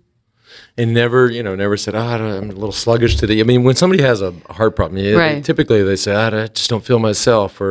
And 0.78 0.94
never, 0.94 1.30
you 1.30 1.42
know, 1.42 1.54
never 1.56 1.76
said, 1.76 1.94
oh, 1.94 1.98
I'm 2.00 2.50
a 2.50 2.52
little 2.54 2.70
sluggish 2.72 3.16
today. 3.16 3.40
I 3.40 3.42
mean, 3.42 3.64
when 3.64 3.74
somebody 3.74 4.02
has 4.02 4.22
a 4.22 4.32
heart 4.50 4.76
problem, 4.76 5.02
Right. 5.16 5.44
typically 5.44 5.82
they 5.82 5.96
say, 5.96 6.14
"Ah, 6.14 6.28
I 6.44 6.46
just 6.46 6.70
don't 6.70 6.85
feel 6.85 6.98
myself, 6.98 7.61
or, 7.61 7.66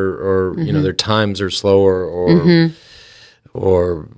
or 0.54 0.60
you 0.60 0.74
know, 0.74 0.82
their 0.82 0.94
times 0.94 1.40
are 1.40 1.50
slower, 1.50 2.04
or, 2.06 2.72
or, 3.54 4.10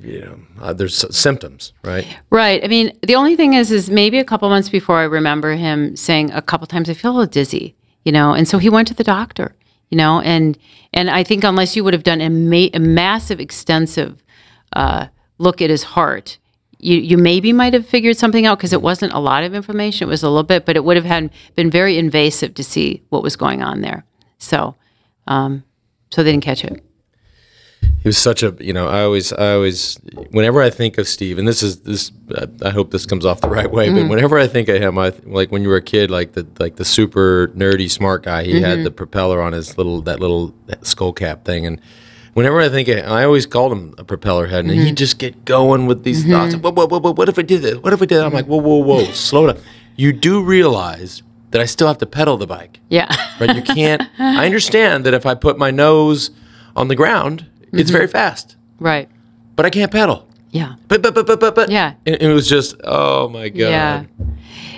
you 0.00 0.20
know, 0.20 0.38
uh, 0.60 0.72
there's 0.72 1.04
symptoms, 1.16 1.72
right? 1.84 2.06
Right. 2.30 2.62
I 2.64 2.68
mean, 2.68 2.92
the 3.02 3.14
only 3.14 3.36
thing 3.36 3.54
is, 3.54 3.70
is 3.70 3.88
maybe 3.88 4.18
a 4.18 4.24
couple 4.24 4.48
months 4.48 4.68
before 4.68 4.98
I 4.98 5.04
remember 5.04 5.52
him 5.54 5.94
saying 5.96 6.32
a 6.32 6.42
couple 6.42 6.66
times, 6.66 6.90
I 6.90 6.94
feel 6.94 7.12
a 7.12 7.14
little 7.14 7.26
dizzy, 7.30 7.76
you 8.04 8.12
know, 8.12 8.32
and 8.34 8.48
so 8.48 8.58
he 8.58 8.68
went 8.68 8.88
to 8.88 8.94
the 8.94 9.04
doctor, 9.04 9.54
you 9.90 9.96
know, 9.96 10.20
and 10.20 10.58
and 10.92 11.10
I 11.10 11.22
think 11.22 11.44
unless 11.44 11.76
you 11.76 11.84
would 11.84 11.94
have 11.94 12.02
done 12.04 12.20
a, 12.20 12.30
ma- 12.30 12.70
a 12.74 12.78
massive, 12.80 13.38
extensive 13.40 14.22
uh, 14.74 15.06
look 15.38 15.60
at 15.62 15.70
his 15.70 15.82
heart, 15.82 16.38
you 16.78 16.96
you 16.98 17.16
maybe 17.16 17.52
might 17.52 17.72
have 17.74 17.86
figured 17.86 18.16
something 18.16 18.46
out 18.46 18.58
because 18.58 18.72
it 18.72 18.82
wasn't 18.82 19.12
a 19.12 19.18
lot 19.18 19.44
of 19.44 19.54
information; 19.54 20.08
it 20.08 20.10
was 20.10 20.22
a 20.22 20.28
little 20.28 20.42
bit, 20.42 20.66
but 20.66 20.76
it 20.76 20.84
would 20.84 20.96
have 20.96 21.06
had 21.06 21.30
been 21.54 21.70
very 21.70 21.98
invasive 21.98 22.54
to 22.54 22.64
see 22.64 23.02
what 23.08 23.22
was 23.22 23.36
going 23.36 23.62
on 23.62 23.80
there. 23.80 24.04
So, 24.38 24.74
um, 25.26 25.64
so 26.10 26.22
they 26.22 26.30
didn't 26.32 26.44
catch 26.44 26.64
it. 26.64 26.82
he 28.02 28.08
was 28.08 28.18
such 28.18 28.42
a 28.42 28.54
you 28.60 28.72
know 28.72 28.88
i 28.88 29.02
always 29.02 29.32
i 29.32 29.52
always 29.52 29.96
whenever 30.30 30.62
i 30.62 30.70
think 30.70 30.98
of 30.98 31.06
steve 31.08 31.38
and 31.38 31.46
this 31.48 31.62
is 31.62 31.80
this 31.80 32.12
i 32.62 32.70
hope 32.70 32.90
this 32.90 33.04
comes 33.06 33.24
off 33.26 33.40
the 33.40 33.48
right 33.48 33.70
way 33.70 33.90
but 33.90 34.08
whenever 34.08 34.38
i 34.38 34.46
think 34.46 34.68
of 34.68 34.80
him 34.80 34.96
i 34.98 35.12
like 35.24 35.50
when 35.50 35.62
you 35.62 35.68
were 35.68 35.76
a 35.76 35.82
kid 35.82 36.10
like 36.10 36.32
the 36.32 36.46
like 36.58 36.76
the 36.76 36.84
super 36.84 37.48
nerdy 37.56 37.90
smart 37.90 38.22
guy 38.22 38.44
he 38.44 38.60
had 38.60 38.84
the 38.84 38.90
propeller 38.90 39.40
on 39.42 39.52
his 39.52 39.76
little 39.78 40.00
that 40.02 40.20
little 40.20 40.54
skull 40.82 41.12
cap 41.12 41.44
thing 41.44 41.66
and 41.66 41.80
whenever 42.36 42.60
i 42.60 42.68
think 42.68 42.88
i 42.88 43.24
always 43.24 43.46
called 43.46 43.72
him 43.72 43.94
a 43.98 44.04
propeller 44.04 44.46
head 44.46 44.64
and 44.64 44.74
he'd 44.74 44.96
just 44.96 45.18
get 45.18 45.44
going 45.44 45.86
with 45.86 46.04
these 46.04 46.24
thoughts 46.30 46.54
what, 46.56 46.74
what, 46.74 46.90
what, 46.90 47.02
what, 47.02 47.16
what 47.16 47.28
if 47.28 47.38
i 47.38 47.42
did 47.42 47.62
this 47.62 47.76
what 47.76 47.92
if 47.92 48.00
i 48.02 48.04
did 48.04 48.16
that? 48.18 48.26
i'm 48.26 48.32
like 48.32 48.46
whoa 48.46 48.58
whoa 48.58 48.76
whoa 48.76 49.04
slow 49.12 49.46
down 49.46 49.58
you 49.96 50.12
do 50.12 50.42
realize 50.42 51.22
that 51.52 51.60
i 51.62 51.64
still 51.64 51.88
have 51.88 51.98
to 51.98 52.06
pedal 52.06 52.36
the 52.36 52.46
bike 52.46 52.80
Yeah. 52.90 53.08
right? 53.40 53.54
You 53.56 53.62
can't. 53.62 54.02
I 54.18 54.44
understand 54.44 55.04
that 55.06 55.14
if 55.14 55.24
I 55.24 55.34
put 55.34 55.56
my 55.58 55.70
nose 55.70 56.30
on 56.74 56.88
the 56.88 56.94
ground, 56.96 57.46
it's 57.72 57.90
very 57.90 58.08
fast, 58.08 58.56
right. 58.80 59.08
but 59.56 59.64
I 59.64 59.70
can't 59.70 59.90
pedal. 59.90 60.28
Yeah. 60.50 60.74
But 60.88 61.02
but 61.02 61.14
but 61.14 61.26
but 61.26 61.40
but, 61.40 61.54
but. 61.54 61.70
Yeah. 61.70 61.94
And 62.04 62.16
it 62.20 62.32
was 62.34 62.46
just 62.48 62.74
oh 62.84 63.28
my 63.28 63.48
god. 63.48 63.58
Yeah. 63.58 64.04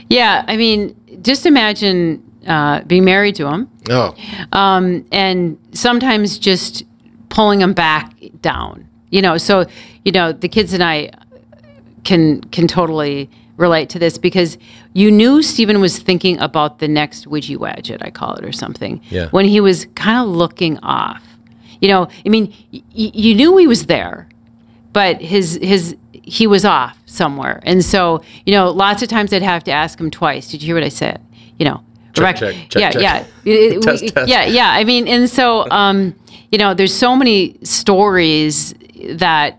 Yeah. 0.09 0.45
I 0.47 0.57
mean, 0.57 0.95
just 1.23 1.47
imagine 1.47 2.23
uh, 2.47 2.83
being 2.85 3.05
married 3.05 3.35
to 3.37 3.47
him 3.49 3.69
Oh, 3.91 4.15
um, 4.53 5.05
and 5.13 5.59
sometimes 5.73 6.39
just 6.39 6.85
pulling 7.29 7.61
him 7.61 7.73
back 7.73 8.15
down. 8.43 8.87
You 9.11 9.23
know, 9.23 9.39
so 9.39 9.67
you 10.05 10.13
know 10.13 10.33
the 10.33 10.49
kids 10.49 10.73
and 10.73 10.83
I 10.83 11.11
can 12.05 12.41
can 12.51 12.67
totally 12.69 13.29
relate 13.57 13.89
to 13.91 13.99
this 13.99 14.19
because 14.19 14.57
you 14.93 15.11
knew 15.11 15.43
Stephen 15.43 15.81
was 15.81 15.99
thinking 15.99 16.39
about 16.39 16.79
the 16.79 16.87
next 16.89 17.27
widgie 17.27 17.57
wadget, 17.57 17.99
I 18.03 18.11
call 18.11 18.35
it, 18.35 18.45
or 18.45 18.53
something. 18.53 19.01
Yeah. 19.11 19.29
When 19.31 19.47
he 19.47 19.61
was 19.61 19.87
kind 19.97 20.19
of 20.23 20.29
looking 20.35 20.79
off, 20.79 21.23
you 21.81 21.89
know, 21.89 22.09
I 22.25 22.29
mean, 22.29 22.55
y- 22.73 22.83
you 22.95 23.35
knew 23.35 23.57
he 23.57 23.67
was 23.67 23.87
there, 23.87 24.29
but 24.93 25.21
his 25.21 25.59
his 25.63 25.97
he 26.13 26.47
was 26.47 26.65
off 26.65 26.97
somewhere, 27.07 27.61
and 27.65 27.85
so 27.85 28.23
you 28.47 28.53
know, 28.53 28.71
lots 28.71 29.03
of 29.03 29.09
times 29.09 29.33
I'd 29.33 29.43
have 29.43 29.65
to 29.65 29.73
ask 29.73 29.99
him 29.99 30.11
twice. 30.11 30.49
Did 30.51 30.63
you 30.63 30.67
hear 30.67 30.77
what 30.77 30.85
I 30.85 30.89
said? 30.91 31.21
You 31.59 31.65
know, 31.65 31.83
Check, 32.13 32.37
check, 32.37 32.55
check, 32.69 32.81
yeah, 32.81 32.91
check. 32.91 33.03
yeah, 33.03 33.25
It- 33.53 33.83
Test, 33.83 34.03
we- 34.03 34.09
test. 34.11 34.29
yeah, 34.29 34.45
yeah. 34.45 34.71
I 34.71 34.85
mean, 34.85 35.09
and 35.09 35.29
so 35.31 35.69
um, 35.71 36.15
you 36.51 36.59
know, 36.59 36.75
there's 36.75 36.95
so 36.95 37.15
many 37.15 37.59
stories 37.63 38.75
that 39.11 39.59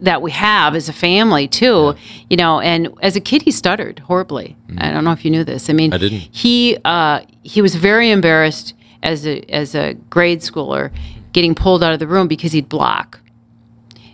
that 0.00 0.22
we 0.22 0.30
have 0.30 0.76
as 0.76 0.88
a 0.88 0.92
family 0.92 1.48
too. 1.48 1.94
You 2.30 2.36
know, 2.36 2.60
and 2.60 2.88
as 3.02 3.16
a 3.16 3.20
kid, 3.20 3.42
he 3.42 3.50
stuttered 3.50 4.00
horribly. 4.00 4.56
I 4.78 4.90
don't 4.90 5.04
know 5.04 5.12
if 5.12 5.24
you 5.24 5.30
knew 5.30 5.44
this. 5.44 5.68
I 5.70 5.72
mean. 5.72 5.92
I 5.92 5.98
didn't. 5.98 6.28
He 6.30 6.78
uh, 6.84 7.20
he 7.42 7.62
was 7.62 7.74
very 7.74 8.10
embarrassed 8.10 8.74
as 9.02 9.26
a 9.26 9.42
as 9.50 9.74
a 9.74 9.94
grade 9.94 10.40
schooler, 10.40 10.92
getting 11.32 11.54
pulled 11.54 11.82
out 11.82 11.92
of 11.92 11.98
the 11.98 12.06
room 12.06 12.28
because 12.28 12.52
he'd 12.52 12.68
block, 12.68 13.20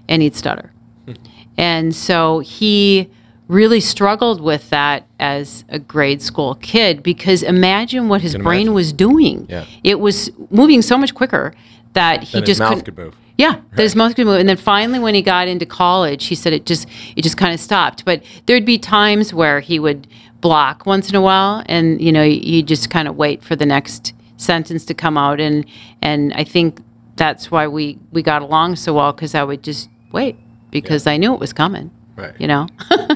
and 0.08 0.22
he'd 0.22 0.36
stutter, 0.36 0.72
and 1.56 1.94
so 1.94 2.40
he 2.40 3.10
really 3.46 3.80
struggled 3.80 4.40
with 4.40 4.70
that 4.70 5.06
as 5.20 5.64
a 5.68 5.78
grade 5.78 6.22
school 6.22 6.54
kid 6.56 7.02
because 7.02 7.42
imagine 7.42 8.08
what 8.08 8.22
his 8.22 8.34
brain 8.36 8.62
imagine. 8.62 8.74
was 8.74 8.92
doing. 8.92 9.46
Yeah. 9.50 9.66
It 9.82 10.00
was 10.00 10.30
moving 10.50 10.80
so 10.80 10.96
much 10.96 11.14
quicker 11.14 11.54
that 11.94 12.22
he 12.22 12.38
his 12.38 12.46
just 12.46 12.60
mouth 12.60 12.70
couldn't- 12.70 12.84
could 12.84 12.96
move. 12.98 13.14
yeah, 13.38 13.56
that 13.74 13.82
his 13.82 13.96
mouth 13.96 14.14
could 14.14 14.26
move. 14.26 14.38
And 14.38 14.48
then 14.48 14.56
finally, 14.56 14.98
when 14.98 15.14
he 15.14 15.22
got 15.22 15.48
into 15.48 15.66
college, 15.66 16.26
he 16.26 16.34
said 16.34 16.52
it 16.52 16.66
just 16.66 16.86
it 17.16 17.22
just 17.22 17.36
kind 17.36 17.52
of 17.54 17.58
stopped. 17.60 18.04
But 18.04 18.22
there'd 18.46 18.64
be 18.64 18.78
times 18.78 19.32
where 19.34 19.60
he 19.60 19.78
would 19.78 20.06
block 20.40 20.84
once 20.86 21.08
in 21.08 21.14
a 21.16 21.20
while, 21.22 21.62
and 21.66 22.00
you 22.00 22.12
know, 22.12 22.22
you 22.22 22.62
just 22.62 22.90
kind 22.90 23.08
of 23.08 23.16
wait 23.16 23.42
for 23.42 23.56
the 23.56 23.66
next 23.66 24.12
sentence 24.36 24.84
to 24.86 24.94
come 24.94 25.16
out. 25.16 25.40
And 25.40 25.64
and 26.02 26.32
I 26.34 26.44
think 26.44 26.80
that's 27.16 27.50
why 27.50 27.66
we 27.68 27.98
we 28.12 28.22
got 28.22 28.42
along 28.42 28.76
so 28.76 28.92
well 28.94 29.12
because 29.12 29.34
I 29.34 29.42
would 29.44 29.62
just 29.62 29.88
wait 30.12 30.36
because 30.70 31.06
I 31.06 31.16
knew 31.16 31.32
it 31.34 31.40
was 31.40 31.52
coming. 31.52 31.90
Right. 32.16 32.34
You 32.38 32.46
know. 32.46 32.66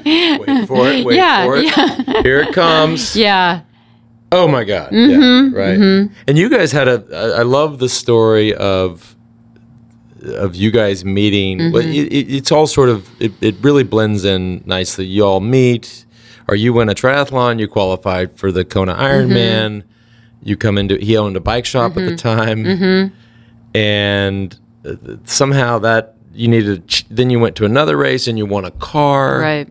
Wait 0.05 0.67
for 0.67 0.89
it. 0.89 1.05
Wait 1.07 1.17
Yeah, 1.23 1.45
for 1.45 1.57
it. 1.59 2.25
Here 2.25 2.41
it 2.41 2.53
comes. 2.55 3.15
yeah. 3.27 3.61
Oh 4.31 4.47
my 4.49 4.65
God. 4.65 4.91
Mm-hmm, 4.93 5.55
yeah. 5.57 5.61
Right. 5.61 6.11
And 6.27 6.37
you 6.39 6.49
guys 6.51 6.73
had 6.73 6.87
a. 6.89 7.35
I 7.39 7.43
love 7.43 7.79
the 7.79 7.89
story 7.89 8.55
of 8.55 9.15
of 10.25 10.55
you 10.57 10.71
guys 10.71 11.05
meeting. 11.05 11.73
But 11.73 11.85
Mm-hmm. 11.85 11.93
it, 11.93 12.13
it, 12.13 12.35
it's 12.37 12.53
all 12.53 12.67
sort 12.67 12.89
of. 12.91 13.09
It, 13.21 13.33
it 13.41 13.57
really 13.63 13.85
blends 13.85 14.25
in 14.25 14.63
nicely. 14.67 15.07
You 15.07 15.25
all 15.25 15.41
meet, 15.41 16.05
or 16.49 16.57
you 16.57 16.73
win 16.75 16.89
a 16.89 16.95
triathlon. 16.95 17.59
You 17.59 17.69
qualified 17.69 18.37
for 18.37 18.53
the 18.53 18.65
Kona 18.65 18.95
Ironman. 18.95 19.79
Mm-hmm. 19.79 19.89
You 20.43 20.57
come 20.57 20.77
into. 20.79 20.97
He 20.97 21.17
owned 21.17 21.37
a 21.37 21.41
bike 21.41 21.65
shop 21.67 21.97
at 21.97 22.05
the 22.09 22.17
time, 22.17 22.65
Mm-hmm. 22.65 23.15
and 23.75 24.59
uh, 24.85 24.95
somehow 25.25 25.79
that 25.81 26.15
you 26.33 26.49
needed. 26.49 27.05
Then 27.11 27.31
you 27.31 27.39
went 27.41 27.57
to 27.57 27.65
another 27.65 27.97
race 27.97 28.27
and 28.29 28.37
you 28.39 28.47
won 28.47 28.65
a 28.65 28.71
car 28.73 29.41
Right. 29.41 29.69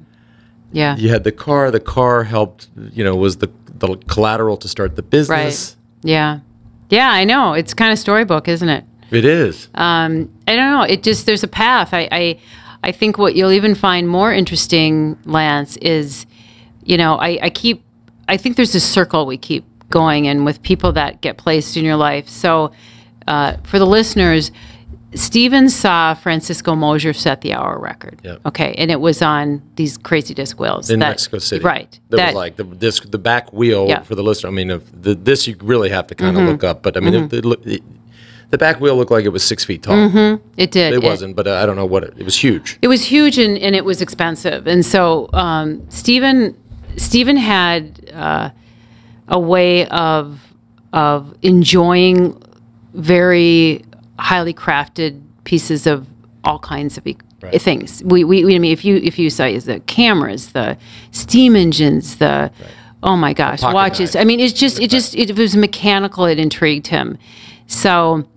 Yeah. 0.74 0.98
you 0.98 1.10
had 1.10 1.24
the 1.24 1.32
car 1.32 1.72
the 1.72 1.80
car 1.80 2.24
helped 2.26 2.68
you 2.92 3.02
know 3.04 3.16
was 3.16 3.38
the 3.38 3.50
the 3.80 3.98
collateral 4.08 4.58
to 4.58 4.68
start 4.68 4.96
the 4.96 5.04
business 5.04 5.76
Right. 6.04 6.10
Yeah. 6.10 6.40
Yeah. 6.90 7.10
I 7.10 7.24
know. 7.24 7.54
It's 7.54 7.74
kind 7.74 7.92
of 7.92 8.00
storybook, 8.00 8.48
isn't 8.48 8.70
it? 8.70 8.84
it 9.10 9.24
is 9.24 9.70
um, 9.76 10.30
I 10.48 10.56
don't 10.56 10.72
know. 10.72 10.82
It 10.82 11.02
just 11.04 11.26
there's 11.26 11.44
a 11.44 11.48
path. 11.48 11.94
I, 11.94 12.08
I 12.12 12.40
I 12.84 12.92
think 12.92 13.18
what 13.18 13.36
you'll 13.36 13.54
even 13.54 13.74
find 13.76 14.08
more 14.08 14.34
interesting, 14.34 15.18
Lance, 15.26 15.78
is 15.78 16.26
you 16.84 16.98
know 16.98 17.16
I, 17.16 17.40
I 17.42 17.50
keep 17.50 17.84
I 18.28 18.38
think 18.38 18.58
there's 18.58 18.76
a 18.76 18.80
circle 18.80 19.26
we 19.26 19.38
keep 19.38 19.66
going 19.90 20.26
in 20.26 20.44
with 20.46 20.62
people 20.62 20.92
that 20.94 21.22
get 21.22 21.38
placed 21.38 21.78
in 21.78 21.86
your 21.86 21.96
life. 21.96 22.28
So 22.28 22.72
uh, 23.28 23.58
for 23.64 23.80
the 23.80 23.86
listeners, 23.86 24.52
Steven 25.16 25.70
saw 25.70 26.14
Francisco 26.14 26.76
Moser 26.76 27.14
set 27.14 27.40
the 27.42 27.54
hour 27.54 27.80
record. 27.80 28.20
Yep. 28.24 28.42
Okay, 28.48 28.76
and 28.78 28.92
it 28.92 29.00
was 29.00 29.22
on 29.22 29.62
these 29.76 29.98
crazy 29.98 30.34
disc 30.34 30.60
wheels 30.60 30.90
in 30.90 31.00
that- 31.00 31.10
Mexico 31.10 31.38
City 31.40 31.64
Right. 31.64 31.98
that, 32.10 32.18
That- 32.18 32.26
was 32.28 32.36
like 32.36 32.56
the 32.58 32.66
disc 32.66 33.10
the 33.10 33.18
back 33.18 33.54
wheel 33.54 33.88
Yeah. 33.88 34.02
for 34.04 34.16
the 34.16 34.24
listener 34.24 34.50
I 34.50 34.54
mean 34.54 34.68
the, 34.68 35.16
this 35.16 35.48
you 35.48 35.56
really 35.62 35.90
have 35.90 36.08
to 36.08 36.16
kind 36.16 36.36
Mm-hmm. 36.36 36.46
of 36.48 36.52
look 36.52 36.64
up 36.66 36.84
but 36.84 36.98
I 36.98 37.00
mean 37.00 37.30
look- 37.30 37.66
it, 37.66 37.84
the 38.50 38.58
back 38.58 38.80
wheel 38.82 38.96
looked 38.98 39.12
like 39.12 39.24
it 39.26 39.30
was 39.30 39.44
six 39.44 39.64
feet 39.64 39.84
tall 39.84 40.40
it 40.58 40.72
did. 40.72 40.94
it 40.94 41.04
wasn't 41.04 41.36
but 41.38 41.48
uh, 41.48 41.56
I 41.56 41.66
don't 41.66 41.76
know 41.78 41.86
what 41.86 42.04
it, 42.04 42.14
it 42.18 42.24
was 42.24 42.36
huge 42.36 42.78
It 42.82 42.88
was 42.90 43.04
huge 43.06 43.38
and, 43.38 43.58
and 43.58 43.76
it 43.76 43.86
was 43.86 44.02
expensive. 44.02 44.68
And 44.68 44.86
so 44.86 45.30
um, 45.34 45.90
Stephen 45.90 46.56
Stephen 46.98 47.38
had 47.38 48.10
uh, 48.14 48.50
a 49.30 49.40
way 49.40 49.88
of 49.88 50.42
of 50.92 51.38
enjoying 51.44 52.42
very 52.94 53.84
highly 54.20 54.54
crafted 54.54 55.22
pieces 55.44 55.88
of 55.88 56.08
all 56.44 56.60
kinds 56.60 56.98
of 56.98 57.06
e- 57.08 57.18
things. 57.60 58.04
We, 58.04 58.24
we, 58.24 58.46
we 58.46 58.56
I 58.56 58.60
mean 58.60 58.72
if 58.72 58.84
you 58.84 58.98
if 58.98 59.20
you 59.20 59.30
say 59.30 59.58
the 59.60 59.80
cameras, 59.82 60.52
the 60.54 60.78
steam 61.12 61.56
engines, 61.56 62.18
the 62.18 62.52
oh 63.04 63.16
my 63.16 63.34
gosh, 63.34 63.62
watches. 63.62 64.16
knife. 64.16 64.22
I 64.22 64.26
mean 64.26 64.40
it's 64.40 64.54
just 64.54 64.80
it 64.80 64.90
just 64.90 65.16
it 65.16 65.38
was 65.38 65.56
mechanical, 65.56 66.26
it 66.26 66.40
intrigued 66.40 66.88
him. 66.88 67.18
So 67.68 68.28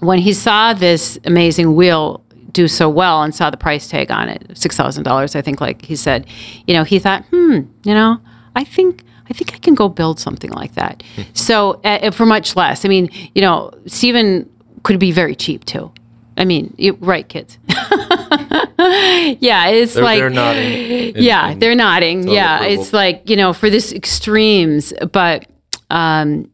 when 0.00 0.18
he 0.18 0.32
saw 0.32 0.74
this 0.74 1.18
amazing 1.24 1.74
wheel 1.74 2.24
do 2.52 2.68
so 2.68 2.88
well 2.88 3.22
and 3.22 3.34
saw 3.34 3.50
the 3.50 3.56
price 3.56 3.88
tag 3.88 4.10
on 4.10 4.28
it, 4.28 4.56
six 4.56 4.76
thousand 4.76 5.04
dollars, 5.04 5.36
I 5.36 5.42
think, 5.42 5.60
like 5.60 5.84
he 5.84 5.96
said, 5.96 6.26
you 6.66 6.74
know, 6.74 6.84
he 6.84 6.98
thought, 6.98 7.24
hmm, 7.26 7.60
you 7.84 7.94
know, 7.94 8.20
I 8.54 8.64
think 8.64 9.04
I 9.30 9.32
think 9.32 9.54
I 9.54 9.58
can 9.58 9.74
go 9.74 9.88
build 9.88 10.18
something 10.18 10.50
like 10.50 10.74
that. 10.74 11.02
so 11.34 11.80
uh, 11.84 12.10
for 12.10 12.26
much 12.26 12.56
less, 12.56 12.84
I 12.84 12.88
mean, 12.88 13.10
you 13.34 13.42
know, 13.42 13.72
Stephen 13.86 14.48
could 14.88 14.98
be 14.98 15.12
very 15.12 15.36
cheap 15.36 15.66
too. 15.66 15.92
I 16.38 16.46
mean, 16.46 16.72
you, 16.78 16.96
right, 17.00 17.28
kids? 17.28 17.58
yeah, 17.68 19.68
it's 19.68 19.92
they're, 19.92 20.02
like 20.02 20.18
they're 20.18 20.30
nodding 20.30 20.72
in- 20.72 21.14
yeah, 21.22 21.50
in- 21.50 21.58
they're 21.58 21.74
nodding. 21.74 22.26
Yeah, 22.26 22.56
approval. 22.56 22.82
it's 22.82 22.92
like 22.94 23.28
you 23.28 23.36
know 23.36 23.52
for 23.52 23.68
this 23.68 23.92
extremes, 23.92 24.94
but 25.12 25.44
um, 25.90 26.50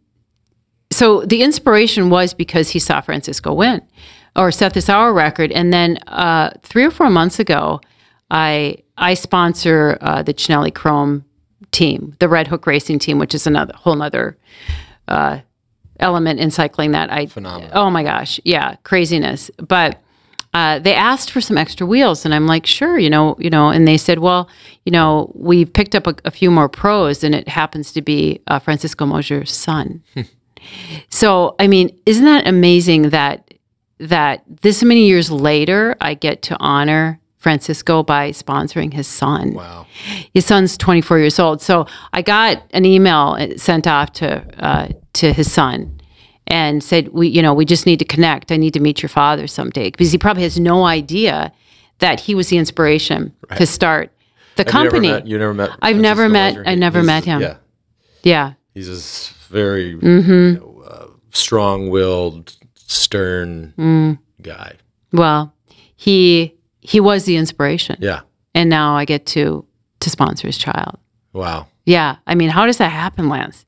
so 0.90 1.25
the 1.25 1.42
inspiration 1.42 2.11
was 2.11 2.35
because 2.35 2.70
he 2.70 2.81
saw 2.81 3.01
Francisco 3.01 3.55
win 3.55 3.81
or 4.35 4.51
set 4.51 4.75
this 4.75 4.88
hour 4.88 5.12
record, 5.12 5.53
and 5.53 5.73
then 5.73 5.99
uh, 6.09 6.51
three 6.62 6.85
or 6.85 6.90
four 6.90 7.09
months 7.09 7.38
ago, 7.38 7.81
I 8.33 8.79
I 8.97 9.14
sponsor 9.14 9.97
uh, 10.01 10.25
the 10.25 10.35
Cinelli 10.35 10.75
Chrome 10.75 11.25
team, 11.70 12.16
the 12.18 12.29
Red 12.29 12.49
Hook 12.49 12.66
Racing 12.66 12.99
team, 12.99 13.20
which 13.20 13.33
is 13.33 13.47
another 13.47 13.75
whole 13.77 13.94
nother 13.94 14.37
uh, 15.07 15.38
element 16.00 16.40
in 16.40 16.50
cycling 16.50 16.92
that 16.92 17.12
I 17.12 17.26
Phenomenal. 17.26 17.70
Oh 17.74 17.90
my 17.90 18.02
gosh, 18.02 18.40
yeah, 18.44 18.76
craziness. 18.83 19.50
But 19.59 20.00
uh, 20.54 20.78
they 20.78 20.94
asked 20.94 21.33
for 21.33 21.40
some 21.40 21.59
extra 21.59 21.85
wheels, 21.85 22.24
and 22.24 22.33
I'm 22.33 22.46
like, 22.46 22.64
sure, 22.64 22.96
you 22.96 23.11
know, 23.11 23.37
you 23.38 23.50
know. 23.50 23.70
And 23.70 23.88
they 23.88 23.96
said, 23.96 24.20
well, 24.20 24.48
you 24.85 24.92
know, 24.92 25.33
we've 25.35 25.72
picked 25.72 25.96
up 25.96 26.07
a, 26.07 26.14
a 26.24 26.30
few 26.30 26.50
more 26.50 26.68
pros, 26.68 27.24
and 27.24 27.35
it 27.35 27.48
happens 27.48 27.92
to 27.92 28.02
be 28.02 28.40
uh, 28.46 28.61
Francisco 28.61 29.04
Moser's 29.04 29.52
son. 29.52 30.02
so, 31.11 31.57
I 31.59 31.66
mean, 31.66 31.98
isn't 32.07 32.24
that 32.24 32.46
amazing 32.46 33.11
that 33.11 33.52
that 33.98 34.44
this 34.62 34.83
many 34.83 35.07
years 35.07 35.30
later, 35.30 35.96
I 36.00 36.14
get 36.14 36.42
to 36.42 36.57
honor 36.61 37.20
Francisco 37.44 38.02
by 38.02 38.30
sponsoring 38.30 38.92
his 38.94 39.07
son. 39.07 39.52
wow 39.54 39.87
His 40.33 40.44
son's 40.46 40.76
24 40.78 41.18
years 41.18 41.38
old. 41.38 41.61
So 41.62 41.87
I 42.12 42.22
got 42.22 42.62
an 42.72 42.85
email 42.87 43.37
sent 43.57 43.87
off 43.87 44.12
to 44.14 44.28
uh, 44.68 44.88
to 45.20 45.33
his 45.33 45.52
son 45.52 46.00
and 46.46 46.83
said, 46.83 47.09
"We, 47.09 47.28
you 47.28 47.42
know, 47.42 47.54
we 47.54 47.64
just 47.66 47.85
need 47.87 47.98
to 47.98 48.04
connect. 48.14 48.50
I 48.50 48.57
need 48.57 48.72
to 48.74 48.80
meet 48.80 49.02
your 49.02 49.11
father 49.11 49.46
someday 49.46 49.90
because 49.90 50.11
he 50.11 50.18
probably 50.18 50.42
has 50.44 50.59
no 50.59 50.85
idea 50.85 51.52
that 51.98 52.20
he 52.20 52.35
was 52.35 52.48
the 52.48 52.57
inspiration 52.59 53.33
to 53.57 53.66
start 53.66 54.11
the 54.57 54.62
Have 54.64 54.72
company." 54.72 55.09
you, 55.09 55.14
ever 55.14 55.22
met, 55.22 55.28
you 55.28 55.38
never 55.38 55.54
met 55.54 55.70
I've 55.83 56.00
never 56.00 56.28
met-? 56.28 56.57
I 56.66 56.74
never 56.74 57.02
met 57.02 57.24
him. 57.24 57.40
yeah 57.42 57.57
yeah, 58.22 58.52
he's 58.74 58.88
this 58.88 59.28
very 59.50 59.94
Mm-hmm. 59.96 60.33
you 60.33 60.52
know, 60.61 60.83
uh, 60.90 61.07
strong-willed 61.30 62.57
stern 62.74 63.72
Mm. 63.78 64.18
guy 64.42 64.72
well, 65.12 65.52
he 65.96 66.54
he 66.85 67.01
was 67.01 67.25
the 67.25 67.37
inspiration, 67.37 67.97
yeah 68.01 68.20
and 68.55 68.70
now 68.70 68.94
I 68.97 69.05
get 69.05 69.27
to 69.35 69.64
to 70.01 70.11
sponsor 70.11 70.47
his 70.47 70.59
child. 70.59 70.99
wow 71.33 71.66
Yeah, 71.87 72.16
I 72.27 72.35
mean, 72.35 72.51
how 72.51 72.66
does 72.66 72.77
that 72.79 72.90
happen, 72.92 73.29
Lance? 73.29 73.64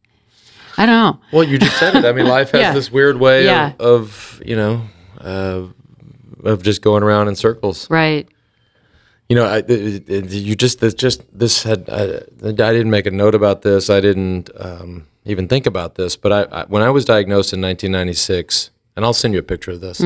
I 0.79 0.85
don't 0.87 0.95
know. 0.97 1.21
Well, 1.33 1.45
you 1.45 1.59
just 1.59 1.79
said 1.79 1.97
it. 1.97 2.05
I 2.05 2.13
mean, 2.13 2.27
life 2.27 2.51
has 2.55 2.61
Yeah. 2.61 2.73
this 2.75 2.93
weird 2.93 3.19
way 3.19 3.45
Yeah. 3.47 3.73
of, 3.79 3.81
of, 3.81 4.43
you 4.45 4.55
know, 4.57 4.83
uh, 5.21 5.63
of 6.45 6.63
just 6.63 6.83
going 6.83 7.03
around 7.03 7.29
in 7.29 7.35
circles. 7.37 7.89
Right. 7.91 8.29
You 9.29 9.37
know, 9.37 9.47
I, 9.47 9.59
it, 9.59 10.09
it- 10.09 10.31
you 10.31 10.55
just 10.55 10.79
this 10.81 10.95
just 10.95 11.23
this 11.37 11.63
had 11.65 11.89
I, 11.91 12.03
I 12.49 12.53
didn't 12.53 12.91
make 12.91 13.07
a 13.07 13.11
note 13.11 13.35
about 13.35 13.63
this. 13.63 13.89
I 13.91 14.01
didn't 14.01 14.51
um, 14.61 15.07
even 15.25 15.49
think 15.49 15.67
about 15.67 15.95
this. 15.97 16.15
But 16.17 16.33
I, 16.33 16.61
I 16.61 16.65
when 16.67 16.83
I 16.83 16.91
was 16.91 17.05
diagnosed 17.05 17.53
in 17.55 17.61
1996, 17.63 18.71
and 18.95 19.05
I'll 19.05 19.13
send 19.15 19.35
you 19.35 19.41
a 19.41 19.43
picture 19.43 19.73
of 19.73 19.81
this. 19.81 20.01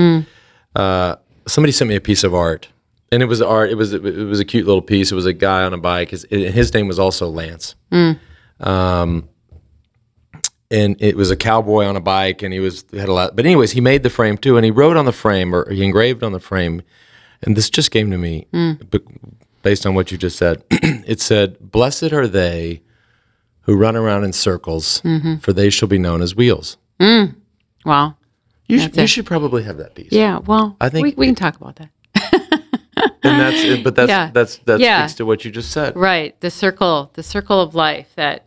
Uh, 0.75 1.17
somebody 1.47 1.73
sent 1.73 1.89
me 1.89 1.97
a 1.97 2.01
piece 2.01 2.25
of 2.25 2.33
art, 2.35 2.69
and 3.13 3.23
it 3.23 3.27
was 3.27 3.43
art. 3.43 3.71
It 3.71 3.75
was 3.75 3.93
it 3.93 4.03
was 4.03 4.41
a 4.41 4.45
cute 4.45 4.67
little 4.67 4.83
piece. 4.83 5.11
It 5.11 5.15
was 5.15 5.27
a 5.27 5.33
guy 5.33 5.65
on 5.65 5.73
a 5.73 5.79
bike. 5.79 6.11
His, 6.11 6.27
his 6.31 6.73
name 6.73 6.87
was 6.87 6.99
also 6.99 7.29
Lance. 7.29 7.75
Mm. 7.91 8.19
Um, 8.61 9.29
and 10.71 10.97
it 11.01 11.17
was 11.17 11.31
a 11.31 11.37
cowboy 11.37 11.85
on 11.87 11.97
a 11.97 12.01
bike, 12.01 12.43
and 12.43 12.53
he 12.53 12.61
was 12.61 12.85
had 12.93 13.09
a 13.09 13.13
lot. 13.13 13.35
But 13.35 13.47
anyways, 13.47 13.73
he 13.73 13.81
made 13.81 14.03
the 14.03 14.11
frame 14.11 14.39
too, 14.39 14.57
and 14.57 14.65
he 14.65 14.71
wrote 14.71 14.97
on 14.97 15.05
the 15.05 15.13
frame 15.13 15.55
or 15.55 15.69
he 15.71 15.83
engraved 15.83 16.23
on 16.23 16.33
the 16.33 16.41
frame, 16.41 16.83
and 17.43 17.57
this 17.57 17.69
just 17.69 17.91
came 17.91 18.11
to 18.11 18.19
me, 18.19 18.47
mm. 18.53 18.79
but 18.91 19.03
based 19.63 19.87
on 19.87 19.95
what 19.95 20.13
you 20.13 20.19
just 20.19 20.39
said. 20.39 20.63
it 20.71 21.21
said, 21.21 21.59
"Blessed 21.59 22.13
are 22.13 22.29
they 22.29 22.83
who 23.63 23.77
run 23.77 23.97
around 23.97 24.25
in 24.25 24.33
circles, 24.33 25.01
mm-hmm. 25.03 25.37
for 25.37 25.53
they 25.53 25.71
shall 25.71 25.89
be 25.89 25.99
known 25.99 26.23
as 26.23 26.37
wheels." 26.37 26.77
Mm. 27.01 27.35
Wow. 27.85 28.17
You, 28.67 28.79
sh- 28.79 28.91
you 28.93 29.07
should 29.09 29.27
probably 29.27 29.65
have 29.65 29.79
that 29.79 29.97
piece. 29.97 30.13
Yeah. 30.13 30.39
Well, 30.39 30.77
I 30.81 30.91
think 30.91 31.03
we, 31.03 31.15
we 31.17 31.27
can 31.27 31.35
talk 31.35 31.57
about 31.57 31.77
that. 31.77 31.89
And 33.23 33.41
that's 33.41 33.63
it, 33.63 33.85
but 33.85 33.95
that's 33.95 34.09
Yeah. 34.09 34.31
that's 34.33 34.57
that 34.67 34.81
Yeah. 34.81 35.07
speaks 35.07 35.17
to 35.19 35.27
what 35.27 35.45
you 35.45 35.51
just 35.51 35.71
said. 35.73 35.95
Right. 35.97 36.39
The 36.41 36.51
circle, 36.51 37.11
the 37.15 37.23
circle 37.23 37.61
of 37.61 37.75
life 37.75 38.09
that 38.17 38.45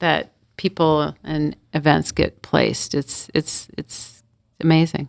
that 0.00 0.32
people 0.56 1.14
and 1.24 1.56
events 1.72 2.12
get 2.12 2.40
placed. 2.42 2.94
It's 2.94 3.28
it's 3.34 3.68
it's 3.76 4.22
amazing. 4.60 5.08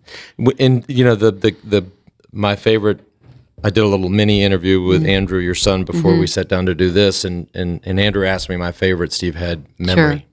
And 0.60 0.84
you 0.88 1.04
know 1.06 1.16
the 1.16 1.32
the 1.32 1.56
the 1.64 1.86
my 2.32 2.56
favorite. 2.56 3.00
I 3.64 3.70
did 3.70 3.84
a 3.84 3.88
little 3.88 4.10
mini 4.10 4.44
interview 4.44 4.82
with 4.82 5.02
Mm-hmm. 5.02 5.10
Andrew, 5.10 5.40
your 5.40 5.56
son, 5.56 5.86
before 5.86 6.16
we 6.20 6.28
sat 6.28 6.50
down 6.50 6.66
to 6.68 6.76
do 6.76 6.92
this, 6.92 7.24
and 7.26 7.48
and 7.56 7.80
and 7.84 8.00
Andrew 8.00 8.26
asked 8.28 8.50
me 8.50 8.58
my 8.58 8.72
favorite 8.72 9.12
Steve 9.14 9.36
Hed 9.36 9.66
memory. 9.80 10.26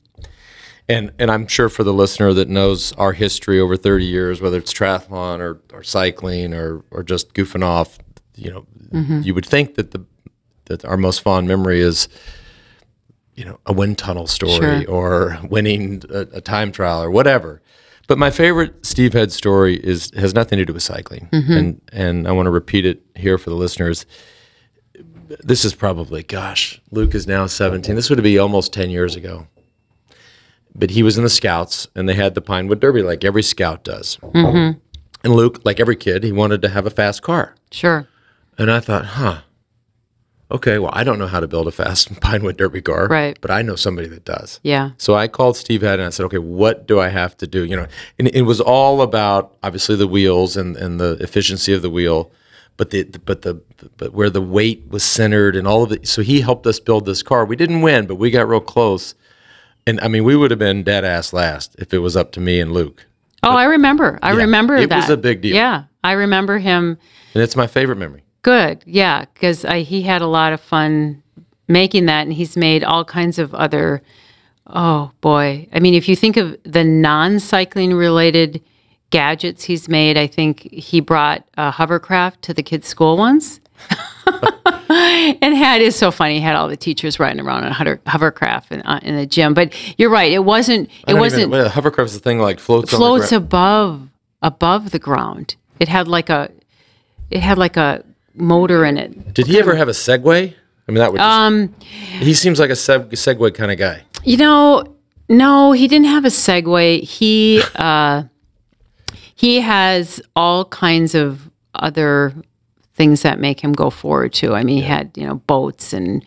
And 0.88 1.12
and 1.18 1.30
I'm 1.30 1.46
sure 1.46 1.68
for 1.68 1.84
the 1.84 1.92
listener 1.94 2.34
that 2.34 2.48
knows 2.48 2.92
our 2.94 3.12
history 3.12 3.60
over 3.60 3.76
30 3.76 4.04
years, 4.04 4.40
whether 4.42 4.58
it's 4.58 4.72
triathlon 4.74 5.38
or, 5.38 5.60
or 5.72 5.82
cycling 5.84 6.52
or 6.52 6.82
or 6.90 7.02
just 7.04 7.32
goofing 7.32 7.62
off, 7.64 7.98
you 8.44 8.50
know, 8.52 8.66
Mm-hmm. 8.92 9.20
you 9.22 9.32
would 9.34 9.46
think 9.46 9.76
that 9.76 9.92
the 9.92 10.04
that 10.66 10.84
our 10.84 10.96
most 10.98 11.22
fond 11.22 11.48
memory 11.48 11.80
is, 11.80 12.08
you 13.34 13.44
know, 13.44 13.58
a 13.66 13.72
wind 13.72 13.96
tunnel 13.98 14.26
story 14.26 14.84
Sure. 14.84 14.88
or 14.88 15.38
winning 15.48 16.02
a, 16.10 16.20
a 16.34 16.40
time 16.42 16.70
trial 16.72 17.02
or 17.02 17.10
whatever. 17.10 17.62
But 18.06 18.18
my 18.18 18.30
favorite 18.30 18.84
Steve 18.84 19.14
Hed 19.14 19.32
story 19.32 19.76
is 19.76 20.10
has 20.14 20.34
nothing 20.34 20.58
to 20.58 20.64
do 20.66 20.72
with 20.74 20.82
cycling, 20.82 21.28
Mm-hmm. 21.32 21.52
and 21.52 21.80
and 21.92 22.28
I 22.28 22.32
want 22.32 22.46
to 22.46 22.50
repeat 22.50 22.84
it 22.84 23.02
here 23.16 23.38
for 23.38 23.48
the 23.50 23.56
listeners. 23.56 24.04
This 25.42 25.64
is 25.64 25.74
probably, 25.74 26.22
gosh, 26.22 26.80
Luke 26.90 27.14
is 27.14 27.26
now 27.26 27.46
17. 27.46 27.94
This 27.96 28.10
would 28.10 28.22
be 28.22 28.38
almost 28.38 28.72
10 28.74 28.90
years 28.90 29.16
ago. 29.16 29.46
But 30.74 30.90
he 30.90 31.02
was 31.02 31.16
in 31.16 31.24
the 31.24 31.30
Scouts, 31.30 31.88
and 31.96 32.06
they 32.06 32.14
had 32.14 32.34
the 32.34 32.42
Pinewood 32.42 32.80
Derby, 32.80 33.02
like 33.02 33.24
every 33.24 33.42
Scout 33.42 33.82
does. 33.84 34.18
Mm-hmm. 34.18 34.78
And 35.24 35.34
Luke, 35.34 35.60
like 35.64 35.80
every 35.80 35.96
kid, 35.96 36.22
he 36.24 36.32
wanted 36.32 36.60
to 36.62 36.68
have 36.68 36.84
a 36.86 36.90
fast 36.90 37.22
car. 37.22 37.54
Sure. 37.70 38.06
And 38.58 38.70
I 38.70 38.80
thought, 38.80 39.04
huh, 39.04 39.40
okay, 40.52 40.78
well, 40.78 40.90
I 40.92 41.02
don't 41.04 41.18
know 41.18 41.26
how 41.26 41.40
to 41.40 41.48
build 41.48 41.66
a 41.66 41.72
fast 41.72 42.20
Pinewood 42.20 42.56
Derby 42.56 42.82
car, 42.82 43.08
Right. 43.08 43.38
But 43.40 43.50
I 43.50 43.62
know 43.62 43.76
somebody 43.76 44.08
that 44.08 44.24
does. 44.24 44.60
Yeah. 44.62 44.90
So 44.98 45.14
I 45.14 45.28
called 45.28 45.56
Steve 45.56 45.82
Hed 45.82 45.98
and 45.98 46.06
I 46.06 46.10
said, 46.10 46.24
okay, 46.26 46.38
what 46.38 46.86
do 46.86 47.00
I 47.00 47.08
have 47.08 47.36
to 47.38 47.46
do? 47.46 47.64
You 47.64 47.76
know, 47.76 47.86
and 48.18 48.28
it 48.28 48.42
was 48.42 48.60
all 48.60 49.02
about 49.02 49.56
obviously 49.62 49.96
the 49.96 50.06
wheels 50.06 50.56
and, 50.56 50.76
and 50.76 51.00
the 51.00 51.16
efficiency 51.20 51.72
of 51.72 51.82
the 51.82 51.90
wheel, 51.90 52.30
but 52.76 52.90
the 52.90 53.04
but 53.24 53.42
the 53.42 53.60
but 53.96 54.12
where 54.12 54.30
the 54.30 54.40
weight 54.40 54.84
was 54.88 55.02
centered 55.02 55.56
and 55.56 55.66
all 55.66 55.82
of 55.82 55.92
it. 55.92 56.06
So 56.08 56.22
he 56.22 56.40
helped 56.40 56.66
us 56.66 56.80
build 56.80 57.04
this 57.06 57.22
car. 57.22 57.44
We 57.44 57.56
didn't 57.56 57.82
win, 57.82 58.06
but 58.06 58.16
we 58.16 58.30
got 58.30 58.48
real 58.48 58.60
close. 58.60 59.14
And 59.86 60.00
I 60.00 60.08
mean, 60.08 60.24
we 60.24 60.36
would 60.36 60.50
have 60.50 60.58
been 60.58 60.82
dead 60.82 61.04
ass 61.04 61.32
last 61.32 61.74
if 61.78 61.92
it 61.92 61.98
was 61.98 62.16
up 62.16 62.32
to 62.32 62.40
me 62.40 62.60
and 62.60 62.72
Luke. 62.72 63.06
Oh, 63.42 63.50
I 63.56 63.64
remember. 63.64 64.18
I 64.22 64.30
remember 64.30 64.76
it 64.76 64.88
that. 64.88 64.96
was 64.96 65.10
a 65.10 65.16
big 65.16 65.40
deal. 65.40 65.56
Yeah, 65.56 65.84
I 66.04 66.12
remember 66.12 66.58
him. 66.58 66.98
And 67.34 67.42
it's 67.42 67.56
my 67.56 67.66
favorite 67.66 67.96
memory. 67.96 68.21
Good. 68.42 68.82
Yeah, 68.86 69.24
because 69.32 69.62
he 69.86 70.02
had 70.02 70.20
a 70.20 70.26
lot 70.26 70.52
of 70.52 70.60
fun 70.60 71.22
making 71.68 72.06
that, 72.06 72.22
and 72.22 72.32
he's 72.32 72.56
made 72.56 72.84
all 72.84 73.04
kinds 73.04 73.38
of 73.38 73.54
other. 73.54 74.02
Oh 74.66 75.10
boy! 75.20 75.68
I 75.72 75.80
mean, 75.80 75.94
if 75.94 76.08
you 76.08 76.16
think 76.16 76.36
of 76.36 76.56
the 76.64 76.84
non-cycling 76.84 77.94
related 77.94 78.62
gadgets 79.10 79.64
he's 79.64 79.88
made, 79.88 80.16
I 80.16 80.26
think 80.26 80.62
he 80.72 81.00
brought 81.00 81.44
a 81.56 81.70
hovercraft 81.70 82.42
to 82.42 82.54
the 82.54 82.62
kids' 82.62 82.88
school 82.88 83.16
once. 83.16 83.60
and 84.88 85.54
had 85.54 85.80
is 85.80 85.96
so 85.96 86.10
funny. 86.10 86.34
He 86.34 86.40
had 86.40 86.54
all 86.54 86.68
the 86.68 86.76
teachers 86.76 87.18
riding 87.18 87.44
around 87.44 87.64
on 87.64 87.72
a 87.72 88.10
hovercraft 88.10 88.72
in, 88.72 88.82
uh, 88.82 89.00
in 89.02 89.16
the 89.16 89.26
gym. 89.26 89.54
But 89.54 89.74
you're 89.98 90.10
right. 90.10 90.32
It 90.32 90.44
wasn't. 90.44 90.90
It 91.06 91.14
wasn't. 91.14 91.42
even, 91.42 91.50
well, 91.50 91.68
hovercraft's 91.68 92.14
the 92.14 92.20
thing 92.20 92.38
like 92.38 92.58
floats, 92.58 92.92
on 92.92 92.98
the 92.98 93.04
floats 93.04 93.32
above 93.32 94.08
above 94.42 94.90
the 94.90 94.98
ground. 94.98 95.56
It 95.78 95.88
had 95.88 96.08
like 96.08 96.30
a 96.30 96.50
it 97.30 97.40
had 97.40 97.58
like 97.58 97.76
a 97.76 98.04
motor 98.34 98.84
in 98.84 98.96
it. 98.98 99.34
Did 99.34 99.46
he 99.46 99.58
ever 99.58 99.74
have 99.74 99.88
a 99.88 99.92
Segway? 99.92 100.54
I 100.88 100.92
mean, 100.92 100.98
that 100.98 101.12
would. 101.12 101.18
Just, 101.18 101.28
Um, 101.28 101.74
he 102.20 102.34
seems 102.34 102.58
like 102.58 102.70
a 102.70 102.74
seg- 102.74 103.10
Segway 103.10 103.54
kind 103.54 103.70
of 103.70 103.78
guy. 103.78 104.02
you 104.24 104.36
know, 104.36 104.84
no, 105.28 105.72
he 105.72 105.86
didn't 105.88 106.06
have 106.08 106.24
a 106.24 106.28
Segway. 106.28 107.02
He 107.02 107.62
uh, 107.76 108.24
he 109.34 109.60
has 109.60 110.20
all 110.36 110.64
kinds 110.66 111.14
of 111.14 111.50
other 111.74 112.34
things 112.94 113.22
that 113.22 113.40
make 113.40 113.60
him 113.60 113.72
go 113.72 113.88
forward 113.90 114.32
too. 114.32 114.54
I 114.54 114.62
mean, 114.64 114.76
he 114.76 114.82
had 114.82 115.10
you 115.16 115.26
know 115.26 115.36
boats 115.36 115.92
and 115.92 116.24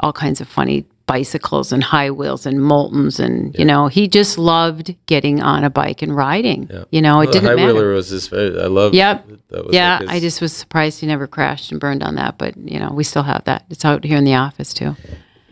all 0.00 0.12
kinds 0.12 0.40
of 0.40 0.48
funny 0.48 0.86
bicycles 1.14 1.72
and 1.72 1.82
high 1.82 2.10
wheels 2.10 2.46
and 2.46 2.56
Moultons 2.62 3.18
and 3.20 3.54
you 3.58 3.64
know 3.64 3.88
he 3.88 4.06
just 4.08 4.38
loved 4.38 4.94
getting 5.06 5.42
on 5.42 5.64
a 5.64 5.70
bike 5.70 6.02
and 6.02 6.14
riding. 6.16 6.70
You 6.90 7.02
know, 7.02 7.20
it 7.20 7.26
the 7.26 7.32
didn't 7.32 7.48
high 7.48 7.54
matter. 7.56 7.74
wheeler 7.74 7.92
was 7.94 8.08
his. 8.10 8.32
I 8.32 8.68
love. 8.78 8.94
Yep. 8.94 9.16
That 9.48 9.64
was 9.66 9.74
yeah, 9.74 9.92
like 9.98 10.00
his- 10.02 10.10
I 10.10 10.20
just 10.20 10.40
was 10.40 10.52
surprised 10.52 11.00
he 11.00 11.06
never 11.06 11.26
crashed 11.26 11.72
and 11.72 11.80
burned 11.80 12.02
on 12.02 12.14
that. 12.14 12.38
But 12.38 12.56
you 12.72 12.78
know, 12.78 12.90
we 12.92 13.04
still 13.04 13.24
have 13.24 13.42
that. 13.44 13.64
It's 13.70 13.84
out 13.84 14.04
here 14.04 14.18
in 14.18 14.24
the 14.24 14.34
office 14.36 14.72
too. 14.72 14.94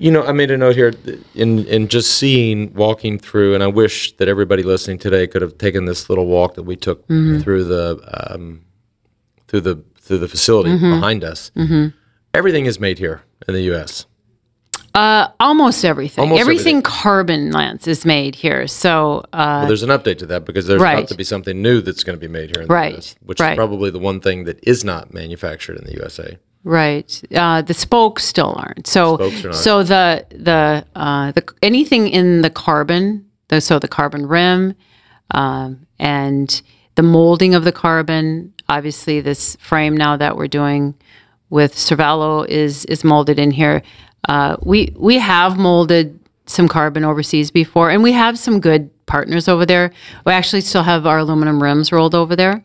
You 0.01 0.13
know, 0.13 0.23
I 0.25 0.31
made 0.33 0.53
a 0.53 0.57
note 0.57 0.77
here 0.77 0.93
in 1.35 1.65
in 1.67 1.89
just 1.89 2.15
seeing 2.19 2.73
walking 2.75 3.19
through, 3.19 3.55
and 3.55 3.63
I 3.65 3.67
wish 3.67 4.17
that 4.19 4.29
everybody 4.29 4.63
listening 4.63 4.99
today 4.99 5.27
could 5.27 5.43
have 5.43 5.59
taken 5.59 5.87
this 5.87 6.09
little 6.09 6.27
walk 6.27 6.55
that 6.55 6.63
we 6.63 6.77
took 6.77 7.01
Mm-hmm. 7.09 7.41
through 7.43 7.65
the 7.65 7.85
um, 8.33 8.61
through 9.49 9.63
the 9.63 9.83
through 10.01 10.19
the 10.19 10.29
facility 10.29 10.71
Mm-hmm. 10.71 10.91
behind 11.01 11.25
us. 11.25 11.51
Everything 12.33 12.67
is 12.67 12.79
made 12.79 12.99
here 12.99 13.23
in 13.49 13.55
the 13.55 13.63
U.S. 13.73 14.07
Uh, 14.99 15.31
almost 15.39 15.85
everything. 15.85 16.23
Almost 16.23 16.41
everything, 16.41 16.83
carbon 16.83 17.53
lens 17.53 17.87
is 17.87 18.05
made 18.05 18.35
here. 18.35 18.67
So 18.67 19.25
uh, 19.33 19.59
Well, 19.61 19.67
there's 19.69 19.85
an 19.85 19.91
update 19.91 20.19
to 20.19 20.27
that 20.27 20.45
because 20.45 20.67
there's 20.67 20.83
Right. 20.83 20.99
about 20.99 21.09
to 21.09 21.15
be 21.15 21.23
something 21.25 21.63
new 21.63 21.81
that's 21.81 22.03
going 22.03 22.19
to 22.19 22.21
be 22.21 22.27
made 22.27 22.51
here 22.51 22.63
in 22.63 22.69
the 22.69 22.75
Right, 22.75 22.95
U.S., 22.95 23.15
which 23.23 23.39
right. 23.39 23.53
is 23.53 23.57
probably 23.57 23.91
the 23.91 24.01
one 24.01 24.21
thing 24.21 24.45
that 24.45 24.59
is 24.63 24.85
not 24.85 25.15
manufactured 25.15 25.77
in 25.79 25.85
the 25.85 25.95
USA. 25.95 26.39
right, 26.65 27.23
uh, 27.35 27.63
the 27.63 27.75
spokes 27.75 28.25
still 28.25 28.55
aren't. 28.59 28.87
So 28.89 29.03
are 29.21 29.53
so 29.53 29.83
the 29.85 30.27
the 30.31 30.85
uh, 30.97 31.31
the 31.33 31.45
anything 31.63 32.09
in 32.09 32.43
the 32.43 32.51
carbon. 32.51 33.27
The, 33.49 33.61
so 33.61 33.79
the 33.79 33.89
carbon 33.89 34.27
rim 34.27 34.75
um, 35.31 35.87
and 35.99 36.61
the 36.97 37.03
molding 37.03 37.55
of 37.55 37.63
the 37.65 37.73
carbon. 37.73 38.53
Obviously, 38.69 39.21
this 39.21 39.57
frame 39.61 39.97
now 39.97 40.17
that 40.17 40.37
we're 40.37 40.49
doing 40.49 40.95
with 41.51 41.75
Cervelo 41.75 42.47
is 42.49 42.85
is 42.87 43.05
molded 43.05 43.39
in 43.39 43.53
here. 43.53 43.83
Uh, 44.29 44.57
we 44.63 44.93
we 44.97 45.19
have 45.19 45.59
molded 45.59 46.19
some 46.47 46.69
carbon 46.69 47.05
overseas 47.05 47.51
before, 47.51 47.91
and 47.91 48.03
we 48.03 48.13
have 48.13 48.39
some 48.39 48.61
good 48.61 48.91
partners 49.07 49.49
over 49.49 49.67
there. 49.67 49.91
We 50.25 50.33
actually 50.33 50.61
still 50.61 50.83
have 50.83 51.07
our 51.07 51.19
aluminum 51.19 51.63
rims 51.63 51.91
rolled 51.93 52.15
over 52.15 52.37
there, 52.37 52.65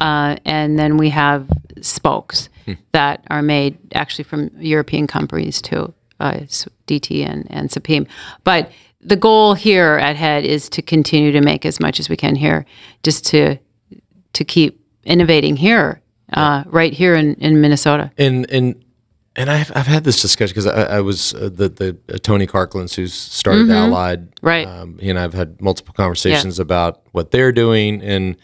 uh, 0.00 0.36
and 0.44 0.78
then 0.78 0.96
we 0.96 1.10
have 1.10 1.48
spokes 1.80 2.48
that 2.92 3.24
are 3.30 3.42
made 3.42 3.78
actually 3.94 4.24
from 4.24 4.50
European 4.58 5.06
companies 5.06 5.60
too, 5.60 5.92
uh, 6.20 6.40
DT 6.86 7.26
and 7.26 7.46
and 7.50 7.70
Sapim. 7.70 8.06
But 8.44 8.70
the 9.00 9.16
goal 9.16 9.54
here 9.54 9.98
at 10.00 10.16
HED 10.16 10.44
is 10.44 10.68
to 10.70 10.82
continue 10.82 11.32
to 11.32 11.40
make 11.40 11.64
as 11.64 11.80
much 11.80 11.98
as 11.98 12.08
we 12.08 12.16
can 12.16 12.36
here, 12.36 12.66
just 13.02 13.26
to 13.26 13.58
to 14.32 14.44
keep 14.44 14.80
innovating 15.04 15.56
here, 15.56 16.00
uh, 16.34 16.62
right 16.66 16.92
here 16.92 17.14
in, 17.14 17.34
in 17.34 17.60
Minnesota. 17.60 18.12
and 18.16 18.48
and 18.50 18.84
and 19.40 19.50
I've 19.50 19.72
I've 19.74 19.86
had 19.86 20.04
this 20.04 20.20
discussion 20.22 20.52
because 20.54 20.66
I, 20.66 20.98
I 20.98 21.00
was 21.00 21.34
uh, 21.34 21.50
the 21.52 21.68
the 21.68 21.96
uh, 22.12 22.18
Tony 22.18 22.46
Karklins 22.46 22.94
who's 22.94 23.14
started 23.14 23.70
Allied, 23.70 24.30
Mm-hmm. 24.36 24.46
Right. 24.46 24.66
Um, 24.66 24.98
he 24.98 25.10
and 25.10 25.18
I've 25.18 25.34
had 25.34 25.60
multiple 25.60 25.94
conversations 25.94 26.58
about 26.58 27.02
what 27.12 27.30
they're 27.30 27.52
doing, 27.52 28.02
and 28.02 28.36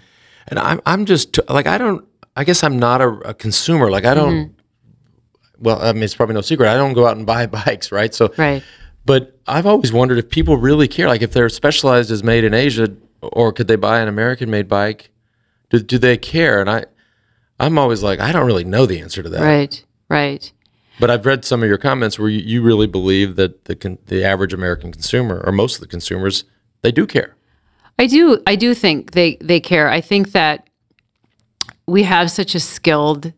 and 0.48 0.58
I'm 0.58 0.80
I'm 0.86 1.04
just 1.06 1.34
t- 1.34 1.42
like 1.48 1.66
I 1.66 1.78
don't 1.78 2.04
I 2.36 2.44
guess 2.44 2.62
I'm 2.64 2.78
not 2.78 3.00
a, 3.00 3.08
a 3.30 3.34
consumer 3.34 3.90
like 3.90 4.04
I 4.04 4.14
don't. 4.14 4.34
Mm-hmm. 4.34 4.52
Well, 5.58 5.80
I 5.80 5.92
mean, 5.94 6.02
it's 6.02 6.14
probably 6.14 6.34
no 6.34 6.42
secret. 6.42 6.68
I 6.68 6.74
don't 6.74 6.92
go 6.92 7.06
out 7.06 7.16
and 7.16 7.24
buy 7.26 7.46
bikes, 7.64 7.90
right? 7.90 8.14
So, 8.14 8.30
Right. 8.36 8.62
but 9.06 9.38
I've 9.46 9.64
always 9.64 9.90
wondered 9.90 10.18
if 10.18 10.28
people 10.28 10.58
really 10.58 10.86
care. 10.86 11.08
Like, 11.08 11.22
if 11.22 11.32
they're 11.32 11.48
specialized 11.48 12.10
as 12.10 12.22
made 12.22 12.44
in 12.44 12.52
Asia, 12.52 12.88
or 13.22 13.52
could 13.54 13.66
they 13.66 13.76
buy 13.76 14.00
an 14.00 14.08
American-made 14.08 14.68
bike? 14.68 15.10
Do, 15.70 15.78
do 15.80 15.96
they 15.96 16.18
care? 16.18 16.60
And 16.60 16.68
I, 16.68 16.84
I'm 17.58 17.78
always 17.78 18.02
like, 18.02 18.20
I 18.20 18.32
don't 18.32 18.44
really 18.46 18.64
know 18.64 18.84
the 18.84 19.00
answer 19.00 19.22
to 19.22 19.30
that. 19.30 19.40
Right. 19.40 19.82
Right. 20.10 20.52
But 20.98 21.10
I've 21.10 21.26
read 21.26 21.44
some 21.44 21.62
of 21.62 21.68
your 21.68 21.78
comments 21.78 22.18
where 22.18 22.28
you, 22.28 22.40
you 22.40 22.62
really 22.62 22.86
believe 22.86 23.36
that 23.36 23.66
the 23.66 23.76
con- 23.76 23.98
the 24.06 24.24
average 24.24 24.52
American 24.52 24.92
consumer, 24.92 25.42
or 25.44 25.52
most 25.52 25.76
of 25.76 25.80
the 25.80 25.86
consumers, 25.86 26.44
they 26.82 26.92
do 26.92 27.06
care. 27.06 27.36
I 27.98 28.06
do. 28.06 28.42
I 28.46 28.56
do 28.56 28.74
think 28.74 29.12
they 29.12 29.36
they 29.36 29.60
care. 29.60 29.88
I 29.88 30.00
think 30.00 30.32
that 30.32 30.68
we 31.86 32.02
have 32.02 32.30
such 32.30 32.54
a 32.54 32.60
skilled 32.60 33.32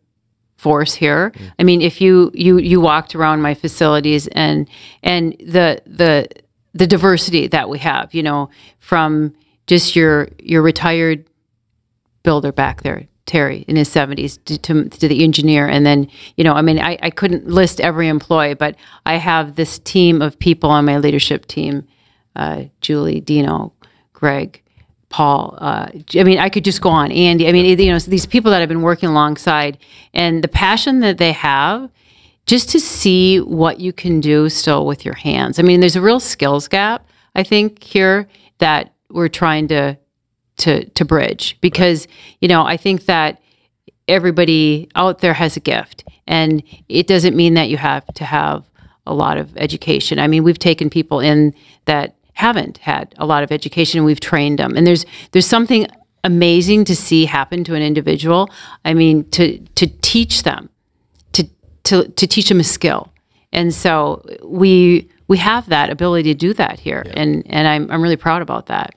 force 0.56 0.94
here. 0.94 1.30
Mm. 1.30 1.52
I 1.58 1.62
mean, 1.62 1.82
if 1.82 2.00
you 2.00 2.30
you 2.34 2.58
you 2.58 2.80
walked 2.80 3.14
around 3.14 3.42
my 3.42 3.54
facilities 3.54 4.26
and 4.28 4.68
and 5.02 5.32
the 5.38 5.82
the 5.86 6.28
the 6.74 6.86
diversity 6.86 7.48
that 7.48 7.68
we 7.68 7.78
have. 7.78 8.14
You 8.14 8.22
know, 8.22 8.50
from 8.78 9.34
just 9.66 9.96
your 9.96 10.28
your 10.38 10.62
retired 10.62 11.28
builder 12.22 12.52
back 12.52 12.82
there, 12.82 13.06
Terry, 13.28 13.64
in 13.68 13.76
his 13.76 13.88
seventies, 13.88 14.38
to, 14.46 14.58
to, 14.58 14.88
to 14.88 15.06
the 15.06 15.22
engineer, 15.22 15.68
and 15.68 15.86
then 15.86 16.10
you 16.36 16.42
know, 16.42 16.54
I 16.54 16.62
mean, 16.62 16.80
I, 16.80 16.98
I 17.00 17.10
couldn't 17.10 17.46
list 17.46 17.80
every 17.80 18.08
employee, 18.08 18.54
but 18.54 18.74
I 19.06 19.16
have 19.16 19.54
this 19.54 19.78
team 19.78 20.20
of 20.20 20.38
people 20.38 20.70
on 20.70 20.84
my 20.84 20.98
leadership 20.98 21.46
team: 21.46 21.86
uh, 22.34 22.64
Julie, 22.80 23.20
Dino, 23.20 23.72
Greg. 24.12 24.62
Paul, 25.10 25.56
uh, 25.58 25.88
I 26.16 26.22
mean, 26.22 26.38
I 26.38 26.50
could 26.50 26.66
just 26.66 26.82
go 26.82 26.90
on. 26.90 27.10
Andy, 27.10 27.48
I 27.48 27.52
mean, 27.52 27.78
you 27.78 27.90
know, 27.90 27.98
these 27.98 28.26
people 28.26 28.50
that 28.50 28.60
I've 28.60 28.68
been 28.68 28.82
working 28.82 29.08
alongside, 29.08 29.78
and 30.12 30.44
the 30.44 30.48
passion 30.48 31.00
that 31.00 31.16
they 31.16 31.32
have, 31.32 31.90
just 32.44 32.68
to 32.70 32.80
see 32.80 33.40
what 33.40 33.80
you 33.80 33.92
can 33.92 34.20
do 34.20 34.50
still 34.50 34.84
with 34.84 35.06
your 35.06 35.14
hands. 35.14 35.58
I 35.58 35.62
mean, 35.62 35.80
there's 35.80 35.96
a 35.96 36.02
real 36.02 36.20
skills 36.20 36.68
gap, 36.68 37.08
I 37.34 37.42
think, 37.42 37.82
here 37.82 38.28
that 38.58 38.92
we're 39.08 39.28
trying 39.28 39.68
to 39.68 39.96
to 40.58 40.84
to 40.90 41.04
bridge 41.04 41.56
because 41.60 42.06
you 42.40 42.48
know 42.48 42.64
I 42.64 42.76
think 42.76 43.06
that 43.06 43.40
everybody 44.08 44.88
out 44.94 45.18
there 45.18 45.34
has 45.34 45.56
a 45.56 45.60
gift, 45.60 46.04
and 46.26 46.62
it 46.88 47.06
doesn't 47.06 47.36
mean 47.36 47.54
that 47.54 47.68
you 47.68 47.76
have 47.76 48.06
to 48.14 48.24
have 48.24 48.64
a 49.06 49.14
lot 49.14 49.38
of 49.38 49.56
education. 49.56 50.18
I 50.18 50.26
mean, 50.26 50.44
we've 50.44 50.58
taken 50.58 50.90
people 50.90 51.20
in 51.20 51.54
that 51.86 52.14
haven't 52.34 52.78
had 52.78 53.14
a 53.18 53.26
lot 53.26 53.42
of 53.42 53.50
education, 53.50 53.98
and 53.98 54.06
we've 54.06 54.20
trained 54.20 54.58
them, 54.58 54.76
and 54.76 54.86
there's 54.86 55.04
there's 55.32 55.46
something 55.46 55.86
amazing 56.24 56.84
to 56.84 56.96
see 56.96 57.24
happen 57.24 57.64
to 57.64 57.74
an 57.74 57.82
individual. 57.82 58.50
I 58.84 58.94
mean, 58.94 59.28
to 59.30 59.58
to 59.58 59.86
teach 60.02 60.42
them, 60.42 60.68
to 61.32 61.48
to 61.84 62.08
to 62.08 62.26
teach 62.26 62.48
them 62.48 62.60
a 62.60 62.64
skill, 62.64 63.12
and 63.52 63.74
so 63.74 64.24
we 64.44 65.08
we 65.28 65.38
have 65.38 65.68
that 65.68 65.90
ability 65.90 66.32
to 66.32 66.38
do 66.38 66.54
that 66.54 66.80
here, 66.80 67.04
and 67.14 67.42
and 67.50 67.68
I'm 67.68 67.90
I'm 67.90 68.02
really 68.02 68.16
proud 68.16 68.42
about 68.42 68.66
that. 68.66 68.94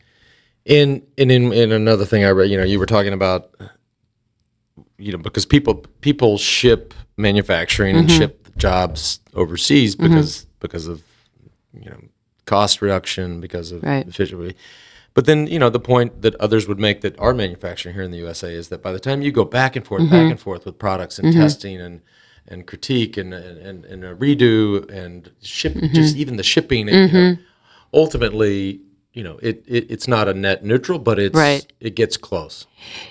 In 0.65 1.01
in 1.17 1.31
in, 1.31 1.51
in 1.53 1.71
another 1.71 2.05
thing 2.05 2.23
I 2.23 2.29
read, 2.29 2.49
you 2.51 2.57
know, 2.57 2.63
you 2.63 2.77
were 2.79 2.85
talking 2.85 3.13
about, 3.13 3.49
you 4.97 5.11
know, 5.11 5.17
because 5.17 5.45
people 5.45 5.75
people 6.01 6.37
ship 6.37 6.93
manufacturing 7.17 7.95
Mm-hmm. 7.95 8.01
and 8.01 8.11
ship 8.11 8.55
jobs 8.57 9.19
overseas 9.33 9.95
because 9.95 10.45
because 10.59 10.87
of 10.87 11.01
you 11.73 11.89
know 11.89 11.99
cost 12.45 12.81
reduction 12.81 13.39
because 13.41 13.71
of 13.71 13.81
Right. 13.83 14.07
efficiency. 14.07 14.55
But 15.13 15.25
then 15.25 15.47
you 15.47 15.57
know 15.57 15.69
the 15.69 15.79
point 15.79 16.21
that 16.21 16.35
others 16.35 16.67
would 16.67 16.79
make 16.79 17.01
that 17.01 17.19
our 17.19 17.33
manufacturing 17.33 17.95
here 17.95 18.03
in 18.03 18.11
the 18.11 18.17
USA 18.19 18.53
is 18.53 18.69
that 18.69 18.81
by 18.83 18.91
the 18.91 18.99
time 18.99 19.21
you 19.23 19.31
go 19.31 19.43
back 19.45 19.75
and 19.75 19.85
forth, 19.85 20.03
Mm-hmm. 20.03 20.11
back 20.11 20.29
and 20.31 20.39
forth 20.39 20.65
with 20.65 20.77
products 20.77 21.17
and 21.17 21.33
testing 21.33 21.81
and 21.81 22.01
and 22.47 22.67
critique 22.67 23.17
and 23.17 23.33
and, 23.33 23.85
and, 23.85 24.03
a 24.03 24.13
redo 24.15 24.87
and 24.91 25.31
ship 25.41 25.73
Mm-hmm. 25.73 25.93
just 25.95 26.15
even 26.15 26.37
the 26.37 26.43
shipping, 26.43 26.87
you 26.87 27.07
know, 27.07 27.37
ultimately 27.93 28.81
you 29.13 29.23
know 29.23 29.37
it, 29.41 29.63
it 29.67 29.87
it's 29.89 30.07
not 30.07 30.27
a 30.27 30.33
net 30.33 30.63
neutral, 30.63 30.99
but 30.99 31.19
it's 31.19 31.35
Right. 31.37 31.65
it 31.79 31.95
gets 31.95 32.17
close. 32.17 32.65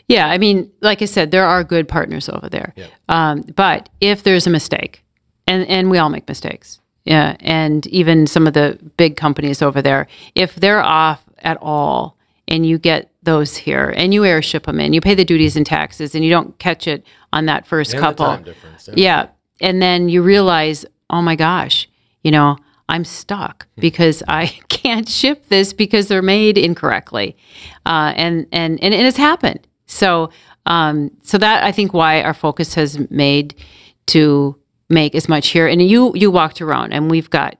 Yeah, 0.09 0.29
I 0.29 0.39
mean, 0.39 0.71
like 0.81 1.03
I 1.03 1.07
said, 1.07 1.31
there 1.31 1.45
are 1.47 1.63
good 1.65 1.89
partners 1.89 2.29
over 2.29 2.49
there. 2.49 2.73
yeah. 2.77 2.87
Um, 3.09 3.43
but 3.55 3.89
if 4.01 4.23
there's 4.23 4.47
a 4.47 4.51
mistake, 4.51 5.05
and 5.47 5.67
and 5.69 5.91
we 5.91 5.99
all 5.99 6.09
make 6.09 6.27
mistakes, 6.29 6.81
yeah, 7.05 7.37
and 7.41 7.87
even 7.89 8.27
some 8.27 8.47
of 8.47 8.55
the 8.55 8.79
big 8.97 9.17
companies 9.17 9.63
over 9.63 9.83
there, 9.83 10.07
if 10.35 10.55
they're 10.57 10.83
off 10.83 11.23
at 11.39 11.59
all, 11.61 12.17
and 12.49 12.67
you 12.67 12.79
get 12.79 13.11
those 13.23 13.57
here, 13.57 13.93
and 13.97 14.15
you 14.15 14.25
air 14.25 14.41
ship 14.43 14.65
them 14.65 14.81
in, 14.81 14.93
you 14.95 15.01
pay 15.01 15.15
the 15.15 15.25
duties 15.25 15.57
and 15.57 15.67
taxes, 15.67 16.15
and 16.15 16.25
you 16.25 16.31
don't 16.31 16.59
catch 16.59 16.87
it 16.87 17.05
on 17.33 17.47
that 17.47 17.67
first 17.67 17.93
And 17.93 18.01
couple, 18.01 18.27
yeah. 18.27 18.95
yeah, 18.97 19.27
and 19.61 19.81
then 19.83 20.09
you 20.09 20.23
realize, 20.23 20.87
oh 21.11 21.21
my 21.23 21.37
gosh, 21.37 21.89
you 22.23 22.31
know. 22.31 22.57
I'm 22.91 23.05
stuck 23.05 23.67
because 23.77 24.23
I 24.29 24.47
can't 24.69 25.09
ship 25.09 25.47
this 25.47 25.73
because 25.73 26.09
they're 26.09 26.23
made 26.23 26.59
incorrectly, 26.59 27.37
uh, 27.87 28.13
and, 28.17 28.47
and 28.53 28.83
and 28.83 28.93
and 28.93 29.07
it's 29.07 29.17
happened. 29.17 29.67
So 29.87 30.31
um, 30.67 31.11
so 31.23 31.39
that 31.39 31.65
I 31.65 31.73
think 31.73 31.95
why 31.95 32.23
our 32.23 32.35
focus 32.35 32.75
has 32.75 32.99
made 33.11 33.55
to 34.09 34.59
make 34.89 35.15
as 35.15 35.29
much 35.29 35.49
here. 35.49 35.67
And 35.67 35.81
you 35.81 36.13
you 36.15 36.31
walked 36.31 36.61
around, 36.61 36.93
and 36.93 37.11
we've 37.11 37.31
got 37.31 37.57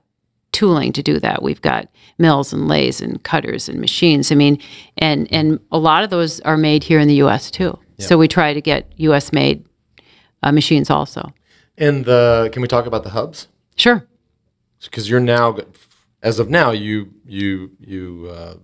tooling 0.51 0.91
to 0.93 1.01
do 1.01 1.19
that. 1.19 1.41
We've 1.41 1.61
got 1.61 1.87
mills 2.17 2.53
and 2.53 2.67
lathes 2.67 3.01
and 3.01 3.23
cutters 3.23 3.69
and 3.69 3.79
machines. 3.79 4.31
I 4.31 4.35
mean, 4.35 4.59
and 4.97 5.31
and 5.31 5.59
a 5.71 5.77
lot 5.77 6.03
of 6.03 6.09
those 6.09 6.39
are 6.41 6.57
made 6.57 6.83
here 6.83 6.99
in 6.99 7.07
the 7.07 7.15
U.S. 7.15 7.49
too. 7.49 7.79
So 7.97 8.17
we 8.17 8.27
try 8.27 8.51
to 8.51 8.61
get 8.61 8.91
U.S. 8.97 9.31
made 9.31 9.63
uh, 10.41 10.51
machines 10.51 10.89
also. 10.89 11.31
And 11.77 12.03
the 12.03 12.49
can 12.51 12.63
we 12.63 12.67
talk 12.67 12.87
about 12.87 13.03
the 13.03 13.11
hubs? 13.11 13.47
Sure. 13.75 14.07
Because 14.83 15.09
you're 15.09 15.19
now, 15.19 15.57
as 16.21 16.39
of 16.39 16.49
now, 16.49 16.71
you 16.71 17.13
you 17.25 17.71
you 17.79 18.31
uh, 18.33 18.55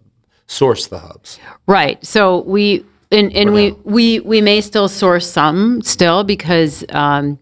source 0.47 0.88
the 0.88 0.99
hubs. 0.99 1.39
Right. 1.67 2.03
So 2.06 2.41
we 2.41 2.86
and, 3.12 3.34
and 3.36 3.53
we, 3.53 3.71
we 3.84 4.19
we 4.21 4.41
may 4.41 4.62
still 4.62 4.89
source 4.89 5.30
some 5.30 5.82
still 5.82 6.23
because 6.23 6.84
um, 6.89 7.39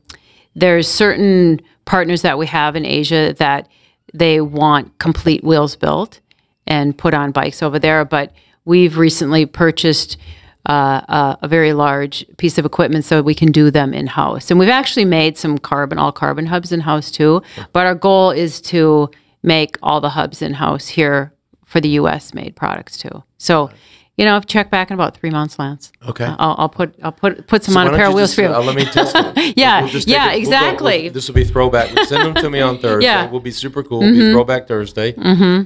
there's 0.56 0.88
certain 0.88 1.62
partners 1.86 2.22
that 2.22 2.38
we 2.38 2.46
have 2.48 2.76
in 2.76 2.86
Asia 2.86 3.34
that 3.40 3.68
they 4.14 4.42
want 4.42 4.98
complete 5.00 5.44
wheels 5.44 5.76
built 5.76 6.20
and 6.68 6.98
put 6.98 7.14
on 7.14 7.32
bikes 7.32 7.64
over 7.64 7.80
there. 7.80 8.06
But 8.06 8.32
we've 8.64 8.98
recently 8.98 9.46
purchased 9.46 10.18
uh, 10.65 11.01
a, 11.08 11.38
a 11.43 11.47
very 11.47 11.73
large 11.73 12.25
piece 12.38 12.58
of 12.58 12.65
equipment 12.65 13.06
so 13.06 13.21
we 13.21 13.36
can 13.36 13.51
do 13.51 13.69
them 13.71 13.93
in 13.93 14.08
house. 14.08 14.49
And 14.51 14.60
we've 14.60 14.69
actually 14.69 15.06
made 15.06 15.38
some 15.38 15.58
carbon 15.58 15.97
all 15.97 16.12
carbon 16.12 16.45
hubs 16.47 16.71
in 16.71 16.80
house 16.82 17.12
too. 17.12 17.41
But 17.73 17.86
our 17.86 17.95
goal 17.95 18.32
is 18.32 18.62
to 18.62 19.10
make 19.43 19.78
all 19.84 20.01
the 20.01 20.10
hubs 20.10 20.41
in 20.41 20.54
house 20.54 20.88
here 20.88 21.34
for 21.65 21.80
the 21.82 21.89
U.S. 21.89 22.34
made 22.34 22.56
products 22.56 22.97
too. 22.97 23.23
So, 23.38 23.69
you 24.17 24.23
know, 24.25 24.39
check 24.39 24.71
back 24.71 24.89
in 24.89 24.93
about 24.93 25.15
three 25.17 25.30
months, 25.30 25.60
Lance. 25.60 25.91
Okay. 26.08 26.23
I'll, 26.25 26.56
I'll 26.58 26.69
put 26.69 26.95
I'll 27.04 27.12
put 27.12 27.47
put 27.47 27.63
some 27.63 27.73
Why 27.75 27.82
on 27.88 27.93
a 27.93 27.97
pair 27.97 28.08
of 28.08 28.13
wheels 28.13 28.30
just, 28.30 28.36
for 28.38 28.43
you. 28.43 28.47
uh, 28.47 28.62
let 28.62 28.75
me 28.75 28.86
test 28.86 29.13
them. 29.13 29.34
Yeah, 29.58 29.82
We'll 29.82 29.91
yeah, 30.08 30.28
it- 30.28 30.30
we'll 30.30 30.38
exactly. 30.39 31.01
we'll- 31.04 31.13
this 31.13 31.28
will 31.28 31.36
be 31.36 31.43
throwback. 31.43 31.89
Send 32.08 32.25
them 32.25 32.34
to 32.36 32.49
me 32.49 32.62
on 32.62 32.78
Thursday. 32.80 33.06
Yeah. 33.08 33.23
Mm-hmm. 33.25 33.32
We'll 33.34 33.41
be 33.41 33.51
super 33.51 33.84
cool. 33.84 34.01
It'll 34.04 34.15
be 34.15 34.32
throwback 34.32 34.67
Thursday. 34.67 35.13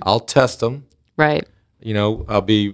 I'll 0.01 0.19
test 0.19 0.59
them. 0.61 0.85
right. 1.15 1.47
You 1.81 1.93
know, 1.93 2.25
I'll 2.27 2.41
be 2.41 2.73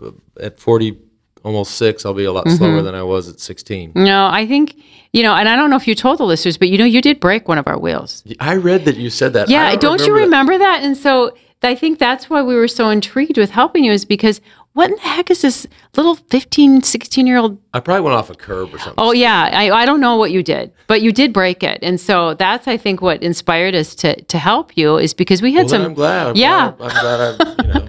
uh, 0.00 0.12
at 0.40 0.60
40, 0.60 0.96
almost 1.44 1.76
six. 1.76 2.04
I'll 2.04 2.14
be 2.14 2.24
a 2.24 2.32
lot 2.32 2.46
Mm-hmm. 2.46 2.56
slower 2.56 2.82
than 2.82 2.94
I 2.94 3.02
was 3.02 3.28
at 3.28 3.38
16. 3.40 3.92
No, 3.94 4.26
I 4.26 4.46
think 4.46 4.74
you 5.12 5.22
know, 5.22 5.34
and 5.34 5.48
I 5.48 5.54
don't 5.54 5.70
know 5.70 5.76
if 5.76 5.86
you 5.86 5.94
told 5.94 6.18
the 6.18 6.24
listeners, 6.24 6.56
but 6.58 6.68
you 6.68 6.76
know, 6.78 6.84
you 6.84 7.00
did 7.00 7.20
break 7.20 7.46
one 7.46 7.58
of 7.58 7.68
our 7.68 7.78
wheels. 7.78 8.24
I 8.40 8.56
read 8.56 8.84
that 8.86 8.96
you 8.96 9.10
said 9.10 9.32
that. 9.34 9.48
Yeah, 9.48 9.66
I 9.68 9.76
don't, 9.76 10.00
you 10.00 10.12
that. 10.12 10.20
remember 10.24 10.58
that? 10.58 10.82
And 10.82 10.96
so 10.96 11.36
I 11.62 11.76
think 11.76 11.98
that's 12.00 12.28
why 12.28 12.42
we 12.42 12.54
were 12.56 12.66
so 12.68 12.88
intrigued 12.90 13.38
with 13.38 13.50
helping 13.50 13.84
you 13.84 13.92
is 13.92 14.04
because 14.04 14.40
what 14.72 14.90
in 14.90 14.96
the 14.96 15.02
heck 15.02 15.30
is 15.30 15.42
this 15.42 15.68
little 15.96 16.16
15, 16.16 16.82
16 16.82 17.26
year 17.28 17.38
old? 17.38 17.58
I 17.72 17.78
probably 17.78 18.00
went 18.02 18.16
off 18.16 18.28
a 18.28 18.34
curb 18.34 18.74
or 18.74 18.78
something. 18.78 18.94
Oh, 18.98 19.12
yeah. 19.12 19.48
I, 19.52 19.70
I 19.70 19.86
don't 19.86 20.00
know 20.00 20.16
what 20.16 20.32
you 20.32 20.42
did, 20.42 20.72
but 20.88 21.00
you 21.00 21.12
did 21.12 21.32
break 21.32 21.62
it. 21.62 21.78
And 21.80 22.00
so 22.00 22.34
that's, 22.34 22.66
I 22.66 22.76
think, 22.76 23.00
what 23.00 23.22
inspired 23.22 23.76
us 23.76 23.94
to, 23.96 24.20
to 24.24 24.36
help 24.38 24.76
you 24.76 24.98
is 24.98 25.14
because 25.14 25.40
we 25.40 25.52
had 25.54 25.66
well, 25.66 25.68
some. 25.68 25.82
I'm 25.82 25.94
glad. 25.94 26.26
I'm 26.26 26.36
Yeah. 26.36 26.72
Glad, 26.76 26.90
I'm 26.90 27.00
glad 27.00 27.20
I, 27.20 27.62
you 27.62 27.68
know, 27.72 27.88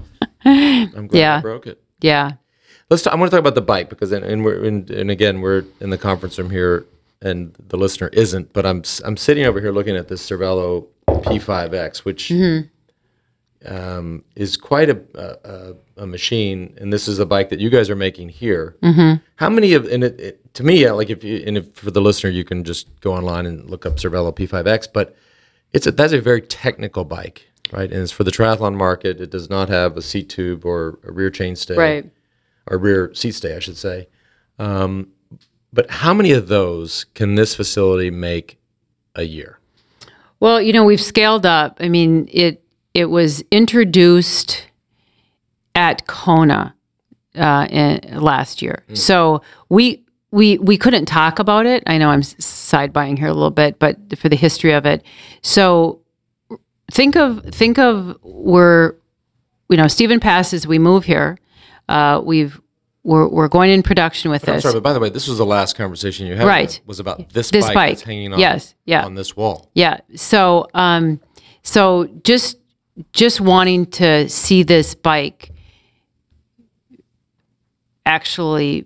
I'm 0.96 1.08
glad 1.08 1.20
Yeah. 1.20 1.38
I 1.38 1.42
broke 1.42 1.66
it. 1.66 1.82
Yeah. 2.02 2.34
Let's. 2.90 3.04
Talk, 3.04 3.14
I 3.14 3.16
want 3.16 3.32
to 3.32 3.36
talk 3.36 3.40
about 3.42 3.56
the 3.56 3.62
bike 3.62 3.90
because, 3.90 4.12
and, 4.12 4.24
and 4.24 4.44
we're 4.46 4.64
and, 4.64 4.90
and 4.92 5.10
again, 5.12 5.42
we're 5.42 5.64
in 5.80 5.90
the 5.90 5.98
conference 5.98 6.38
room 6.38 6.50
here, 6.50 6.86
and 7.22 7.56
the 7.68 7.78
listener 7.78 8.10
isn't. 8.14 8.54
But 8.54 8.66
I'm 8.66 8.84
I'm 9.04 9.18
sitting 9.18 9.46
over 9.46 9.60
here 9.60 9.72
looking 9.72 9.96
at 9.96 10.08
this 10.08 10.28
Cervelo 10.30 10.88
P5X, 11.08 12.00
which 12.00 12.30
um, 13.66 14.24
is 14.36 14.58
quite 14.58 14.90
a, 14.90 15.02
a 15.16 16.04
a- 16.04 16.06
machine. 16.08 16.78
And 16.80 16.94
this 16.94 17.08
is 17.08 17.18
a 17.20 17.26
bike 17.26 17.50
that 17.50 17.60
you 17.60 17.70
guys 17.70 17.90
are 17.90 17.96
making 17.96 18.30
here. 18.30 18.76
How 19.38 19.50
many 19.50 19.74
of 19.74 19.86
and 19.88 20.04
it, 20.04 20.20
it 20.20 20.54
to 20.54 20.64
me, 20.64 20.90
like 20.92 21.10
if 21.10 21.24
you 21.24 21.44
and 21.48 21.58
if 21.58 21.74
for 21.74 21.90
the 21.92 22.02
listener, 22.02 22.30
you 22.30 22.44
can 22.44 22.64
just 22.64 22.88
go 23.02 23.14
online 23.14 23.46
and 23.48 23.68
look 23.70 23.86
up 23.86 23.96
Cervelo 23.96 24.36
P5X, 24.36 24.90
but 24.94 25.16
it's 25.74 25.88
a, 25.88 25.92
that's 25.92 26.14
a 26.14 26.22
very 26.22 26.42
technical 26.42 27.04
bike, 27.04 27.50
right? 27.74 27.92
And 27.92 28.02
it's 28.02 28.12
for 28.12 28.24
the 28.24 28.32
triathlon 28.32 28.76
market. 28.76 29.20
It 29.20 29.32
does 29.32 29.50
not 29.50 29.70
have 29.70 29.98
a 29.98 30.02
seat 30.02 30.30
tube 30.30 30.66
or 30.66 31.00
a 31.04 31.12
rear 31.12 31.30
chain 31.32 31.56
stay 31.56 31.76
Right. 31.76 32.12
Or 32.68 32.78
rear 32.78 33.14
seat 33.14 33.34
stay, 33.34 33.56
I 33.56 33.60
should 33.60 33.78
say. 33.78 34.08
Um, 34.60 35.10
but 35.74 35.90
how 35.90 36.14
many 36.14 36.32
of 36.32 36.48
those 36.48 37.06
can 37.14 37.36
this 37.36 37.54
facility 37.56 38.10
make 38.10 38.58
a 39.16 39.24
year? 39.24 39.60
Well, 40.40 40.62
you 40.62 40.74
know, 40.74 40.84
we've 40.86 41.02
scaled 41.02 41.46
up. 41.46 41.78
I 41.80 41.90
mean, 41.90 42.30
it 42.32 42.64
it 42.94 43.06
was 43.06 43.44
introduced 43.52 44.68
at 45.74 46.08
Kona 46.08 46.76
uh, 47.36 47.68
in, 47.70 48.22
last 48.22 48.62
year, 48.62 48.84
so 48.94 49.42
we 49.70 50.04
we 50.32 50.58
we 50.58 50.78
couldn't 50.78 51.06
talk 51.06 51.40
about 51.40 51.66
it. 51.66 51.84
I 51.88 51.98
know 51.98 52.10
I'm 52.10 52.24
side 52.24 52.94
buying 52.94 53.18
here 53.18 53.28
a 53.28 53.34
little 53.34 53.52
bit, 53.52 53.80
but 53.80 54.18
for 54.18 54.30
the 54.30 54.36
history 54.36 54.72
of 54.72 54.86
it, 54.86 55.04
so 55.42 56.02
think 56.92 57.16
of 57.16 57.44
think 57.46 57.80
of 57.80 58.18
we're 58.22 58.96
you 59.70 59.78
know 59.78 59.88
Stephen 59.88 60.20
passes. 60.20 60.68
We 60.68 60.80
move 60.80 61.06
here. 61.06 61.38
Uh, 61.88 62.22
we've 62.24 62.60
we're 63.04 63.28
we're 63.28 63.48
going 63.48 63.70
in 63.72 63.84
production 63.84 64.32
with 64.32 64.48
I'm 64.50 64.56
this. 64.56 64.64
sorry, 64.64 64.74
but 64.74 64.84
by 64.84 64.94
the 64.94 65.00
way, 65.00 65.10
this 65.10 65.28
was 65.28 65.38
the 65.38 65.46
last 65.46 65.76
conversation 65.76 66.26
you 66.26 66.36
had. 66.36 66.48
Right. 66.48 66.80
Was 66.86 67.00
about 67.00 67.30
this, 67.30 67.52
This 67.52 67.66
bike, 67.66 67.74
bike. 67.76 67.92
that's 67.92 68.02
hanging 68.04 68.34
on, 68.34 68.40
Yes, 68.40 68.74
yeah. 68.86 69.06
on 69.06 69.14
this 69.16 69.36
wall. 69.38 69.70
Yeah. 69.76 70.00
So, 70.16 70.68
um, 70.74 71.20
so 71.62 72.06
just 72.24 72.58
just 73.14 73.42
wanting 73.42 73.86
to 73.88 74.28
see 74.30 74.64
this 74.64 74.96
bike 74.96 75.52
actually 78.06 78.86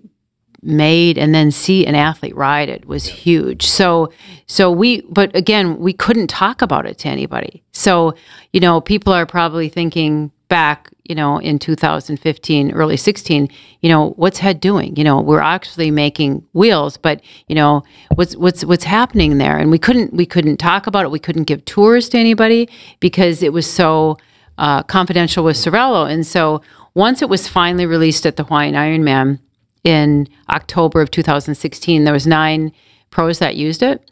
made 0.62 1.16
and 1.16 1.34
then 1.34 1.50
see 1.50 1.86
an 1.86 1.94
athlete 1.94 2.36
ride 2.36 2.68
it 2.68 2.84
was 2.86 3.06
huge. 3.06 3.66
So 3.66 4.12
so 4.46 4.70
we 4.70 5.00
but 5.02 5.34
again, 5.34 5.78
we 5.78 5.92
couldn't 5.92 6.26
talk 6.28 6.60
about 6.60 6.84
it 6.86 6.98
to 6.98 7.08
anybody. 7.08 7.62
So, 7.72 8.14
you 8.52 8.60
know, 8.60 8.80
people 8.80 9.12
are 9.12 9.24
probably 9.26 9.68
thinking 9.70 10.30
back, 10.48 10.90
you 11.10 11.16
know, 11.16 11.38
in 11.38 11.58
2015, 11.58 12.70
early 12.70 12.96
16, 12.96 13.48
you 13.80 13.88
know, 13.88 14.10
what's 14.10 14.38
HED 14.38 14.60
doing? 14.60 14.94
You 14.94 15.02
know, 15.02 15.20
we're 15.20 15.40
actually 15.40 15.90
making 15.90 16.46
wheels, 16.52 16.96
but 16.96 17.20
you 17.48 17.56
know, 17.56 17.82
what's 18.14 18.36
what's 18.36 18.64
what's 18.64 18.84
happening 18.84 19.38
there? 19.38 19.58
And 19.58 19.72
we 19.72 19.78
couldn't 19.78 20.14
we 20.14 20.24
couldn't 20.24 20.58
talk 20.58 20.86
about 20.86 21.04
it. 21.04 21.10
We 21.10 21.18
couldn't 21.18 21.44
give 21.44 21.64
tours 21.64 22.08
to 22.10 22.18
anybody 22.18 22.68
because 23.00 23.42
it 23.42 23.52
was 23.52 23.68
so 23.68 24.18
uh, 24.56 24.84
confidential 24.84 25.42
with 25.42 25.56
Cervelo. 25.56 26.08
And 26.08 26.24
so 26.24 26.62
once 26.94 27.22
it 27.22 27.28
was 27.28 27.48
finally 27.48 27.86
released 27.86 28.24
at 28.24 28.36
the 28.36 28.44
Hawaiian 28.44 28.74
Ironman 28.76 29.40
in 29.82 30.28
October 30.48 31.00
of 31.00 31.10
2016, 31.10 32.04
there 32.04 32.14
was 32.14 32.26
nine 32.28 32.70
pros 33.10 33.40
that 33.40 33.56
used 33.56 33.82
it. 33.82 34.08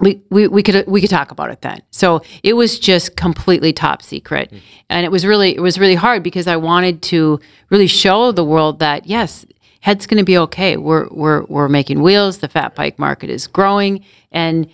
We, 0.00 0.22
we, 0.30 0.48
we 0.48 0.62
could 0.62 0.86
we 0.86 1.00
could 1.00 1.10
talk 1.10 1.30
about 1.30 1.50
it 1.50 1.60
then. 1.60 1.82
So 1.90 2.22
it 2.42 2.54
was 2.54 2.78
just 2.78 3.16
completely 3.16 3.72
top 3.72 4.02
secret, 4.02 4.50
mm. 4.50 4.60
and 4.88 5.04
it 5.04 5.10
was 5.10 5.26
really 5.26 5.54
it 5.54 5.60
was 5.60 5.78
really 5.78 5.94
hard 5.94 6.22
because 6.22 6.46
I 6.46 6.56
wanted 6.56 7.02
to 7.02 7.38
really 7.68 7.86
show 7.86 8.32
the 8.32 8.44
world 8.44 8.78
that 8.78 9.06
yes, 9.06 9.44
HED's 9.80 10.06
going 10.06 10.18
to 10.18 10.24
be 10.24 10.38
okay. 10.38 10.76
We're 10.76 11.08
we're 11.10 11.44
we're 11.44 11.68
making 11.68 12.02
wheels. 12.02 12.38
The 12.38 12.48
fat 12.48 12.74
bike 12.74 12.98
market 12.98 13.30
is 13.30 13.46
growing, 13.46 14.04
and 14.32 14.70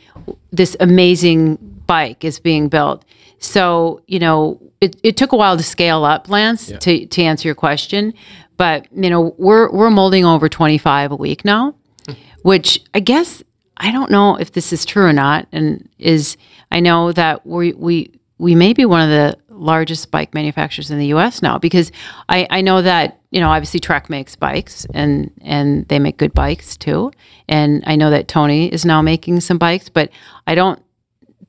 this 0.53 0.77
amazing 0.81 1.57
bike 1.87 2.24
is 2.24 2.39
being 2.41 2.68
built. 2.68 3.05
So 3.39 4.03
you 4.07 4.18
know, 4.18 4.61
it, 4.81 4.97
it 5.03 5.16
took 5.16 5.33
a 5.33 5.37
while 5.37 5.57
to 5.57 5.62
scale 5.62 6.05
up, 6.05 6.29
Lance, 6.29 6.66
to 6.66 7.07
to 7.07 7.22
answer 7.22 7.49
your 7.49 7.55
question, 7.55 8.14
but 8.57 8.87
you 8.93 9.11
know, 9.11 9.35
we're 9.39 9.70
we're 9.70 9.91
molding 9.91 10.24
over 10.24 10.49
twenty 10.49 10.79
five 10.79 11.12
a 11.12 11.16
week 11.16 11.45
now, 11.45 11.74
which 12.43 12.81
I 12.95 13.01
guess 13.01 13.43
I 13.79 13.93
don't 13.93 14.11
know 14.11 14.37
if 14.37 14.53
this 14.53 14.72
is 14.72 14.85
true 14.85 15.05
or 15.05 15.12
not, 15.12 15.47
and 15.53 15.89
is 15.99 16.37
I 16.70 16.81
know 16.81 17.12
that 17.12 17.47
we 17.47 17.72
we 17.72 18.11
we 18.39 18.55
may 18.55 18.72
be 18.72 18.85
one 18.85 19.03
of 19.03 19.09
the 19.09 19.39
largest 19.49 20.11
bike 20.11 20.35
manufacturers 20.35 20.91
in 20.91 20.99
the 20.99 21.07
U.S. 21.09 21.41
now 21.41 21.59
because 21.59 21.91
I, 22.29 22.47
I 22.51 22.61
know 22.61 22.83
that 22.83 23.20
you 23.31 23.41
know 23.41 23.51
obviously 23.51 23.81
Trek 23.81 24.11
makes 24.11 24.37
bikes 24.37 24.87
and 24.95 25.31
and 25.43 25.87
they 25.89 25.99
make 25.99 26.16
good 26.16 26.35
bikes 26.35 26.77
too, 26.77 27.12
and 27.49 27.83
I 27.87 27.97
know 27.97 28.11
that 28.11 28.29
Tony 28.29 28.72
is 28.72 28.85
now 28.85 29.03
making 29.03 29.41
some 29.41 29.59
bikes, 29.59 29.89
but 29.89 30.11
I 30.47 30.55
don't 30.55 30.83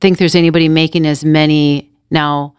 think 0.00 0.18
there's 0.18 0.34
anybody 0.34 0.68
making 0.68 1.06
as 1.06 1.24
many 1.24 1.90
now 2.10 2.54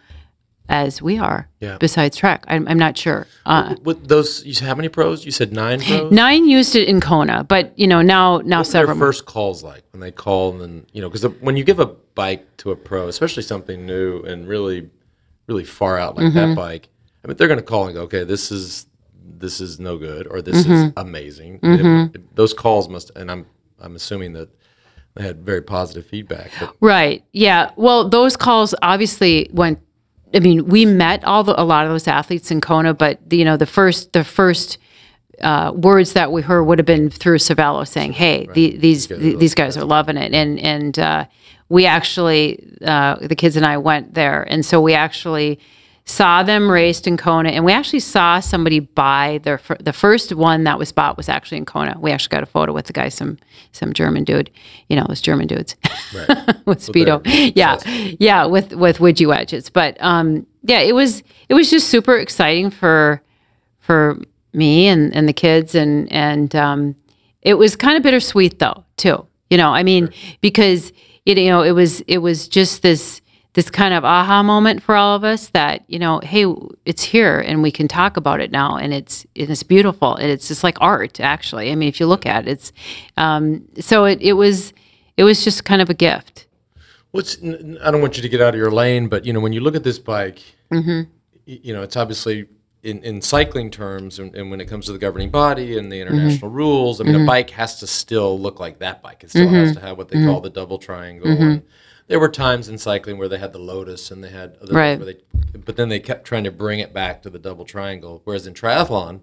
as 0.70 1.02
we 1.02 1.18
are 1.18 1.50
Yeah. 1.60 1.78
besides 1.80 2.16
Trek. 2.16 2.46
I'm, 2.48 2.68
I'm 2.68 2.78
not 2.78 2.98
sure. 2.98 3.28
Uh, 3.46 3.76
What 3.84 4.08
those? 4.08 4.46
You 4.46 4.54
said 4.54 4.68
how 4.68 4.76
many 4.76 4.88
pros? 4.88 5.26
You 5.26 5.32
said 5.32 5.52
nine 5.52 5.82
pros. 5.82 6.12
Nine 6.12 6.48
used 6.48 6.76
it 6.76 6.88
in 6.88 7.02
Kona, 7.02 7.44
but 7.44 7.78
you 7.78 7.88
know 7.88 8.02
now 8.02 8.38
now 8.46 8.58
their 8.60 8.64
several. 8.72 8.96
more. 8.98 9.08
first 9.08 9.26
calls 9.26 9.64
like 9.64 9.84
when 9.92 10.00
they 10.00 10.12
call 10.12 10.52
and 10.52 10.62
then 10.62 10.86
you 10.94 11.02
know 11.02 11.10
because 11.10 11.24
when 11.42 11.58
you 11.58 11.64
give 11.64 11.80
a 11.80 11.88
bike 11.88 12.46
to 12.58 12.72
a 12.72 12.76
pro, 12.76 13.08
especially 13.08 13.44
something 13.44 13.86
new 13.86 14.22
and 14.22 14.48
really, 14.48 14.90
really 15.48 15.64
far 15.66 15.98
out 15.98 16.16
like 16.16 16.28
Mm-hmm. 16.28 16.50
that 16.50 16.56
bike, 16.56 16.88
I 17.24 17.28
mean 17.28 17.38
they're 17.38 17.48
going 17.48 17.60
to 17.60 17.66
call 17.66 17.86
and 17.88 17.96
go, 17.96 18.04
okay, 18.04 18.24
this 18.24 18.52
is 18.52 18.86
this 19.38 19.60
is 19.60 19.80
no 19.80 19.98
good 19.98 20.28
or 20.28 20.42
this 20.42 20.64
Mm-hmm. 20.64 20.72
is 20.88 20.94
amazing. 20.98 21.60
It- 21.64 22.16
it- 22.16 22.36
those 22.36 22.54
calls 22.54 22.88
must, 22.88 23.12
and 23.16 23.30
I'm 23.32 23.46
I'm 23.82 23.96
assuming 23.96 24.34
that 24.34 24.50
they 25.16 25.24
had 25.24 25.42
very 25.44 25.62
positive 25.64 26.06
feedback. 26.06 26.52
But 26.60 26.76
Right. 26.80 27.24
Yeah. 27.34 27.72
Well, 27.76 28.08
those 28.08 28.38
calls 28.38 28.76
obviously 28.84 29.50
went. 29.52 29.80
I 30.34 30.40
mean, 30.40 30.66
we 30.68 30.86
met 30.86 31.24
all 31.24 31.44
the, 31.44 31.60
a 31.60 31.64
lot 31.64 31.86
of 31.86 31.92
those 31.92 32.08
athletes 32.08 32.52
in 32.52 32.62
Kona, 32.62 32.94
but 32.94 33.20
you 33.32 33.44
know, 33.44 33.58
the 33.58 33.66
first 33.66 34.14
the 34.14 34.24
first 34.24 34.78
uh, 35.42 35.72
words 35.74 36.14
that 36.14 36.32
we 36.32 36.42
heard 36.42 36.64
would 36.64 36.80
have 36.80 36.86
been 36.86 37.10
through 37.10 37.38
Cervelo 37.38 37.88
saying, 37.88 38.14
"Hey, 38.14 38.48
the, 38.54 38.78
these 38.78 39.08
these 39.08 39.56
guys 39.56 39.78
are 39.78 39.86
loving 39.86 40.18
it," 40.18 40.34
and 40.34 40.60
and 40.60 41.00
uh, 41.00 41.26
we 41.70 41.86
actually 41.86 42.64
uh, 42.84 43.16
the 43.16 43.36
kids 43.36 43.56
and 43.56 43.66
I 43.66 43.78
went 43.78 44.14
there, 44.14 44.44
and 44.44 44.66
so 44.66 44.82
we 44.82 44.94
actually 44.94 45.60
saw 46.10 46.42
them 46.42 46.72
raced 46.72 47.06
in 47.06 47.18
Kona, 47.18 47.50
and 47.50 47.64
we 47.64 47.72
actually 47.72 48.00
saw 48.00 48.40
somebody 48.40 48.80
buy 48.80 49.40
their 49.44 49.60
fir- 49.60 49.78
the 49.80 49.94
first 49.94 50.34
one 50.34 50.64
that 50.64 50.80
was 50.80 50.92
bought 50.92 51.18
was 51.18 51.30
actually 51.30 51.60
in 51.60 51.66
Kona. 51.66 51.98
We 52.00 52.12
actually 52.12 52.32
got 52.32 52.42
a 52.42 52.48
photo 52.48 52.74
with 52.74 52.88
the 52.88 52.94
guy, 52.94 53.10
some 53.10 53.38
some 53.74 53.94
German 53.94 54.24
dude, 54.24 54.50
you 54.88 54.96
know, 54.96 55.06
those 55.08 55.22
German 55.22 55.46
dudes. 55.46 55.76
With 56.66 56.80
speedo, 56.80 57.22
yeah, 57.56 57.78
yeah, 58.20 58.46
with 58.46 58.74
with 58.74 58.98
widgie 58.98 59.28
wedges. 59.28 59.70
But 59.70 59.98
um, 60.02 60.48
yeah, 60.64 60.80
it 60.80 60.96
was 60.96 61.22
it 61.48 61.54
was 61.54 61.70
just 61.70 61.90
super 61.90 62.18
exciting 62.18 62.72
for 62.72 63.22
for 63.80 64.20
me 64.52 64.88
and, 64.88 65.16
and 65.16 65.28
the 65.28 65.34
kids 65.34 65.76
and 65.76 66.12
and 66.12 66.56
um, 66.56 66.96
it 67.44 67.54
was 67.56 67.76
kind 67.76 67.98
of 67.98 68.04
bittersweet 68.04 68.58
though 68.58 68.84
too. 68.98 69.26
You 69.50 69.58
know 69.58 69.70
i 69.72 69.82
mean 69.82 70.14
because 70.42 70.94
it, 71.26 71.40
you 71.40 71.50
know 71.50 71.64
it 71.64 71.72
was 71.72 72.02
it 72.02 72.20
was 72.20 72.48
just 72.48 72.84
this 72.84 73.20
this 73.54 73.70
kind 73.70 73.94
of 73.94 74.06
aha 74.06 74.44
moment 74.44 74.84
for 74.84 74.96
all 74.96 75.16
of 75.16 75.24
us 75.24 75.50
that 75.50 75.84
you 75.88 75.98
know 75.98 76.20
hey 76.24 76.46
it's 76.86 77.04
here 77.04 77.40
and 77.40 77.64
we 77.64 77.72
can 77.72 77.88
talk 77.88 78.18
about 78.18 78.40
it 78.40 78.52
now. 78.52 78.76
And 78.78 78.94
it's 78.94 79.26
and 79.36 79.50
it's 79.50 79.64
beautiful. 79.64 80.16
And 80.16 80.30
it's 80.30 80.48
just 80.48 80.64
like 80.64 80.78
art 80.82 81.20
actually. 81.20 81.72
I 81.72 81.76
mean 81.76 81.90
if 81.90 82.00
you 82.00 82.06
look 82.06 82.26
at 82.26 82.48
it 82.48 82.52
it's 82.52 82.72
um, 83.18 83.68
so 83.80 84.06
it, 84.06 84.22
it 84.22 84.34
was 84.34 84.74
it 85.18 85.24
was 85.24 85.44
just 85.44 85.66
kind 85.66 85.82
of 85.82 85.90
a 85.90 85.94
gift. 85.94 86.48
What's 87.12 87.38
I 87.42 87.92
don't 87.92 88.02
want 88.02 88.18
you 88.18 88.22
to 88.22 88.30
get 88.30 88.42
out 88.42 88.54
of 88.54 88.60
your 88.60 88.72
lane, 88.72 89.08
but 89.08 89.26
you 89.26 89.34
know 89.34 89.40
when 89.40 89.54
you 89.54 89.62
look 89.62 89.76
at 89.76 89.84
this 89.84 90.00
bike, 90.00 90.42
Mm-hmm. 90.72 91.10
you 91.46 91.74
know 91.74 91.82
it's 91.82 91.98
obviously 91.98 92.48
in, 92.84 93.04
in 93.04 93.22
cycling 93.22 93.72
terms, 93.72 94.20
and, 94.20 94.34
and 94.36 94.52
when 94.52 94.62
it 94.62 94.68
comes 94.68 94.86
to 94.86 94.92
the 94.92 95.00
governing 95.00 95.32
body 95.32 95.78
and 95.78 95.92
the 95.92 96.00
mm-hmm. 96.00 96.14
international 96.14 96.52
rules, 96.52 97.02
I 97.02 97.04
mean 97.04 97.16
a 97.16 97.18
mm-hmm. 97.18 97.28
bike 97.28 97.50
has 97.50 97.80
to 97.80 97.88
still 97.88 98.40
look 98.40 98.60
like 98.60 98.80
that 98.80 99.02
bike. 99.02 99.24
It 99.24 99.32
still 99.32 99.48
mm-hmm. 99.48 99.56
has 99.56 99.74
to 99.74 99.82
have 99.82 99.98
what 99.98 100.10
they 100.10 100.24
call 100.24 100.42
the 100.42 100.50
double 100.50 100.78
triangle. 100.78 101.28
And 101.28 101.64
there 102.10 102.20
were 102.20 102.28
times 102.28 102.68
in 102.68 102.78
cycling 102.78 103.18
where 103.18 103.30
they 103.30 103.38
had 103.38 103.54
the 103.54 103.60
lotus 103.60 104.12
and 104.12 104.22
they 104.24 104.30
had 104.30 104.58
other 104.62 104.74
Right. 104.74 105.00
where 105.00 105.06
they, 105.06 105.58
but 105.60 105.78
then 105.78 105.90
they 105.90 106.00
kept 106.00 106.26
trying 106.26 106.44
to 106.44 106.52
bring 106.52 106.80
it 106.80 106.92
back 106.92 107.22
to 107.22 107.30
the 107.30 107.40
double 107.40 107.64
triangle. 107.66 108.22
Whereas 108.26 108.46
in 108.46 108.54
triathlon, 108.54 109.22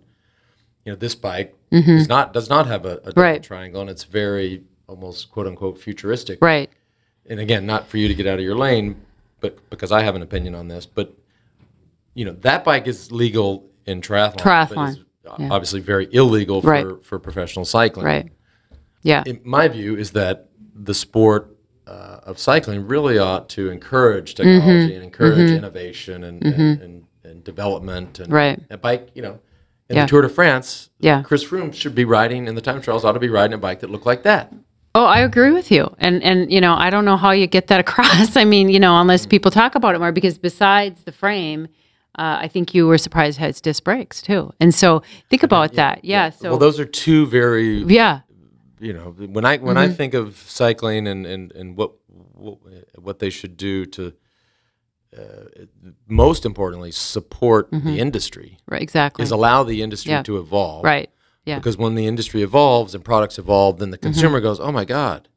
you 0.84 0.92
know 0.92 0.96
this 0.96 1.16
bike 1.16 1.54
mm-hmm. 1.70 1.90
is 1.90 2.08
not 2.08 2.32
does 2.32 2.48
not 2.48 2.66
have 2.68 2.86
a, 2.86 2.98
a 2.98 3.12
double 3.12 3.22
Right. 3.22 3.42
triangle, 3.42 3.80
and 3.82 3.90
it's 3.90 4.04
very 4.04 4.62
almost 4.86 5.30
quote 5.32 5.46
unquote 5.48 5.78
futuristic 5.78 6.38
right 6.40 6.70
and 7.28 7.40
again, 7.40 7.66
not 7.66 7.88
for 7.88 7.96
you 7.98 8.06
to 8.06 8.14
get 8.14 8.28
out 8.28 8.38
of 8.38 8.44
your 8.44 8.54
lane, 8.54 9.00
but 9.40 9.68
because 9.68 9.90
I 9.90 10.02
have 10.02 10.14
an 10.14 10.22
opinion 10.22 10.54
on 10.54 10.68
this, 10.68 10.86
but 10.86 11.12
you 12.14 12.24
know 12.24 12.32
that 12.42 12.64
bike 12.64 12.86
is 12.86 13.10
legal 13.10 13.68
in 13.84 14.00
triathlon. 14.00 14.38
Triathlon, 14.38 14.90
is 14.90 14.98
obviously 15.50 15.80
very 15.80 16.08
illegal 16.12 16.62
for, 16.62 16.70
Right. 16.70 17.04
for 17.04 17.18
professional 17.18 17.64
cycling. 17.64 18.06
right 18.06 18.32
yeah 19.02 19.24
In 19.26 19.40
my 19.44 19.66
view, 19.66 19.96
is 19.96 20.12
that 20.12 20.48
the 20.74 20.94
sport 20.94 21.55
uh, 21.86 22.20
of 22.24 22.38
cycling 22.38 22.86
really 22.86 23.18
ought 23.18 23.48
to 23.50 23.70
encourage 23.70 24.34
Mm-hmm. 24.34 24.50
technology 24.58 24.94
and 24.94 25.04
encourage 25.04 25.50
innovation 25.50 26.24
and, 26.24 26.42
and, 26.44 26.82
and, 26.82 27.04
and 27.24 27.44
development. 27.44 28.18
And 28.18 28.32
Right. 28.32 28.60
a 28.70 28.76
bike, 28.76 29.10
you 29.14 29.22
know, 29.22 29.38
in 29.88 29.96
Yeah. 29.96 30.04
the 30.04 30.08
Tour 30.08 30.22
de 30.22 30.28
France, 30.28 30.90
Yeah. 30.98 31.22
Chris 31.22 31.44
Froome 31.44 31.72
should 31.72 31.94
be 31.94 32.04
riding 32.04 32.48
in 32.48 32.54
the 32.54 32.60
time 32.60 32.80
trials 32.80 33.04
ought 33.04 33.12
to 33.12 33.20
be 33.20 33.28
riding 33.28 33.54
a 33.54 33.58
bike 33.58 33.80
that 33.80 33.90
looked 33.90 34.06
like 34.06 34.22
that. 34.24 34.52
Oh, 34.94 35.04
I 35.04 35.20
agree 35.20 35.52
with 35.52 35.70
you. 35.70 35.94
And 35.98 36.22
and 36.22 36.50
you 36.50 36.60
know, 36.60 36.74
I 36.74 36.88
don't 36.90 37.04
know 37.04 37.18
how 37.18 37.30
you 37.32 37.46
get 37.46 37.66
that 37.68 37.80
across. 37.86 38.34
I 38.36 38.44
mean, 38.44 38.68
you 38.70 38.80
know, 38.80 38.98
unless 38.98 39.26
people 39.26 39.50
talk 39.50 39.74
about 39.74 39.94
it 39.94 39.98
more 39.98 40.10
because 40.10 40.38
besides 40.38 41.04
the 41.04 41.12
frame, 41.12 41.68
uh, 42.18 42.38
I 42.40 42.48
think 42.48 42.74
you 42.74 42.86
were 42.86 42.96
surprised 42.96 43.38
it 43.38 43.42
has 43.42 43.60
disc 43.60 43.84
brakes 43.84 44.22
too. 44.22 44.52
And 44.58 44.74
so 44.74 45.02
think 45.28 45.42
about 45.50 45.74
that. 45.74 46.02
Yeah. 46.04 46.30
So 46.30 46.48
well, 46.50 46.58
those 46.58 46.80
are 46.80 46.86
two 46.86 47.26
very 47.26 47.84
yeah. 47.84 48.20
You 48.80 48.92
know 48.92 49.10
when 49.18 49.44
i 49.44 49.56
when 49.56 49.76
Mm-hmm. 49.76 49.90
i 49.92 49.94
think 49.94 50.14
of 50.14 50.36
cycling 50.36 51.06
and 51.08 51.24
and 51.26 51.52
and 51.52 51.76
what 51.76 51.92
what, 52.34 52.58
what 52.98 53.18
they 53.18 53.30
should 53.30 53.56
do 53.56 53.86
to 53.86 54.12
uh, 55.16 55.20
most 56.08 56.44
importantly 56.44 56.90
support 56.92 57.70
the 57.70 57.98
industry 57.98 58.58
Right, 58.68 58.82
exactly. 58.82 59.22
is 59.22 59.30
allow 59.30 59.62
the 59.62 59.82
industry 59.82 60.10
Mm-hmm. 60.10 60.18
Yeah. 60.18 60.22
to 60.24 60.38
evolve 60.38 60.84
right. 60.84 61.10
Yeah. 61.44 61.56
because 61.58 61.76
when 61.78 61.94
the 61.94 62.06
industry 62.06 62.42
evolves 62.42 62.94
and 62.94 63.04
products 63.04 63.38
evolve 63.38 63.78
then 63.78 63.90
the 63.90 63.98
Mm-hmm. 63.98 64.06
consumer 64.12 64.40
goes 64.40 64.60
oh 64.60 64.72
my 64.72 64.84
god 64.84 65.28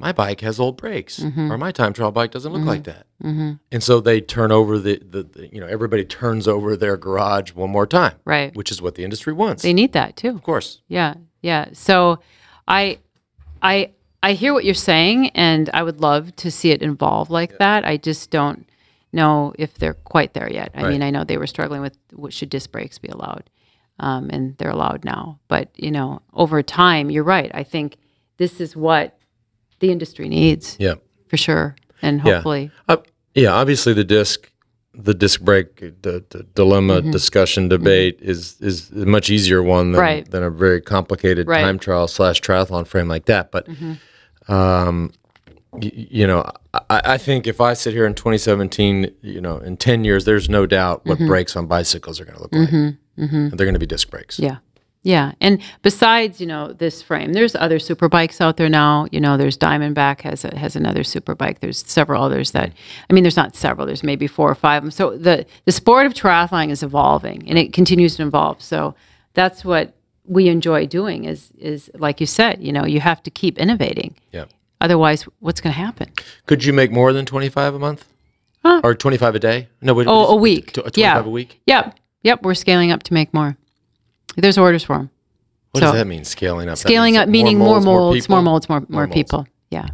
my 0.00 0.12
bike 0.12 0.40
has 0.42 0.60
old 0.60 0.76
brakes 0.76 1.18
Mm-hmm. 1.20 1.50
or 1.50 1.58
my 1.58 1.72
time 1.72 1.92
trial 1.92 2.12
bike 2.12 2.30
doesn't 2.30 2.52
look 2.52 2.64
like 2.64 2.84
that 2.84 3.06
and 3.20 3.82
so 3.82 4.00
they 4.00 4.20
turn 4.20 4.52
over 4.52 4.78
the, 4.78 4.98
the, 5.14 5.22
the 5.24 5.48
you 5.52 5.60
know 5.60 5.66
everybody 5.66 6.04
turns 6.04 6.46
over 6.46 6.76
their 6.76 6.96
garage 6.96 7.52
one 7.54 7.70
more 7.70 7.86
time 7.86 8.14
Right. 8.24 8.54
which 8.54 8.70
is 8.70 8.80
what 8.80 8.94
the 8.94 9.02
industry 9.04 9.32
wants 9.32 9.62
They 9.62 9.72
need 9.72 9.92
that 9.94 10.16
too. 10.16 10.28
of 10.30 10.42
course 10.42 10.82
Yeah, 10.88 11.14
yeah. 11.42 11.66
So, 11.72 12.18
I, 12.68 12.98
I, 13.62 13.90
I 14.22 14.34
hear 14.34 14.52
what 14.52 14.64
you're 14.64 14.74
saying, 14.74 15.30
and 15.30 15.70
I 15.72 15.82
would 15.82 16.00
love 16.00 16.36
to 16.36 16.50
see 16.50 16.70
it 16.70 16.82
evolve 16.82 17.30
like 17.30 17.58
that. 17.58 17.84
I 17.84 17.96
just 17.96 18.30
don't 18.30 18.68
know 19.12 19.54
if 19.58 19.74
they're 19.74 19.94
quite 19.94 20.34
there 20.34 20.52
yet. 20.52 20.70
I 20.74 20.82
mean, 20.88 21.02
I 21.02 21.10
know 21.10 21.24
they 21.24 21.38
were 21.38 21.46
struggling 21.46 21.80
with 21.80 21.96
what 22.12 22.32
should 22.32 22.50
disc 22.50 22.70
brakes 22.70 22.98
be 22.98 23.08
allowed, 23.08 23.48
um, 23.98 24.28
and 24.30 24.56
they're 24.58 24.70
allowed 24.70 25.04
now. 25.04 25.40
But 25.48 25.70
you 25.76 25.90
know, 25.90 26.20
over 26.34 26.62
time, 26.62 27.10
you're 27.10 27.24
right. 27.24 27.50
I 27.54 27.62
think 27.62 27.96
this 28.36 28.60
is 28.60 28.76
what 28.76 29.18
the 29.80 29.90
industry 29.90 30.28
needs 30.28 30.76
yeah 30.78 30.94
for 31.28 31.36
sure, 31.36 31.76
and 32.02 32.18
Yeah. 32.18 32.34
hopefully, 32.34 32.70
Uh, 32.88 32.98
yeah, 33.34 33.52
obviously 33.52 33.94
the 33.94 34.04
disc, 34.04 34.50
the 35.00 35.14
disc 35.14 35.40
brake 35.40 35.76
the, 36.02 36.24
the 36.30 36.42
dilemma 36.54 37.00
discussion 37.00 37.68
debate 37.68 38.18
is 38.20 38.56
is 38.60 38.90
a 38.90 39.06
much 39.06 39.30
easier 39.30 39.62
one 39.62 39.92
than, 39.92 40.00
Mm-hmm. 40.00 40.14
Right. 40.16 40.30
than 40.30 40.42
a 40.42 40.50
very 40.50 40.80
complicated 40.80 41.46
Right. 41.46 41.60
time 41.62 41.78
trial 41.78 42.08
slash 42.08 42.40
triathlon 42.40 42.84
frame 42.86 43.06
like 43.08 43.26
that. 43.26 43.52
But 43.52 43.68
um, 44.48 45.12
y- 45.72 45.92
you 45.94 46.26
know, 46.26 46.50
I, 46.90 47.00
I 47.14 47.18
think 47.18 47.46
if 47.46 47.60
I 47.60 47.74
sit 47.74 47.92
here 47.94 48.06
in 48.06 48.14
2017, 48.14 49.14
you 49.22 49.40
know, 49.40 49.58
in 49.58 49.76
10 49.76 50.04
years, 50.04 50.24
there's 50.24 50.48
no 50.48 50.66
doubt 50.66 51.04
what 51.06 51.18
Mm-hmm. 51.18 51.26
brakes 51.28 51.56
on 51.56 51.66
bicycles 51.66 52.20
are 52.20 52.24
going 52.24 52.36
to 52.36 52.42
look 52.42 52.52
like. 52.52 52.70
And 52.72 52.96
They're 53.52 53.66
going 53.66 53.74
to 53.74 53.78
be 53.80 53.86
disc 53.86 54.10
brakes. 54.10 54.38
Yeah. 54.38 54.58
Yeah. 55.02 55.32
And 55.40 55.62
besides, 55.82 56.40
you 56.40 56.46
know, 56.46 56.72
this 56.72 57.02
frame, 57.02 57.32
there's 57.32 57.54
other 57.54 57.78
super 57.78 58.08
bikes 58.08 58.40
out 58.40 58.56
there 58.56 58.68
now. 58.68 59.06
You 59.12 59.20
know, 59.20 59.36
there's 59.36 59.56
Diamondback 59.56 60.22
has 60.22 60.44
a, 60.44 60.56
has 60.56 60.76
another 60.76 61.04
super 61.04 61.34
bike. 61.34 61.60
There's 61.60 61.84
several 61.86 62.22
others 62.22 62.50
that 62.50 62.72
I 63.08 63.12
mean, 63.12 63.22
there's 63.24 63.36
not 63.36 63.54
several, 63.56 63.86
there's 63.86 64.02
maybe 64.02 64.26
four 64.26 64.50
or 64.50 64.54
five 64.54 64.78
of 64.78 64.84
them. 64.84 64.90
So 64.90 65.16
the 65.16 65.46
the 65.64 65.72
sport 65.72 66.06
of 66.06 66.14
triathlon 66.14 66.70
is 66.70 66.82
evolving 66.82 67.48
and 67.48 67.58
it 67.58 67.72
continues 67.72 68.16
to 68.16 68.26
evolve. 68.26 68.60
So 68.60 68.94
that's 69.34 69.64
what 69.64 69.94
we 70.24 70.48
enjoy 70.48 70.86
doing 70.86 71.24
is 71.24 71.52
is 71.58 71.90
like 71.94 72.20
you 72.20 72.26
said, 72.26 72.60
you 72.62 72.72
know, 72.72 72.84
you 72.84 73.00
have 73.00 73.22
to 73.22 73.30
keep 73.30 73.56
innovating. 73.58 74.14
Yeah. 74.32 74.46
Otherwise, 74.80 75.22
what's 75.40 75.60
going 75.60 75.72
to 75.74 75.80
happen? 75.80 76.12
Could 76.46 76.64
you 76.64 76.72
make 76.72 76.92
more 76.92 77.12
than 77.12 77.24
25 77.26 77.74
a 77.74 77.78
month? 77.78 78.04
Huh. 78.62 78.80
Or 78.84 78.94
25 78.94 79.34
a 79.34 79.38
day? 79.38 79.68
No, 79.80 79.94
wait, 79.94 80.06
Oh, 80.08 80.26
a 80.26 80.36
week. 80.36 80.72
Tw- 80.72 80.80
25 80.92 80.96
yeah. 80.98 81.18
a 81.18 81.28
week? 81.28 81.60
Yep. 81.66 81.98
Yep. 82.22 82.42
We're 82.42 82.54
scaling 82.54 82.92
up 82.92 83.02
to 83.04 83.14
make 83.14 83.32
more. 83.34 83.56
There's 84.40 84.58
orders 84.58 84.84
for 84.84 84.96
them. 84.98 85.10
What 85.72 85.80
So- 85.80 85.86
does 85.86 85.94
that 86.00 86.06
mean, 86.06 86.24
scaling 86.24 86.68
up? 86.68 86.78
Scaling 86.78 87.16
up, 87.16 87.28
meaning 87.28 87.58
more 87.58 87.80
molds, 87.80 88.20
people? 88.26 88.36
more 88.36 88.42
molds, 88.42 88.68
more 88.68 88.80
more, 88.88 89.02
molds. 89.02 89.14
people. 89.14 89.46
Yeah. 89.70 89.86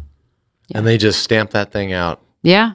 And 0.73 0.85
they 0.87 0.97
just 0.97 1.21
stamp 1.21 1.51
that 1.51 1.71
thing 1.71 1.93
out. 1.93 2.21
Yeah. 2.43 2.73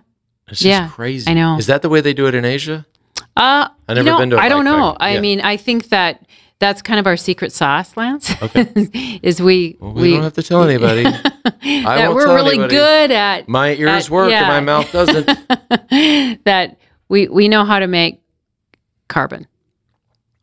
It's 0.49 0.61
just 0.61 0.65
Yeah, 0.65 0.89
crazy. 0.89 1.31
I 1.31 1.35
know. 1.35 1.57
Is 1.59 1.67
that 1.67 1.83
the 1.83 1.89
way 1.89 2.01
they 2.01 2.13
do 2.13 2.27
it 2.27 2.35
in 2.35 2.45
Asia? 2.45 2.85
Uh, 3.37 3.69
I've 3.89 3.97
you 3.97 4.03
never 4.03 4.11
know, 4.11 4.19
been 4.19 4.31
to 4.31 4.37
a 4.37 4.41
I 4.41 4.49
don't 4.49 4.65
know. 4.65 4.97
I 5.01 5.15
Yeah. 5.15 5.21
mean, 5.21 5.41
I 5.41 5.57
think 5.57 5.89
that 5.91 6.27
that's 6.59 6.83
kind 6.83 7.01
of 7.01 7.07
our 7.07 7.17
secret 7.17 7.53
sauce, 7.53 7.97
Lance. 7.97 8.31
Okay. 8.43 9.19
is 9.23 9.41
we 9.41 9.77
We, 9.81 10.11
don't 10.13 10.23
have 10.23 10.35
to 10.35 10.43
tell 10.43 10.63
anybody. 10.63 11.07
I 11.63 11.83
that 11.97 12.13
we're 12.15 12.27
really 12.35 12.51
anybody. 12.59 12.75
good 12.75 13.11
at 13.13 13.49
My 13.49 13.73
ears 13.75 14.07
at- 14.07 14.11
work 14.11 14.31
yeah. 14.31 14.41
and 14.41 14.49
my 14.49 14.61
mouth 14.61 14.93
doesn't. 14.99 15.27
that 16.45 16.77
we 17.09 17.29
we 17.29 17.49
know 17.49 17.65
how 17.65 17.79
to 17.79 17.87
make 17.87 18.21
carbon, 19.09 19.47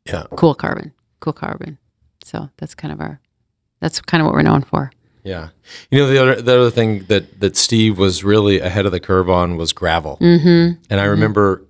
yeah. 0.06 0.24
cool 0.36 0.56
carbon, 0.56 0.92
carbon. 1.20 1.78
So 2.24 2.50
that's 2.58 2.76
kind 2.76 2.92
of 2.94 3.00
our 3.02 3.20
that's 3.80 4.02
kind 4.02 4.22
of 4.22 4.26
what 4.26 4.34
we're 4.34 4.42
known 4.42 4.64
for. 4.64 4.92
Yeah. 5.24 5.50
You 5.92 6.00
know 6.00 6.08
the 6.08 6.18
other 6.22 6.42
the 6.42 6.60
other 6.60 6.72
thing 6.72 7.04
that 7.06 7.40
that 7.40 7.56
Steve 7.58 7.98
was 7.98 8.24
really 8.24 8.60
ahead 8.60 8.86
of 8.86 8.92
the 8.92 9.00
curve 9.00 9.30
on 9.30 9.58
was 9.58 9.74
gravel. 9.74 10.18
Mm-hmm. 10.22 10.82
And 10.90 11.00
I 11.02 11.06
remember, 11.06 11.64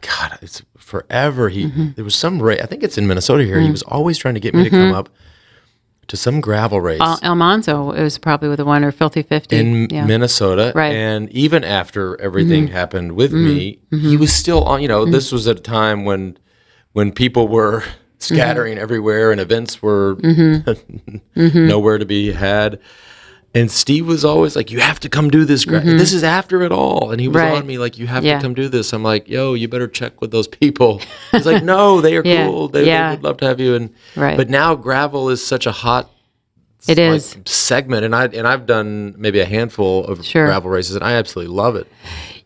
God, 0.00 0.38
it's 0.42 0.62
forever. 0.76 1.48
He 1.48 1.66
Mm-hmm. 1.66 1.88
there 1.96 2.04
was 2.04 2.14
some 2.14 2.40
race. 2.42 2.60
I 2.62 2.66
think 2.66 2.82
it's 2.82 2.96
in 2.98 3.06
Minnesota 3.06 3.44
here. 3.44 3.60
He 3.60 3.70
was 3.70 3.82
always 3.82 4.16
trying 4.18 4.34
to 4.34 4.40
get 4.40 4.54
me 4.54 4.64
to 4.64 4.70
come 4.70 4.92
up 4.94 5.08
to 6.08 6.16
some 6.16 6.40
gravel 6.40 6.80
race 6.80 7.02
Al- 7.02 7.20
Almanzo 7.22 7.90
it 7.92 8.02
was 8.02 8.16
probably 8.16 8.48
with 8.48 8.56
the 8.56 8.64
one 8.64 8.82
or 8.82 8.90
Filthy 8.90 9.22
Fifty. 9.22 9.56
in 9.58 9.88
yeah. 9.90 10.06
Minnesota. 10.06 10.72
Right. 10.74 10.92
Mm-hmm. 10.92 10.96
And 11.24 11.30
even 11.32 11.64
after 11.64 12.18
everything 12.20 12.68
happened 12.68 13.12
with 13.12 13.32
me, 13.32 13.80
he 13.90 14.16
was 14.16 14.32
still 14.32 14.64
on. 14.64 14.80
You 14.82 14.88
know, 14.88 15.02
Mm-hmm. 15.02 15.12
this 15.12 15.32
was 15.32 15.46
at 15.46 15.58
a 15.58 15.62
time 15.62 16.04
when 16.06 16.38
when 16.92 17.12
people 17.12 17.46
were 17.48 17.84
scattering 18.18 18.78
everywhere 18.78 19.30
and 19.32 19.40
events 19.40 19.82
were 19.82 20.16
Mm-hmm. 20.16 21.66
nowhere 21.66 21.98
to 21.98 22.04
be 22.06 22.32
had. 22.32 22.78
And 23.54 23.70
Steve 23.70 24.06
was 24.06 24.24
always 24.26 24.54
like, 24.54 24.70
"You 24.70 24.80
have 24.80 25.00
to 25.00 25.08
come 25.08 25.30
do 25.30 25.44
this. 25.46 25.64
Gra- 25.64 25.80
This 25.80 26.12
is 26.12 26.22
after 26.22 26.62
it 26.62 26.70
all." 26.70 27.10
And 27.10 27.20
he 27.20 27.28
was 27.28 27.36
Mm-hmm. 27.38 27.52
Right. 27.52 27.58
on 27.62 27.66
me 27.66 27.78
like, 27.78 27.96
"You 27.98 28.06
have 28.06 28.22
Yeah. 28.24 28.36
to 28.36 28.42
come 28.42 28.52
do 28.52 28.68
this." 28.68 28.92
I'm 28.92 29.02
like, 29.02 29.26
"Yo, 29.26 29.54
you 29.54 29.68
better 29.68 29.88
check 29.88 30.20
with 30.20 30.30
those 30.32 30.46
people." 30.46 31.00
He's 31.32 31.46
like, 31.46 31.64
"No, 31.64 32.02
they 32.02 32.16
are 32.18 32.22
Yeah. 32.24 32.46
cool. 32.46 32.68
They, 32.68 32.84
Yeah. 32.86 33.08
they 33.10 33.16
would 33.16 33.24
love 33.24 33.38
to 33.38 33.46
have 33.46 33.58
you." 33.58 33.74
And 33.74 33.90
Right. 34.16 34.36
but 34.36 34.50
now 34.50 34.74
gravel 34.74 35.30
is 35.30 35.44
such 35.44 35.66
a 35.66 35.72
hot 35.72 36.10
It 36.86 36.98
like, 36.98 37.16
is. 37.16 37.36
segment, 37.46 38.04
and 38.04 38.14
I 38.14 38.26
and 38.26 38.46
I've 38.46 38.66
done 38.66 39.14
maybe 39.16 39.40
a 39.40 39.46
handful 39.46 40.04
of 40.04 40.24
Sure. 40.26 40.44
gravel 40.46 40.70
races, 40.70 40.94
and 40.94 41.02
I 41.02 41.12
absolutely 41.14 41.54
love 41.54 41.74
it. 41.74 41.86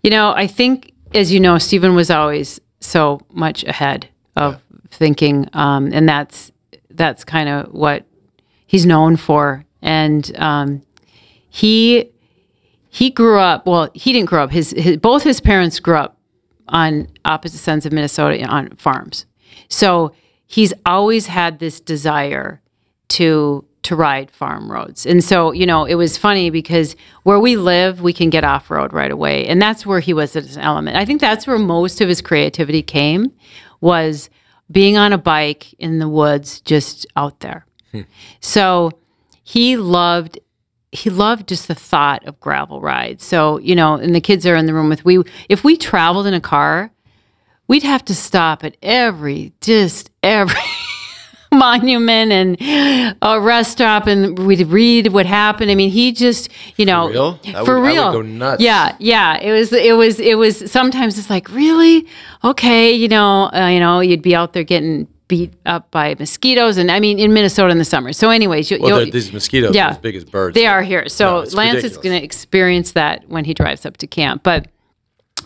You 0.04 0.10
know, 0.10 0.32
I 0.36 0.46
think, 0.46 0.92
as 1.14 1.32
you 1.32 1.40
know, 1.40 1.58
Stephen 1.58 1.96
was 1.96 2.10
always 2.12 2.60
so 2.78 3.20
much 3.32 3.64
ahead 3.64 4.08
of 4.36 4.61
thinking, 4.92 5.48
um, 5.52 5.90
and 5.92 6.08
that's 6.08 6.52
that's 6.90 7.24
kind 7.24 7.48
of 7.48 7.72
what 7.72 8.04
he's 8.66 8.86
known 8.86 9.16
for. 9.16 9.64
And 9.80 10.30
um, 10.38 10.82
he 11.48 12.10
he 12.90 13.10
grew 13.10 13.38
up. 13.38 13.66
Well, 13.66 13.90
he 13.94 14.12
didn't 14.12 14.28
grow 14.28 14.44
up. 14.44 14.50
His, 14.50 14.70
his 14.70 14.98
both 14.98 15.22
his 15.22 15.40
parents 15.40 15.80
grew 15.80 15.96
up 15.96 16.18
on 16.68 17.08
opposite 17.24 17.66
ends 17.68 17.86
of 17.86 17.92
Minnesota 17.92 18.44
on 18.46 18.70
farms. 18.76 19.26
So 19.68 20.14
he's 20.46 20.72
always 20.86 21.26
had 21.26 21.58
this 21.58 21.80
desire 21.80 22.60
to 23.08 23.64
to 23.82 23.96
ride 23.96 24.30
farm 24.30 24.70
roads. 24.70 25.06
And 25.06 25.24
so, 25.24 25.50
you 25.50 25.66
know, 25.66 25.84
it 25.84 25.96
was 25.96 26.16
funny 26.16 26.50
because 26.50 26.94
where 27.24 27.40
we 27.40 27.56
live, 27.56 28.00
we 28.00 28.12
can 28.12 28.30
get 28.30 28.44
off 28.44 28.70
road 28.70 28.92
right 28.92 29.10
away. 29.10 29.44
And 29.46 29.60
that's 29.60 29.84
where 29.84 29.98
he 29.98 30.14
was 30.14 30.36
as 30.36 30.56
an 30.56 30.62
element. 30.62 30.96
I 30.96 31.04
think 31.04 31.20
that's 31.20 31.48
where 31.48 31.58
most 31.58 32.00
of 32.00 32.08
his 32.08 32.20
creativity 32.20 32.82
came 32.82 33.32
was 33.80 34.30
being 34.72 34.96
on 34.96 35.12
a 35.12 35.18
bike 35.18 35.74
in 35.74 35.98
the 35.98 36.08
woods 36.08 36.60
just 36.60 37.06
out 37.16 37.40
there. 37.40 37.66
Hmm. 37.92 38.02
So 38.40 38.90
he 39.42 39.76
loved 39.76 40.38
he 40.94 41.08
loved 41.08 41.48
just 41.48 41.68
the 41.68 41.74
thought 41.74 42.24
of 42.26 42.38
gravel 42.38 42.80
rides. 42.80 43.24
So, 43.24 43.58
you 43.58 43.74
know, 43.74 43.94
and 43.94 44.14
the 44.14 44.20
kids 44.20 44.46
are 44.46 44.54
in 44.54 44.66
the 44.66 44.74
room 44.74 44.90
with 44.90 45.04
we 45.04 45.22
if 45.48 45.64
we 45.64 45.76
traveled 45.76 46.26
in 46.26 46.34
a 46.34 46.40
car, 46.40 46.90
we'd 47.66 47.82
have 47.82 48.04
to 48.06 48.14
stop 48.14 48.62
at 48.64 48.76
every 48.82 49.52
just 49.60 50.10
every 50.22 50.60
monument 51.58 52.32
and 52.32 53.16
a 53.22 53.40
rest 53.40 53.72
stop 53.72 54.06
and 54.06 54.38
we'd 54.38 54.66
read 54.68 55.08
what 55.08 55.26
happened. 55.26 55.70
I 55.70 55.74
mean, 55.74 55.90
he 55.90 56.12
just, 56.12 56.48
you 56.76 56.84
know, 56.86 57.06
for 57.06 57.12
real? 57.12 57.32
That 57.52 57.64
for 57.64 57.80
would- 57.80 57.86
real. 57.88 58.12
go 58.12 58.22
nuts. 58.22 58.62
Yeah, 58.62 58.96
yeah. 58.98 59.38
It 59.40 59.52
was, 59.52 59.72
it 59.72 59.96
was, 59.96 60.18
it 60.20 60.36
was. 60.38 60.70
Sometimes 60.70 61.18
it's 61.18 61.30
like, 61.30 61.48
really, 61.50 62.06
okay, 62.44 62.92
you 62.92 63.08
know, 63.08 63.50
uh, 63.52 63.68
you 63.68 63.80
know, 63.80 64.00
you'd 64.00 64.22
be 64.22 64.34
out 64.34 64.52
there 64.52 64.64
getting 64.64 65.06
beat 65.28 65.54
up 65.64 65.90
by 65.90 66.14
mosquitoes, 66.18 66.76
and 66.76 66.90
I 66.90 67.00
mean, 67.00 67.18
in 67.18 67.32
Minnesota 67.32 67.70
in 67.72 67.78
the 67.78 67.84
summer. 67.86 68.12
So, 68.12 68.28
anyways, 68.28 68.70
you, 68.70 68.78
Well, 68.80 69.00
you'll- 69.02 69.10
these 69.12 69.32
mosquitoes 69.32 69.74
Yeah. 69.74 69.86
are 69.86 69.90
as 69.92 69.98
big 69.98 70.14
as 70.16 70.24
birds. 70.24 70.54
they 70.54 70.66
are 70.66 70.82
here. 70.82 71.08
So 71.08 71.44
No, 71.44 71.56
Lance 71.56 71.84
is 71.84 71.96
going 71.96 72.18
to 72.18 72.22
experience 72.22 72.92
that 72.92 73.26
when 73.28 73.44
he 73.46 73.54
drives 73.54 73.86
up 73.86 73.96
to 73.98 74.06
camp. 74.06 74.42
But, 74.42 74.66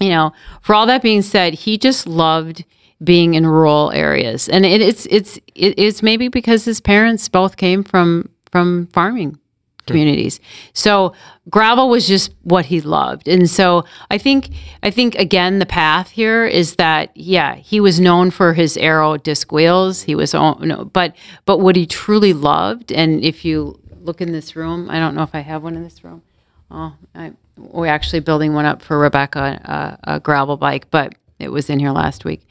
you 0.01 0.09
know, 0.09 0.33
for 0.61 0.75
all 0.75 0.87
that 0.87 1.03
being 1.03 1.23
said, 1.23 1.55
he 1.55 1.79
just 1.79 2.07
loved 2.09 2.65
being 3.03 3.35
in 3.35 3.47
rural 3.47 3.91
areas. 3.93 4.49
And 4.49 4.65
it, 4.65 4.81
it's 4.81 5.07
it's 5.07 5.37
it, 5.55 5.79
it's 5.79 6.03
maybe 6.03 6.29
because 6.29 6.65
his 6.65 6.81
parents 6.81 7.29
both 7.29 7.57
came 7.57 7.85
from 7.85 8.31
from 8.51 8.87
farming 8.89 9.39
communities. 9.87 10.41
So 10.73 11.13
gravel 11.49 11.89
was 11.89 12.09
just 12.09 12.35
what 12.43 12.67
he 12.67 12.81
loved. 12.81 13.29
And 13.29 13.49
so 13.49 13.85
I 14.11 14.19
think 14.19 14.51
I 14.83 14.91
think 14.91 15.15
again 15.15 15.59
the 15.59 15.67
path 15.67 16.11
here 16.11 16.45
is 16.45 16.77
that 16.77 17.17
yeah, 17.17 17.55
he 17.57 17.81
was 17.81 18.01
known 18.01 18.31
for 18.31 18.55
his 18.55 18.77
aero 18.77 19.17
disc 19.17 19.53
wheels. 19.53 20.03
He 20.03 20.15
was 20.15 20.35
no, 20.35 20.91
but 20.93 21.15
but 21.45 21.59
what 21.59 21.77
he 21.77 21.87
truly 21.87 22.33
loved 22.33 22.93
and 22.93 23.25
if 23.25 23.45
you 23.45 23.79
look 24.01 24.21
in 24.21 24.33
this 24.33 24.57
room, 24.57 24.89
I 24.91 24.99
don't 24.99 25.15
know 25.15 25.23
if 25.23 25.35
I 25.35 25.41
have 25.41 25.63
one 25.63 25.77
in 25.77 25.83
this 25.83 26.03
room. 26.05 26.23
Oh, 26.71 26.95
I, 27.15 27.33
we're 27.57 27.87
actually 27.87 28.21
building 28.21 28.55
one 28.55 28.67
up 28.67 28.83
for 28.83 28.99
Rebecca, 28.99 29.99
a, 30.05 30.15
a 30.15 30.21
gravel 30.21 30.57
bike, 30.57 30.91
but 30.91 31.15
it 31.39 31.51
was 31.51 31.71
in 31.71 31.79
here 31.79 31.93
last 31.93 32.25
week. 32.25 32.47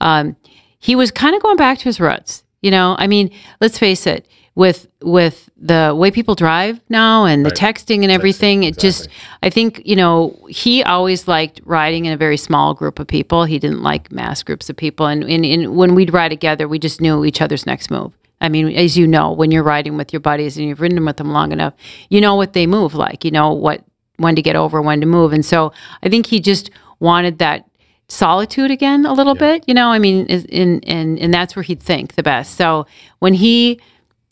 Um, 0.00 0.36
he 0.78 0.94
was 0.94 1.10
kind 1.10 1.34
of 1.34 1.42
going 1.42 1.56
back 1.56 1.78
to 1.78 1.84
his 1.84 2.00
roots. 2.00 2.44
You 2.62 2.70
know, 2.70 2.96
I 2.98 3.06
mean, 3.06 3.30
let's 3.60 3.78
face 3.78 4.06
it. 4.06 4.26
With 4.54 4.88
with 5.02 5.48
the 5.56 5.94
way 5.96 6.10
people 6.10 6.34
drive 6.34 6.80
now 6.88 7.26
and 7.26 7.46
the 7.46 7.50
texting 7.52 8.02
and 8.02 8.10
everything, 8.10 8.64
it 8.64 8.76
just 8.76 9.08
I 9.40 9.50
think 9.50 9.80
you 9.84 9.94
know 9.94 10.36
he 10.48 10.82
always 10.82 11.28
liked 11.28 11.60
riding 11.64 12.06
in 12.06 12.12
a 12.12 12.16
very 12.16 12.36
small 12.36 12.74
group 12.74 12.98
of 12.98 13.06
people. 13.06 13.44
He 13.44 13.60
didn't 13.60 13.84
like 13.84 14.10
mass 14.10 14.42
groups 14.42 14.68
of 14.68 14.76
people, 14.76 15.06
and, 15.06 15.22
and, 15.22 15.44
and 15.44 15.76
when 15.76 15.94
we'd 15.94 16.12
ride 16.12 16.30
together, 16.30 16.66
we 16.66 16.80
just 16.80 17.00
knew 17.00 17.24
each 17.24 17.40
other's 17.40 17.66
next 17.66 17.88
move. 17.88 18.12
I 18.40 18.48
mean, 18.48 18.74
as 18.74 18.98
you 18.98 19.06
know, 19.06 19.30
when 19.30 19.52
you're 19.52 19.62
riding 19.62 19.96
with 19.96 20.12
your 20.12 20.18
buddies 20.18 20.56
and 20.56 20.66
you've 20.66 20.80
ridden 20.80 21.04
with 21.04 21.18
them 21.18 21.30
long 21.30 21.52
enough, 21.52 21.74
you 22.08 22.20
know 22.20 22.34
what 22.34 22.52
they 22.52 22.66
move 22.66 22.96
like. 22.96 23.24
You 23.24 23.30
know 23.30 23.52
what 23.52 23.84
when 24.16 24.34
to 24.34 24.42
get 24.42 24.56
over, 24.56 24.82
when 24.82 24.98
to 25.02 25.06
move, 25.06 25.32
and 25.32 25.46
so 25.46 25.72
I 26.02 26.08
think 26.08 26.26
he 26.26 26.40
just 26.40 26.72
wanted 26.98 27.38
that 27.38 27.67
solitude 28.08 28.70
again 28.70 29.04
a 29.06 29.12
little 29.12 29.34
bit. 29.34 29.64
You 29.66 29.74
know, 29.74 29.88
I 29.90 29.98
mean, 29.98 30.26
is- 30.26 30.44
in 30.46 30.80
and 30.86 31.18
and 31.18 31.32
that's 31.32 31.54
where 31.56 31.62
he'd 31.62 31.82
think 31.82 32.14
the 32.14 32.22
best. 32.22 32.56
So 32.56 32.86
when 33.18 33.34
he 33.34 33.80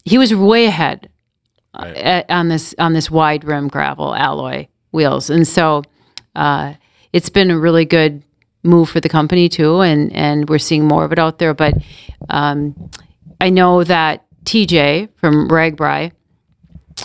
he 0.05 0.19
was 0.19 0.35
way 0.35 0.67
ahead 0.67 1.09
uh, 1.75 1.93
at, 1.97 2.31
on 2.31 2.49
this 2.49 2.75
on 2.79 2.93
this 2.95 3.11
wide 3.11 3.45
rim 3.45 3.69
gravel 3.69 4.15
alloy 4.15 4.67
wheels, 4.93 5.29
and 5.31 5.47
so 5.47 5.83
uh, 6.35 6.75
it's 7.13 7.29
been 7.29 7.51
a 7.51 7.59
really 7.59 7.85
good 7.85 8.23
move 8.63 8.89
for 8.89 9.01
the 9.01 9.09
company 9.09 9.49
too, 9.49 9.81
and 9.81 10.13
and 10.13 10.49
we're 10.49 10.59
seeing 10.59 10.87
more 10.87 11.05
of 11.05 11.13
it 11.13 11.19
out 11.19 11.39
there. 11.39 11.55
But 11.55 11.75
um, 12.31 12.91
I 13.41 13.51
know 13.51 13.85
that 13.85 14.25
TJ 14.45 15.09
from 15.17 15.49
RAGBRAI 15.49 16.13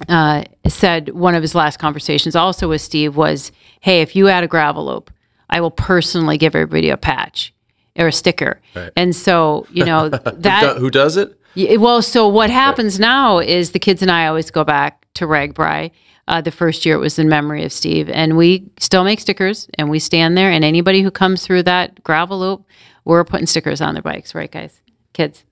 uh, 0.08 0.44
said 0.68 1.10
one 1.10 1.36
of 1.36 1.42
his 1.42 1.54
last 1.56 1.78
conversations 1.80 2.36
also 2.36 2.70
with 2.70 2.82
Steve 2.82 3.16
was, 3.18 3.52
"Hey, 3.82 4.02
if 4.02 4.16
you 4.16 4.30
add 4.30 4.44
a 4.44 4.48
gravel 4.48 4.86
loop, 4.86 5.12
I 5.52 5.62
will 5.62 5.72
personally 5.72 6.38
give 6.38 6.56
everybody 6.56 6.90
a 6.90 6.98
patch 6.98 7.54
or 7.98 8.08
a 8.08 8.12
sticker. 8.12 8.62
Right. 8.76 8.92
And 8.96 9.16
so, 9.16 9.68
you 9.72 9.86
know, 9.86 10.10
that 10.10 10.78
who 10.78 10.90
does 10.90 11.18
it? 11.18 11.38
yeah, 11.56 11.76
well, 11.78 12.02
so 12.02 12.28
what 12.28 12.50
happens 12.50 13.00
now 13.00 13.40
is 13.40 13.72
the 13.72 13.80
kids 13.80 14.02
and 14.02 14.10
I 14.10 14.28
always 14.28 14.52
go 14.52 14.64
back 14.64 15.06
to 15.16 15.26
RAGBRAI. 15.26 15.92
Uh, 16.28 16.40
the 16.40 16.52
first 16.52 16.86
year 16.86 16.96
it 16.96 17.00
was 17.00 17.20
in 17.20 17.28
memory 17.28 17.66
of 17.66 17.74
Steve, 17.74 18.10
and 18.10 18.38
we 18.38 18.70
still 18.80 19.04
make 19.04 19.20
stickers, 19.20 19.68
and 19.78 19.90
we 19.90 20.00
stand 20.00 20.38
there, 20.38 20.50
and 20.50 20.64
anybody 20.64 21.02
who 21.02 21.12
comes 21.12 21.46
through 21.46 21.64
that 21.64 22.02
gravel 22.04 22.40
loop, 22.40 22.64
we're 23.04 23.24
putting 23.26 23.48
stickers 23.48 23.82
on 23.82 23.96
their 23.96 24.04
bikes, 24.04 24.34
right, 24.34 24.50
guys, 24.52 24.82
kids, 25.14 25.44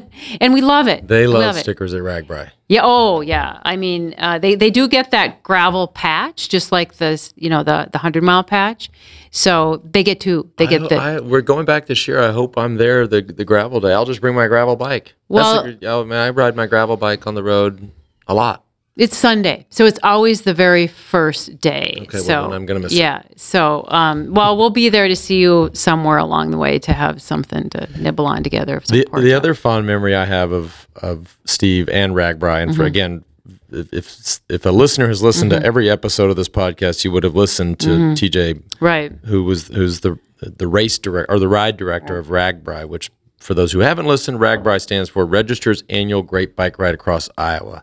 and 0.40 0.54
we 0.54 0.60
love 0.60 0.88
it. 0.88 1.06
They 1.06 1.26
love, 1.26 1.56
it. 1.56 1.60
stickers 1.60 1.94
at 1.94 2.00
RAGBRAI. 2.02 2.50
Yeah. 2.68 2.80
Oh, 2.82 3.20
yeah. 3.20 3.60
I 3.64 3.76
mean, 3.76 4.14
uh, 4.18 4.38
they 4.38 4.54
they 4.54 4.70
do 4.70 4.88
get 4.88 5.10
that 5.10 5.42
gravel 5.42 5.88
patch, 5.88 6.48
just 6.48 6.72
like 6.72 6.96
this, 6.96 7.32
you 7.36 7.50
know, 7.50 7.62
the 7.62 7.88
the 7.92 7.98
hundred 7.98 8.22
mile 8.22 8.44
patch. 8.44 8.90
So 9.30 9.82
they 9.84 10.02
get 10.02 10.20
to 10.20 10.50
they 10.56 10.66
get 10.66 10.82
I, 10.82 10.88
the 10.88 10.96
I, 10.96 11.20
we're 11.20 11.42
going 11.42 11.64
back 11.64 11.86
this 11.86 12.06
year. 12.06 12.20
I 12.20 12.32
hope 12.32 12.56
I'm 12.56 12.76
there 12.76 13.06
the 13.06 13.22
the 13.22 13.44
gravel 13.44 13.80
day. 13.80 13.92
I'll 13.92 14.04
just 14.04 14.20
bring 14.20 14.34
my 14.34 14.46
gravel 14.46 14.76
bike. 14.76 15.14
Well- 15.28 15.64
That's 15.64 15.80
the, 15.80 15.86
oh, 15.86 16.04
man, 16.04 16.18
I 16.18 16.30
ride 16.30 16.56
my 16.56 16.66
gravel 16.66 16.96
bike 16.96 17.26
on 17.26 17.34
the 17.34 17.42
road 17.42 17.90
a 18.26 18.34
lot. 18.34 18.64
It's 18.94 19.16
Sunday, 19.16 19.64
so 19.70 19.86
it's 19.86 19.98
always 20.02 20.42
the 20.42 20.52
very 20.52 20.86
first 20.86 21.58
day. 21.62 21.94
Okay, 22.02 22.18
well, 22.18 22.22
so 22.22 22.42
then 22.42 22.52
I'm 22.52 22.66
gonna 22.66 22.80
miss 22.80 22.92
it. 22.92 22.96
Yeah. 22.98 23.22
So, 23.36 23.86
um, 23.88 24.34
well, 24.34 24.54
we'll 24.58 24.68
be 24.68 24.90
there 24.90 25.08
to 25.08 25.16
see 25.16 25.38
you 25.40 25.70
somewhere 25.72 26.18
along 26.18 26.50
the 26.50 26.58
way 26.58 26.78
to 26.80 26.92
have 26.92 27.22
something 27.22 27.70
to 27.70 27.88
nibble 27.98 28.26
on 28.26 28.42
together. 28.42 28.82
The, 28.86 29.06
the 29.18 29.32
other 29.32 29.54
fond 29.54 29.86
memory 29.86 30.14
I 30.14 30.26
have 30.26 30.52
of 30.52 30.88
of 30.96 31.38
Steve 31.46 31.88
and 31.88 32.12
RAGBRAI, 32.14 32.62
and 32.62 32.70
Mm-hmm. 32.72 32.76
for 32.76 32.84
again, 32.84 33.24
if, 33.70 34.40
if 34.50 34.66
a 34.66 34.70
listener 34.70 35.08
has 35.08 35.22
listened 35.22 35.52
Mm-hmm. 35.52 35.60
to 35.62 35.66
every 35.66 35.88
episode 35.88 36.28
of 36.28 36.36
this 36.36 36.50
podcast, 36.50 37.02
you 37.02 37.10
would 37.12 37.22
have 37.24 37.34
listened 37.34 37.78
to 37.80 37.88
TJ, 37.88 38.62
right? 38.80 39.10
who 39.24 39.42
was 39.44 39.68
who's 39.68 40.00
the 40.00 40.18
the 40.42 40.66
race 40.66 40.98
director 40.98 41.32
or 41.32 41.38
the 41.38 41.48
ride 41.48 41.78
director 41.78 42.18
of 42.18 42.26
RAGBRAI, 42.26 42.86
which 42.86 43.10
for 43.42 43.54
those 43.54 43.72
who 43.72 43.80
haven't 43.80 44.06
listened, 44.06 44.38
RAGBRAI 44.38 44.80
stands 44.80 45.08
for 45.10 45.26
Registers 45.26 45.82
Annual 45.90 46.22
Great 46.22 46.56
Bike 46.56 46.78
Ride 46.78 46.94
Across 46.94 47.28
Iowa. 47.36 47.82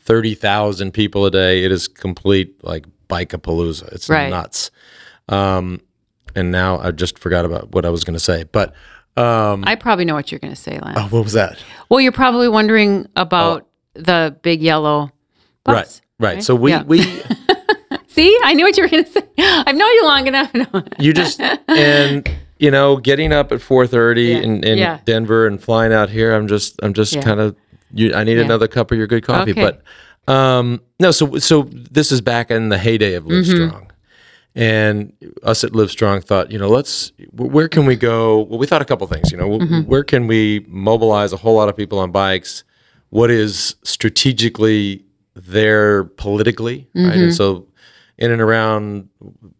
Thirty 0.00 0.34
thousand 0.34 0.92
people 0.92 1.24
a 1.26 1.30
day. 1.30 1.64
It 1.64 1.72
is 1.72 1.88
complete 1.88 2.62
like 2.62 2.86
bike-a-palooza. 3.08 3.92
It's 3.92 4.08
Right. 4.08 4.28
nuts. 4.30 4.70
Um, 5.28 5.80
and 6.34 6.50
now 6.52 6.78
I 6.78 6.90
just 6.90 7.18
forgot 7.18 7.44
about 7.44 7.72
what 7.72 7.84
I 7.84 7.90
was 7.90 8.04
going 8.04 8.14
to 8.14 8.20
say, 8.20 8.44
but. 8.44 8.74
Um, 9.16 9.64
I 9.66 9.74
probably 9.74 10.04
know 10.04 10.14
what 10.14 10.30
you're 10.30 10.38
going 10.38 10.54
to 10.54 10.60
say, 10.60 10.78
Lance. 10.78 10.96
oh, 11.00 11.08
what 11.08 11.24
was 11.24 11.32
that? 11.32 11.58
Well, 11.88 12.00
you're 12.00 12.12
probably 12.12 12.48
wondering 12.48 13.08
about 13.16 13.66
the 13.94 14.36
big 14.42 14.62
yellow 14.62 15.10
bus. 15.64 16.00
Right, 16.20 16.34
right. 16.34 16.42
So 16.44 16.54
we 16.54 16.70
Yeah. 16.70 16.84
we 16.84 17.02
See, 18.08 18.38
I 18.44 18.54
knew 18.54 18.64
what 18.64 18.76
you 18.76 18.84
were 18.84 18.88
going 18.88 19.04
to 19.04 19.10
say. 19.10 19.22
I've 19.38 19.74
known 19.76 19.92
you 19.94 20.04
long 20.04 20.26
enough. 20.28 20.52
you 21.00 21.12
just 21.12 21.40
and 21.40 22.28
you 22.58 22.70
know 22.70 22.96
getting 22.96 23.32
up 23.32 23.52
at 23.52 23.60
four 23.60 23.86
thirty 23.86 24.24
Yeah, 24.26 24.38
in, 24.38 24.64
in 24.64 24.78
yeah. 24.78 25.00
Denver 25.04 25.46
and 25.46 25.62
flying 25.62 25.92
out 25.92 26.10
here. 26.10 26.34
I'm 26.34 26.48
just 26.48 26.78
I'm 26.82 26.92
just 26.94 27.14
Yeah. 27.14 27.22
kind 27.22 27.40
of 27.40 27.56
you. 27.92 28.14
I 28.14 28.24
need 28.24 28.38
another 28.38 28.68
cup 28.68 28.90
of 28.92 28.98
your 28.98 29.06
good 29.06 29.24
coffee, 29.24 29.52
Okay. 29.52 29.62
but 30.26 30.32
um 30.32 30.80
no. 31.00 31.10
So 31.10 31.38
so 31.38 31.62
this 31.72 32.12
is 32.12 32.20
back 32.20 32.50
in 32.50 32.68
the 32.68 32.78
heyday 32.78 33.14
of 33.14 33.26
Live 33.26 33.44
Mm-hmm. 33.44 33.66
Strong. 33.68 33.84
And 34.54 35.12
us 35.44 35.62
at 35.62 35.70
Livestrong 35.72 36.24
thought, 36.24 36.50
you 36.50 36.58
know, 36.58 36.68
let's. 36.68 37.12
Where 37.32 37.68
can 37.68 37.86
we 37.86 37.94
go? 37.94 38.40
Well, 38.40 38.58
we 38.58 38.66
thought 38.66 38.82
a 38.82 38.84
couple 38.84 39.06
things. 39.06 39.30
You 39.30 39.36
know, 39.38 39.46
Mm-hmm. 39.48 39.82
where 39.82 40.02
can 40.02 40.26
we 40.26 40.64
mobilize 40.66 41.32
a 41.32 41.36
whole 41.36 41.54
lot 41.54 41.68
of 41.68 41.76
people 41.76 41.98
on 42.00 42.10
bikes? 42.10 42.64
What 43.10 43.30
is 43.30 43.76
strategically 43.84 45.04
there 45.36 46.04
politically, 46.04 46.88
right? 46.94 47.04
Mm-hmm. 47.12 47.22
And 47.24 47.34
so, 47.34 47.68
in 48.16 48.32
and 48.32 48.40
around 48.40 49.08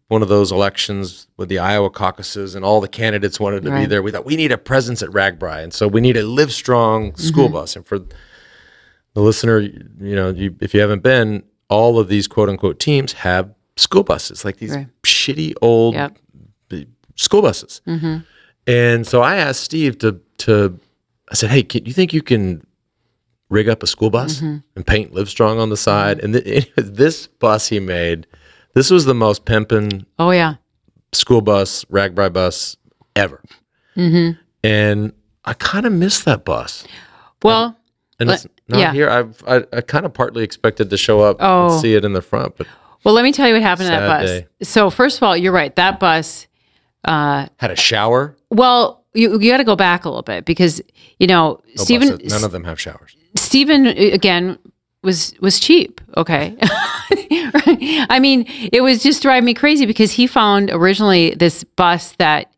one 0.09 0.21
of 0.21 0.27
those 0.27 0.51
elections 0.51 1.27
with 1.37 1.49
the 1.49 1.59
Iowa 1.59 1.89
caucuses 1.89 2.55
and 2.55 2.65
all 2.65 2.81
the 2.81 2.87
candidates 2.87 3.39
wanted 3.39 3.63
to 3.63 3.71
be 3.71 3.85
there, 3.85 4.03
we 4.03 4.11
thought 4.11 4.25
we 4.25 4.35
need 4.35 4.51
a 4.51 4.57
presence 4.57 5.01
at 5.01 5.09
RAGBRAI, 5.09 5.63
and 5.63 5.73
so 5.73 5.87
we 5.87 6.01
need 6.01 6.17
a 6.17 6.23
Livestrong 6.23 7.11
mm-hmm. 7.13 7.21
school 7.21 7.45
Mm-hmm. 7.45 7.53
bus. 7.53 7.75
And 7.75 7.85
for 7.85 7.99
the 7.99 9.21
listener, 9.21 9.59
you 9.59 10.15
know, 10.15 10.29
you, 10.29 10.55
if 10.61 10.73
you 10.73 10.81
haven't 10.81 11.03
been, 11.03 11.43
all 11.69 11.99
of 11.99 12.07
these 12.07 12.27
quote 12.27 12.49
unquote 12.49 12.79
teams 12.79 13.13
have 13.13 13.53
school 13.77 14.03
buses, 14.03 14.43
like 14.43 14.57
these 14.57 14.71
Right. 14.75 14.87
shitty 15.03 15.53
old 15.61 15.93
Yep. 15.95 16.17
school 17.15 17.41
buses. 17.41 17.81
Mm-hmm. 17.87 18.17
And 18.67 19.07
so 19.07 19.21
I 19.21 19.35
asked 19.37 19.61
Steve 19.61 19.97
to 19.99 20.19
to 20.39 20.79
I 21.31 21.35
said, 21.35 21.51
"Hey, 21.51 21.63
can, 21.63 21.85
you 21.85 21.93
think 21.93 22.13
you 22.13 22.21
can 22.23 22.65
rig 23.49 23.69
up 23.69 23.83
a 23.83 23.87
school 23.87 24.09
bus 24.09 24.37
mm-hmm. 24.37 24.57
and 24.75 24.85
paint 24.87 25.13
Livestrong 25.13 25.59
on 25.59 25.69
the 25.69 25.77
side?" 25.77 26.19
And 26.19 26.33
th- 26.33 26.71
this 26.75 27.27
bus 27.27 27.67
he 27.67 27.79
made, 27.79 28.25
this 28.79 28.89
was 28.89 29.03
the 29.03 29.13
most 29.13 29.43
pimping. 29.43 30.05
Oh 30.17 30.31
yeah. 30.31 30.55
school 31.11 31.41
bus, 31.41 31.83
RAGBRAI 31.85 32.31
bus 32.31 32.77
ever. 33.13 33.41
And 34.63 35.13
I 35.45 35.53
kind 35.53 35.85
of 35.85 35.91
miss 35.93 36.21
that 36.23 36.45
bus. 36.45 36.85
Well, 37.43 37.75
And 38.19 38.29
Let- 38.29 38.45
it's 38.45 38.53
not 38.69 38.79
yeah. 38.79 38.93
here. 38.93 39.09
I've, 39.09 39.43
I 39.47 39.63
I 39.77 39.81
kind 39.81 40.05
of 40.05 40.13
partly 40.13 40.43
expected 40.43 40.89
to 40.91 40.97
show 40.97 41.19
up 41.21 41.37
Oh. 41.39 41.71
and 41.71 41.81
see 41.81 41.95
it 41.95 42.05
in 42.05 42.13
the 42.13 42.21
front, 42.21 42.55
but 42.57 42.67
well, 43.03 43.13
let 43.13 43.23
me 43.23 43.31
tell 43.31 43.47
you 43.47 43.53
what 43.53 43.61
happened 43.63 43.87
to 43.87 43.91
that 43.91 44.07
bus. 44.07 44.29
day. 44.29 44.47
So 44.61 44.89
first 44.89 45.17
of 45.17 45.23
all, 45.23 45.35
you're 45.35 45.53
right. 45.53 45.73
That 45.75 45.99
bus. 45.99 46.47
had 47.05 47.49
a 47.61 47.75
shower. 47.75 48.35
Well, 48.49 49.03
you 49.13 49.39
you 49.39 49.49
got 49.51 49.57
to 49.57 49.63
go 49.63 49.75
back 49.75 50.05
a 50.05 50.09
little 50.09 50.21
bit 50.21 50.45
because 50.45 50.81
you 51.19 51.27
know 51.27 51.61
No 51.75 51.83
Stephen 51.83 52.09
buses. 52.17 52.31
none 52.31 52.43
of 52.43 52.51
them 52.51 52.63
have 52.65 52.79
showers. 52.79 53.15
Stephen 53.35 53.87
uh, 53.87 53.91
again 53.91 54.57
was 55.03 55.33
was 55.39 55.59
cheap. 55.59 56.01
Okay, 56.17 56.57
I 56.61 58.19
mean 58.21 58.45
it 58.47 58.81
was 58.81 59.01
just 59.01 59.21
driving 59.21 59.45
me 59.45 59.53
crazy 59.53 59.85
because 59.85 60.11
he 60.11 60.27
found 60.27 60.69
originally 60.71 61.33
this 61.35 61.63
bus 61.63 62.13
that 62.17 62.51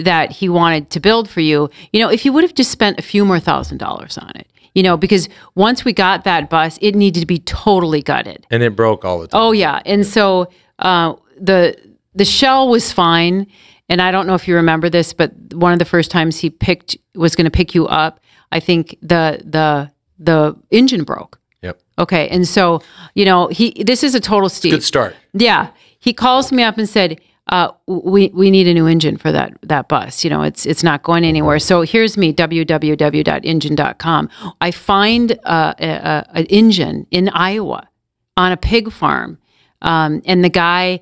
that 0.00 0.32
he 0.32 0.48
wanted 0.48 0.90
to 0.90 1.00
build 1.00 1.28
for 1.28 1.40
you. 1.40 1.70
You 1.92 2.00
know, 2.00 2.10
if 2.10 2.22
he 2.22 2.30
would 2.30 2.44
have 2.44 2.54
just 2.54 2.70
spent 2.70 2.98
a 2.98 3.02
few 3.02 3.24
more 3.24 3.40
thousand 3.40 3.78
dollars 3.78 4.18
on 4.18 4.32
it, 4.34 4.48
you 4.74 4.82
know, 4.82 4.96
because 4.96 5.28
once 5.54 5.84
we 5.84 5.92
got 5.92 6.24
that 6.24 6.50
bus, 6.50 6.78
it 6.80 6.94
needed 6.94 7.20
to 7.20 7.26
be 7.26 7.38
totally 7.38 8.02
gutted. 8.02 8.46
And 8.50 8.62
it 8.62 8.76
broke 8.76 9.04
all 9.04 9.20
the 9.20 9.28
time. 9.28 9.40
Oh 9.40 9.52
yeah, 9.52 9.80
and 9.84 10.06
so 10.06 10.50
uh, 10.78 11.14
the 11.40 11.76
the 12.14 12.24
shell 12.24 12.68
was 12.68 12.92
fine. 12.92 13.46
And 13.88 14.00
I 14.00 14.10
don't 14.10 14.26
know 14.26 14.34
if 14.34 14.48
you 14.48 14.54
remember 14.54 14.88
this, 14.88 15.12
but 15.12 15.32
one 15.52 15.74
of 15.74 15.78
the 15.78 15.84
first 15.84 16.10
times 16.10 16.38
he 16.38 16.48
picked 16.48 16.96
was 17.14 17.36
going 17.36 17.44
to 17.44 17.50
pick 17.50 17.74
you 17.74 17.86
up, 17.86 18.18
I 18.50 18.60
think 18.60 18.96
the 19.02 19.42
the 19.44 19.90
the 20.18 20.56
engine 20.70 21.04
broke. 21.04 21.38
Yep. 21.64 21.80
Okay, 21.98 22.28
and 22.28 22.46
so 22.46 22.82
you 23.14 23.24
know 23.24 23.48
he 23.48 23.82
this 23.82 24.04
is 24.04 24.14
a 24.14 24.20
total 24.20 24.48
Steve. 24.48 24.72
Good 24.72 24.84
start. 24.84 25.16
Yeah, 25.32 25.70
he 25.98 26.12
calls 26.12 26.52
me 26.52 26.62
up 26.62 26.76
and 26.76 26.86
said, 26.86 27.18
uh, 27.48 27.70
"We 27.86 28.28
we 28.28 28.50
need 28.50 28.68
a 28.68 28.74
new 28.74 28.86
engine 28.86 29.16
for 29.16 29.32
that 29.32 29.56
that 29.62 29.88
bus. 29.88 30.22
You 30.24 30.30
know, 30.30 30.42
it's 30.42 30.66
it's 30.66 30.82
not 30.82 31.02
going 31.02 31.24
anywhere." 31.24 31.58
So 31.58 31.80
here's 31.80 32.18
me 32.18 32.34
www.engine.com. 32.34 34.30
I 34.60 34.70
find 34.70 35.40
uh, 35.44 35.74
an 35.78 36.44
engine 36.46 37.06
in 37.10 37.30
Iowa 37.30 37.88
on 38.36 38.52
a 38.52 38.58
pig 38.58 38.92
farm, 38.92 39.38
um, 39.80 40.20
and 40.26 40.44
the 40.44 40.50
guy, 40.50 41.00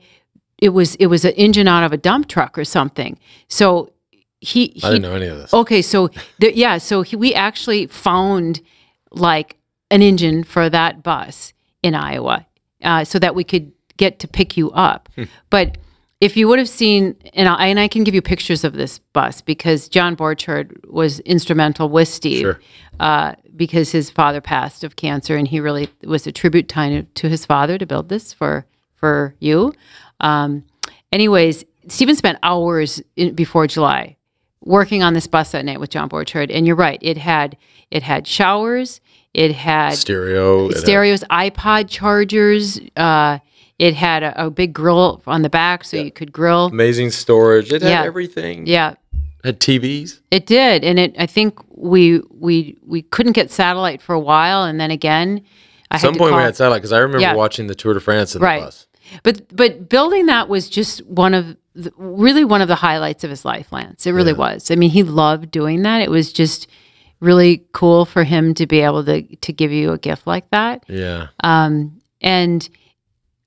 it 0.59 0.69
was 0.69 0.95
it 0.97 1.07
was 1.07 1.25
an 1.25 1.33
engine 1.33 1.67
out 1.67 1.83
of 1.83 1.93
a 1.93 1.97
dump 1.97 2.29
truck 2.29 2.57
or 2.57 2.65
something. 2.65 3.19
So 3.49 3.91
he, 4.41 4.73
he 4.75 4.83
I 4.85 4.91
didn't 4.91 5.03
know 5.03 5.15
any 5.15 5.27
of 5.27 5.39
this. 5.39 5.53
Okay, 5.55 5.83
so 5.83 6.11
the, 6.39 6.57
yeah, 6.57 6.79
so 6.79 7.03
he, 7.03 7.17
we 7.17 7.33
actually 7.35 7.87
found 7.87 8.61
like 9.11 9.57
an 9.93 10.03
engine 10.03 10.43
for 10.45 10.69
that 10.71 11.03
bus 11.03 11.53
in 11.83 11.95
Iowa, 11.95 12.47
uh, 12.83 13.05
so 13.05 13.19
that 13.19 13.35
we 13.35 13.45
could 13.45 13.73
get 13.97 14.19
to 14.21 14.29
pick 14.29 14.57
you 14.57 14.71
up. 14.73 15.09
Hmm. 15.15 15.25
But 15.51 15.77
if 16.21 16.37
you 16.37 16.47
would 16.49 16.59
have 16.59 16.69
seen, 16.69 17.17
and 17.35 17.49
I, 17.49 17.67
and 17.67 17.79
I 17.81 17.89
can 17.89 18.05
give 18.05 18.15
you 18.15 18.23
pictures 18.23 18.65
of 18.65 18.73
this 18.75 18.99
bus 19.13 19.41
because 19.41 19.89
John 19.89 20.17
Borchard 20.17 20.85
was 20.89 21.21
instrumental 21.21 21.89
with 21.89 22.09
Steve, 22.09 22.41
Sure. 22.43 22.61
uh, 23.01 23.35
because 23.57 23.91
his 23.91 24.09
father 24.11 24.41
passed 24.41 24.85
of 24.85 24.95
cancer, 24.97 25.37
and 25.37 25.47
he 25.49 25.61
really 25.61 25.89
was 26.05 26.27
a 26.27 26.33
tribute 26.33 26.69
time 26.69 27.09
to 27.15 27.29
his 27.29 27.45
father 27.45 27.77
to 27.79 27.87
build 27.87 28.09
this 28.09 28.33
for 28.33 28.65
for 28.95 29.35
you. 29.41 29.73
Um, 30.21 30.65
anyways, 31.11 31.65
Stephen 31.89 32.15
spent 32.15 32.39
hours 32.45 33.03
in, 33.17 33.35
before 33.35 33.67
July 33.67 34.17
working 34.65 35.03
on 35.03 35.13
this 35.13 35.27
bus 35.27 35.51
that 35.51 35.65
night 35.65 35.81
with 35.81 35.91
John 35.91 36.09
Borchard, 36.09 36.51
and 36.55 36.67
you're 36.69 36.77
right. 36.77 37.01
It 37.03 37.19
had 37.19 37.57
it 37.91 38.05
had 38.05 38.29
showers, 38.29 39.01
it 39.35 39.53
had 39.55 39.95
Stereo. 39.95 40.69
it 40.69 40.75
had- 40.75 40.83
stereos, 40.83 41.25
iPod 41.31 41.89
chargers. 41.89 42.81
Uh, 42.97 43.39
it 43.79 43.95
had 43.95 44.23
a, 44.23 44.47
a 44.47 44.51
big 44.51 44.73
grill 44.73 45.23
on 45.27 45.43
the 45.43 45.49
back, 45.51 45.85
so 45.85 45.97
you 45.97 46.11
could 46.13 46.33
grill. 46.33 46.67
amazing 46.67 47.11
storage. 47.11 47.73
It 47.73 47.83
had 47.83 47.91
Yeah. 47.91 48.03
everything. 48.05 48.67
Yeah, 48.67 48.95
It 49.43 49.47
Had 49.47 49.61
TVs. 49.61 50.21
it 50.31 50.47
did, 50.47 50.85
and 50.85 50.99
it. 50.99 51.15
I 51.19 51.27
think 51.27 51.59
we 51.75 52.21
we 52.31 52.77
we 52.87 53.03
couldn't 53.03 53.33
get 53.33 53.51
satellite 53.51 54.01
for 54.01 54.15
a 54.15 54.21
while, 54.21 54.65
and 54.65 54.79
then 54.81 54.91
again, 54.91 55.43
I 55.91 55.97
At 55.97 56.01
some 56.01 56.09
had 56.09 56.15
to 56.15 56.19
point 56.21 56.31
call, 56.31 56.39
we 56.39 56.45
had 56.45 56.57
satellite 56.57 56.81
because 56.83 56.93
I 56.93 56.99
remember 56.99 57.21
Yeah. 57.23 57.35
watching 57.35 57.67
the 57.67 57.75
Tour 57.75 57.95
de 57.95 58.01
France 58.01 58.37
in 58.37 58.43
Right. 58.43 58.61
the 58.61 58.67
bus. 58.67 58.87
But 59.25 59.57
but 59.57 59.89
building 59.89 60.27
that 60.27 60.49
was 60.49 60.69
just 60.69 61.05
one 61.07 61.35
of 61.35 61.57
the, 61.75 61.93
really 61.97 62.45
one 62.45 62.61
of 62.63 62.69
the 62.69 62.77
highlights 62.77 63.25
of 63.25 63.31
his 63.31 63.45
life, 63.45 63.73
Lance. 63.73 64.07
It 64.07 64.13
really 64.13 64.33
was. 64.35 64.71
I 64.71 64.77
mean, 64.77 64.91
he 64.91 65.03
loved 65.03 65.51
doing 65.51 65.83
that. 65.83 66.03
It 66.03 66.11
was 66.11 66.33
just 66.33 66.67
really 67.23 67.65
cool 67.73 68.05
for 68.05 68.25
him 68.25 68.53
to 68.55 68.67
be 68.67 68.81
able 68.81 69.05
to 69.05 69.23
to 69.37 69.53
give 69.53 69.71
you 69.73 69.93
a 69.93 69.99
gift 69.99 70.27
like 70.27 70.51
that. 70.51 70.85
Yeah. 70.89 71.29
Um, 71.43 72.03
and 72.21 72.69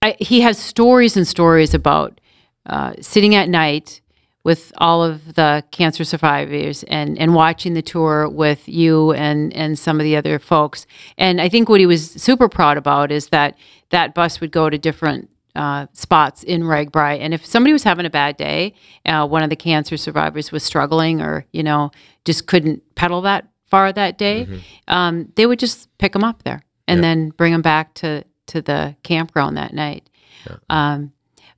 I, 0.02 0.16
he 0.20 0.42
has 0.42 0.58
stories 0.58 1.18
and 1.18 1.28
stories 1.28 1.74
about 1.74 2.22
uh, 2.66 2.94
sitting 3.02 3.36
at 3.36 3.50
night 3.50 4.02
with 4.44 4.72
all 4.78 5.04
of 5.04 5.34
the 5.34 5.64
cancer 5.72 6.04
survivors 6.04 6.84
and, 6.84 7.18
and 7.18 7.34
watching 7.34 7.74
the 7.74 7.82
tour 7.82 8.30
with 8.30 8.70
you 8.70 9.12
and, 9.14 9.52
and 9.54 9.78
some 9.78 10.00
of 10.00 10.04
the 10.04 10.16
other 10.16 10.38
folks. 10.38 10.86
And 11.18 11.42
I 11.42 11.50
think 11.50 11.68
what 11.68 11.80
he 11.80 11.88
was 11.88 12.12
super 12.12 12.48
proud 12.48 12.78
about 12.78 13.12
is 13.12 13.30
that 13.30 13.58
that 13.90 14.14
bus 14.14 14.40
would 14.40 14.52
go 14.52 14.70
to 14.70 14.78
different 14.78 15.32
uh, 15.56 15.88
spots 15.94 16.44
in 16.44 16.62
RAGBRAI. 16.62 17.20
And 17.20 17.34
if 17.34 17.44
somebody 17.44 17.74
was 17.74 17.84
having 17.84 18.06
a 18.06 18.10
bad 18.10 18.38
day, 18.38 18.76
uh, 19.08 19.28
one 19.28 19.42
of 19.42 19.50
the 19.50 19.56
cancer 19.56 19.98
survivors 19.98 20.52
was 20.52 20.64
struggling 20.64 21.22
or, 21.22 21.46
you 21.52 21.64
know, 21.64 21.90
just 22.24 22.46
couldn't 22.46 22.84
pedal 22.94 23.22
that 23.22 23.48
far 23.76 23.92
that 23.94 24.18
day, 24.18 24.48
um, 24.88 25.32
they 25.36 25.46
would 25.46 25.60
just 25.60 25.90
pick 25.98 26.14
them 26.14 26.24
up 26.24 26.44
there 26.44 26.62
and 26.88 27.04
then 27.04 27.30
bring 27.30 27.52
them 27.52 27.62
back 27.62 27.94
to, 27.96 28.24
to 28.48 28.62
the 28.62 28.96
campground 29.04 29.58
that 29.58 29.74
night. 29.74 30.10
Um, 30.70 31.12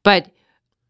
but 0.03 0.32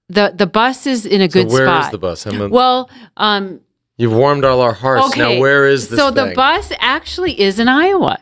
the 0.09 0.31
the 0.35 0.45
bus 0.47 0.85
is 0.87 1.05
in 1.05 1.21
a 1.21 1.27
good 1.27 1.49
so 1.49 1.53
where 1.53 1.63
is 1.65 1.69
spot. 1.69 1.91
the 1.91 1.97
bus? 1.97 2.25
A- 2.25 2.47
Well, 2.49 2.89
um, 3.17 3.59
you've 3.97 4.13
warmed 4.13 4.45
all 4.45 4.61
our 4.61 4.73
hearts. 4.73 5.07
okay. 5.07 5.19
Now 5.35 5.41
where 5.41 5.67
is 5.67 5.89
this 5.89 5.99
So 5.99 6.11
the 6.11 6.31
bus 6.35 6.71
actually 6.79 7.39
is 7.41 7.59
in 7.59 7.67
Iowa. 7.67 8.19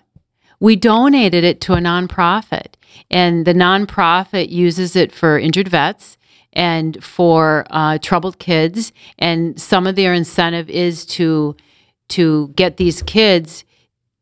We 0.59 0.75
donated 0.75 1.43
it 1.43 1.59
to 1.61 1.73
a 1.73 1.79
nonprofit, 1.79 2.75
and 3.11 3.45
the 3.45 3.53
nonprofit 3.53 4.49
uses 4.49 4.95
it 4.95 5.11
for 5.11 5.37
injured 5.37 5.67
vets 5.67 6.17
and 6.53 7.03
for 7.03 7.65
uh, 7.69 7.97
troubled 8.01 8.39
kids. 8.39 8.93
And 9.19 9.59
some 9.59 9.85
of 9.85 9.95
their 9.95 10.13
incentive 10.13 10.69
is 10.69 11.05
to 11.17 11.55
to 12.09 12.49
get 12.55 12.77
these 12.77 13.01
kids 13.03 13.63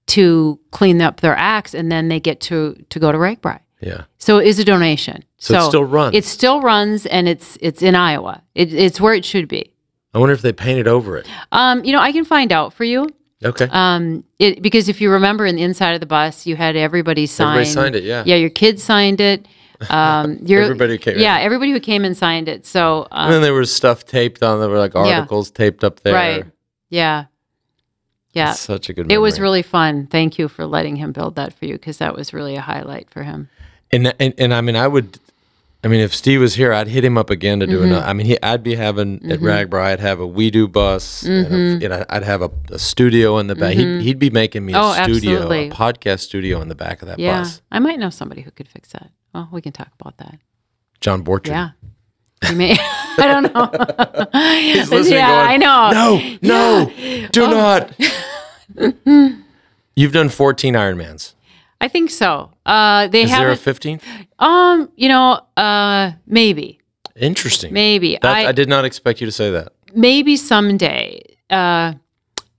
to 0.08 0.60
clean 0.72 1.02
up 1.02 1.22
their 1.22 1.36
acts, 1.36 1.74
and 1.74 1.92
then 1.92 2.08
they 2.10 2.20
get 2.20 2.40
to 2.42 2.76
to 2.90 3.00
go 3.00 3.12
to 3.12 3.18
RAGBRAI. 3.18 3.60
yeah. 3.82 4.04
So 4.18 4.38
it 4.40 4.48
is 4.48 4.60
a 4.60 4.64
donation. 4.66 5.24
So 5.38 5.58
it 5.58 5.68
still 5.68 5.84
runs. 5.84 6.16
It 6.16 6.26
still 6.26 6.62
runs, 6.62 7.06
and 7.06 7.28
it's 7.28 7.58
it's 7.62 7.82
in 7.82 7.96
Iowa. 7.96 8.42
It, 8.56 8.74
it's 8.74 9.00
where 9.02 9.14
it 9.14 9.26
should 9.26 9.48
be. 9.48 9.74
I 10.14 10.20
wonder 10.20 10.34
if 10.34 10.42
they 10.42 10.54
painted 10.54 10.88
over 10.88 11.18
it. 11.18 11.28
Um, 11.52 11.84
you 11.84 11.92
know, 11.92 12.00
I 12.00 12.12
can 12.12 12.24
find 12.26 12.52
out 12.52 12.74
for 12.74 12.84
you. 12.84 13.10
Okay. 13.44 13.68
Um, 13.72 14.24
it 14.40 14.62
because 14.62 14.88
if 14.88 15.02
you 15.02 15.12
remember 15.12 15.46
in 15.46 15.56
the 15.58 15.64
inside 15.64 15.94
of 15.94 16.00
the 16.00 16.06
bus, 16.06 16.46
you 16.46 16.56
had 16.56 16.76
everybody 16.76 17.26
sign. 17.26 17.48
Everybody 17.58 17.70
signed 17.70 17.96
it, 17.96 18.04
yeah. 18.04 18.24
Yeah, 18.26 18.36
your 18.38 18.50
kids 18.50 18.84
signed 18.84 19.20
it. 19.20 19.46
Um, 19.90 20.38
your, 20.46 20.62
Everybody 20.62 20.98
came 20.98 21.16
in. 21.16 21.22
Yeah, 21.22 21.40
everybody 21.40 21.72
who 21.72 21.80
came 21.82 22.06
and 22.06 22.16
signed 22.16 22.48
it. 22.48 22.66
So, 22.66 23.08
um, 23.12 23.26
and 23.26 23.34
then 23.34 23.42
there 23.42 23.54
was 23.54 23.74
stuff 23.74 24.06
taped 24.06 24.42
on. 24.44 24.60
There 24.62 24.70
were 24.70 24.78
like 24.78 24.96
articles 24.96 25.52
taped 25.52 25.84
up 25.84 26.00
there. 26.02 26.14
right. 26.14 26.46
Yeah. 26.90 27.26
Yeah. 28.34 28.54
Such 28.54 28.90
a 28.90 28.94
good. 28.94 29.12
It 29.12 29.20
was 29.20 29.40
really 29.40 29.62
fun. 29.62 30.08
Thank 30.08 30.38
you 30.40 30.48
for 30.48 30.66
letting 30.66 30.96
him 30.98 31.12
build 31.12 31.36
that 31.36 31.54
for 31.54 31.66
you 31.66 31.74
because 31.74 32.00
that 32.00 32.16
was 32.16 32.34
really 32.34 32.56
a 32.56 32.62
highlight 32.62 33.10
for 33.10 33.24
him. 33.24 33.50
And, 33.92 34.14
and 34.20 34.34
and 34.38 34.54
I 34.54 34.62
mean, 34.62 34.76
I 34.76 34.88
would. 34.88 35.20
I 35.86 35.90
mean, 35.90 36.00
if 36.00 36.16
Steve 36.16 36.40
was 36.40 36.56
here, 36.56 36.72
I'd 36.72 36.88
hit 36.88 37.04
him 37.04 37.18
up 37.18 37.30
again 37.30 37.60
to 37.60 37.68
do 37.68 37.80
Mm-hmm. 37.80 37.88
another. 37.92 38.06
I 38.06 38.14
mean, 38.14 38.26
he, 38.26 38.42
I'd 38.42 38.64
be 38.64 38.74
having 38.76 39.16
at 39.30 39.42
RAGBRAI, 39.42 39.84
I'd 39.84 40.00
have 40.00 40.22
a 40.22 40.26
WEDU 40.28 40.72
bus, 40.72 41.24
Mm-hmm. 41.26 41.54
and, 41.54 41.84
a, 41.84 41.94
and 41.96 42.06
I'd 42.10 42.24
have 42.24 42.42
a, 42.42 42.50
a 42.72 42.80
studio 42.80 43.38
in 43.38 43.48
the 43.48 43.56
back. 43.56 43.74
He'd, 43.74 44.02
he'd 44.02 44.18
be 44.18 44.30
making 44.30 44.66
me 44.66 44.72
a 44.72 44.80
Oh, 44.80 44.94
studio, 44.94 45.34
absolutely. 45.34 45.68
a 45.68 45.72
podcast 45.72 46.22
studio 46.22 46.62
in 46.62 46.70
the 46.70 46.76
back 46.76 47.02
of 47.02 47.10
that 47.10 47.20
Yeah. 47.20 47.42
bus. 47.42 47.62
I 47.70 47.80
might 47.80 48.00
know 48.00 48.10
somebody 48.10 48.42
who 48.44 48.52
could 48.52 48.70
fix 48.70 48.94
that. 48.94 49.10
Well, 49.36 49.50
we 49.52 49.62
can 49.62 49.74
talk 49.74 49.90
about 50.00 50.16
that. 50.20 50.40
John 51.02 51.22
Borchardt. 51.22 51.48
Yeah. 51.48 51.70
You 52.50 52.56
may. 52.56 52.78
I 53.18 53.28
don't 53.28 53.54
know. 53.54 54.60
He's 54.60 54.90
listening 54.90 55.20
yeah, 55.20 55.48
going, 55.48 55.50
I 55.52 55.58
know. 55.58 56.38
No, 56.42 56.90
no, 56.90 57.28
do 57.32 57.48
not. 57.48 57.92
You've 59.96 60.14
done 60.14 60.30
14 60.30 60.74
Ironmans. 60.74 61.34
I 61.80 61.88
think 61.88 62.10
so. 62.10 62.52
Uh, 62.66 63.08
they 63.08 63.22
have 63.22 63.30
Is 63.30 63.38
there 63.38 63.52
a 63.52 63.56
haven't. 63.56 64.02
15th? 64.02 64.26
um, 64.40 64.92
you 64.96 65.10
know, 65.10 65.42
uh, 65.58 66.14
maybe, 66.26 66.80
Interesting. 67.16 67.74
maybe. 67.74 68.18
That, 68.22 68.36
I, 68.36 68.48
I, 68.48 68.52
did 68.54 68.70
not 68.70 68.86
expect 68.86 69.20
you 69.22 69.28
to 69.28 69.32
say 69.32 69.52
that. 69.52 69.74
maybe 69.94 70.38
someday. 70.38 71.22
Uh, 71.50 71.94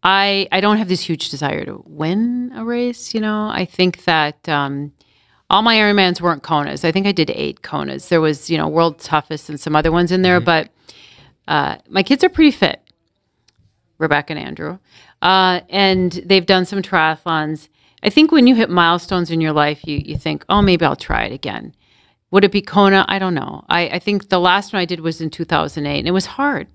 I 0.06 0.46
I 0.52 0.60
don't 0.60 0.76
have 0.76 0.88
this 0.88 1.00
huge 1.00 1.30
desire 1.30 1.64
to 1.64 1.82
win 1.86 2.52
a 2.54 2.64
race. 2.64 3.14
You 3.14 3.20
know, 3.20 3.48
I 3.48 3.64
think 3.64 4.04
that 4.04 4.46
um, 4.48 4.92
all 5.50 5.62
my 5.62 5.76
Ironmans 5.76 6.20
weren't 6.20 6.42
Konas. 6.42 6.84
I 6.84 6.92
think 6.92 7.06
I 7.06 7.12
did 7.12 7.30
eight 7.30 7.62
Konas. 7.62 8.08
There 8.08 8.20
was 8.20 8.50
you 8.50 8.56
know 8.56 8.68
World 8.68 8.98
Toughest 8.98 9.48
and 9.48 9.60
some 9.60 9.76
other 9.76 9.92
ones 9.92 10.12
in 10.12 10.22
there, 10.22 10.40
but 10.40 10.70
uh, 11.48 11.76
my 11.88 12.02
kids 12.02 12.24
are 12.24 12.28
pretty 12.28 12.50
fit. 12.50 12.80
Rebecca 13.98 14.32
and 14.32 14.44
Andrew, 14.44 14.78
uh, 15.22 15.60
and 15.68 16.12
they've 16.24 16.46
done 16.46 16.64
some 16.64 16.82
triathlons. 16.82 17.68
I 18.02 18.10
think 18.10 18.32
when 18.32 18.46
you 18.46 18.54
hit 18.54 18.68
milestones 18.70 19.30
in 19.30 19.40
your 19.40 19.52
life, 19.52 19.86
you 19.86 20.02
you 20.04 20.16
think, 20.16 20.44
oh, 20.48 20.62
maybe 20.62 20.84
I'll 20.84 20.96
try 20.96 21.24
it 21.24 21.32
again. 21.32 21.74
Would 22.30 22.42
it 22.42 22.50
be 22.50 22.62
Kona? 22.62 23.04
I 23.08 23.20
don't 23.20 23.34
know. 23.34 23.64
I, 23.68 23.88
I 23.90 23.98
think 24.00 24.28
the 24.28 24.40
last 24.40 24.72
one 24.72 24.80
I 24.80 24.86
did 24.86 25.00
was 25.00 25.20
in 25.20 25.30
2008, 25.30 25.98
and 26.00 26.08
it 26.08 26.10
was 26.10 26.26
hard, 26.26 26.66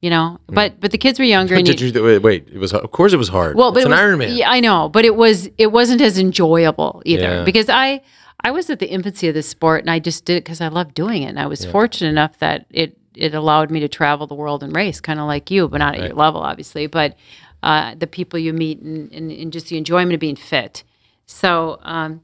you 0.00 0.10
know. 0.10 0.38
But 0.46 0.80
but 0.80 0.90
the 0.90 0.98
kids 0.98 1.18
were 1.18 1.24
younger. 1.24 1.54
and 1.54 1.66
Did 1.66 1.80
you, 1.80 2.02
wait, 2.02 2.18
wait, 2.18 2.48
it 2.52 2.58
was 2.58 2.72
of 2.72 2.90
course 2.90 3.12
it 3.12 3.16
was 3.16 3.28
hard. 3.28 3.56
well, 3.56 3.68
it's 3.76 3.84
but 3.84 3.92
an 3.92 3.98
it 4.12 4.16
was, 4.16 4.26
Ironman. 4.28 4.36
Yeah, 4.38 4.50
I 4.50 4.60
know, 4.60 4.88
but 4.88 5.04
it 5.04 5.16
was 5.16 5.48
it 5.58 5.72
wasn't 5.72 6.00
as 6.00 6.18
enjoyable 6.18 7.02
either 7.04 7.22
Yeah. 7.22 7.44
because 7.44 7.68
I 7.68 8.00
I 8.44 8.50
was 8.52 8.70
at 8.70 8.78
the 8.78 8.88
infancy 8.88 9.26
of 9.28 9.34
this 9.34 9.48
sport 9.48 9.80
and 9.80 9.90
I 9.90 9.98
just 9.98 10.24
did 10.24 10.36
it 10.36 10.44
because 10.44 10.60
I 10.60 10.68
loved 10.68 10.94
doing 10.94 11.22
it. 11.22 11.26
And 11.26 11.40
I 11.40 11.46
was 11.46 11.64
fortunate 11.64 12.10
enough 12.10 12.38
that 12.38 12.66
it 12.70 12.96
it 13.14 13.34
allowed 13.34 13.70
me 13.70 13.80
to 13.80 13.88
travel 13.88 14.26
the 14.28 14.34
world 14.36 14.62
and 14.62 14.74
race, 14.76 15.00
kind 15.00 15.18
of 15.18 15.26
like 15.26 15.50
you, 15.50 15.66
but 15.68 15.78
not 15.78 15.96
at 15.96 16.00
your 16.08 16.16
level, 16.16 16.40
obviously. 16.40 16.86
But 16.86 17.16
uh, 17.64 17.96
the 17.96 18.06
people 18.06 18.38
you 18.38 18.52
meet 18.52 18.80
and, 18.80 19.10
and, 19.12 19.32
and 19.32 19.52
just 19.52 19.66
the 19.68 19.76
enjoyment 19.76 20.12
of 20.14 20.20
being 20.20 20.36
fit. 20.36 20.84
So 21.26 21.80
um, 21.82 22.20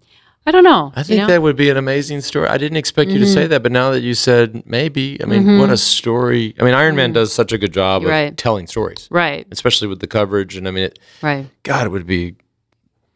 I 0.47 0.51
don't 0.51 0.65
know. 0.65 0.93
I 0.95 1.03
think 1.03 1.09
you 1.09 1.17
know? 1.17 1.23
Mm-hmm. 1.23 1.29
that 1.31 1.43
would 1.43 1.57
be 1.57 1.71
an 1.71 1.77
amazing 1.79 2.21
story. 2.21 2.49
I 2.49 2.59
didn't 2.59 2.77
expect 2.77 3.11
you 3.11 3.19
to 3.19 3.27
say 3.27 3.47
that, 3.47 3.63
but 3.63 3.73
now 3.73 3.91
that 3.93 4.01
you 4.03 4.13
said 4.15 4.63
maybe, 4.67 5.19
I 5.23 5.27
mean, 5.27 5.59
what 5.59 5.71
a 5.71 5.77
story. 5.79 6.55
I 6.61 6.65
mean, 6.65 6.75
Ironman 6.75 7.15
does 7.15 7.33
such 7.33 7.53
a 7.53 7.59
good 7.59 7.73
job 7.73 8.03
of 8.03 8.09
Mm-hmm. 8.09 8.11
Right. 8.11 8.37
telling 8.37 8.67
stories, 8.67 9.09
right, 9.11 9.47
especially 9.51 9.89
with 9.89 10.01
the 10.01 10.07
coverage. 10.07 10.57
And 10.57 10.69
I 10.69 10.71
mean, 10.71 10.85
it, 10.85 10.99
right. 11.23 11.47
God, 11.63 11.87
it 11.87 11.91
would 11.91 12.07
be. 12.07 12.37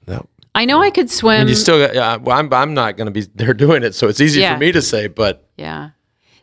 That, 0.06 0.24
I 0.54 0.64
know 0.64 0.80
I 0.80 0.90
could 0.90 1.10
swim. 1.10 1.42
and 1.42 1.48
you 1.50 1.54
still 1.54 1.78
got, 1.86 1.94
yeah, 1.94 2.16
well, 2.16 2.36
I'm, 2.38 2.52
I'm 2.52 2.72
not 2.74 2.96
going 2.96 3.04
to 3.06 3.10
be 3.12 3.20
there 3.34 3.52
doing 3.54 3.82
it, 3.82 3.94
so 3.94 4.08
it's 4.08 4.20
easy 4.20 4.40
Yeah. 4.40 4.54
for 4.54 4.60
me 4.60 4.72
to 4.72 4.80
say, 4.82 5.06
but 5.06 5.46
Yeah. 5.58 5.90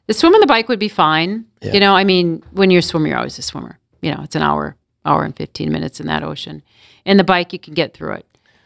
The 0.07 0.13
swim 0.13 0.35
and 0.35 0.43
the 0.43 0.47
bike 0.47 0.69
would 0.69 0.77
be 0.77 0.87
fine. 0.87 1.45
You 1.63 1.79
know, 1.79 1.95
I 1.95 2.03
mean, 2.03 2.43
when 2.51 2.69
you're 2.69 2.79
a 2.79 2.83
swimmer, 2.83 3.07
you're 3.07 3.17
always 3.17 3.39
a 3.39 3.41
swimmer. 3.41 3.79
You 4.03 4.13
know, 4.13 4.21
it's 4.23 4.35
an 4.35 4.43
hour, 4.43 4.75
hour 5.03 5.23
and 5.23 5.35
15 5.35 5.71
minutes 5.71 5.99
in 5.99 6.05
that 6.05 6.21
ocean. 6.21 6.61
And 7.07 7.19
the 7.19 7.23
bike, 7.23 7.51
you 7.53 7.57
can 7.57 7.73
get 7.73 7.95
through 7.95 8.13
it. 8.13 8.25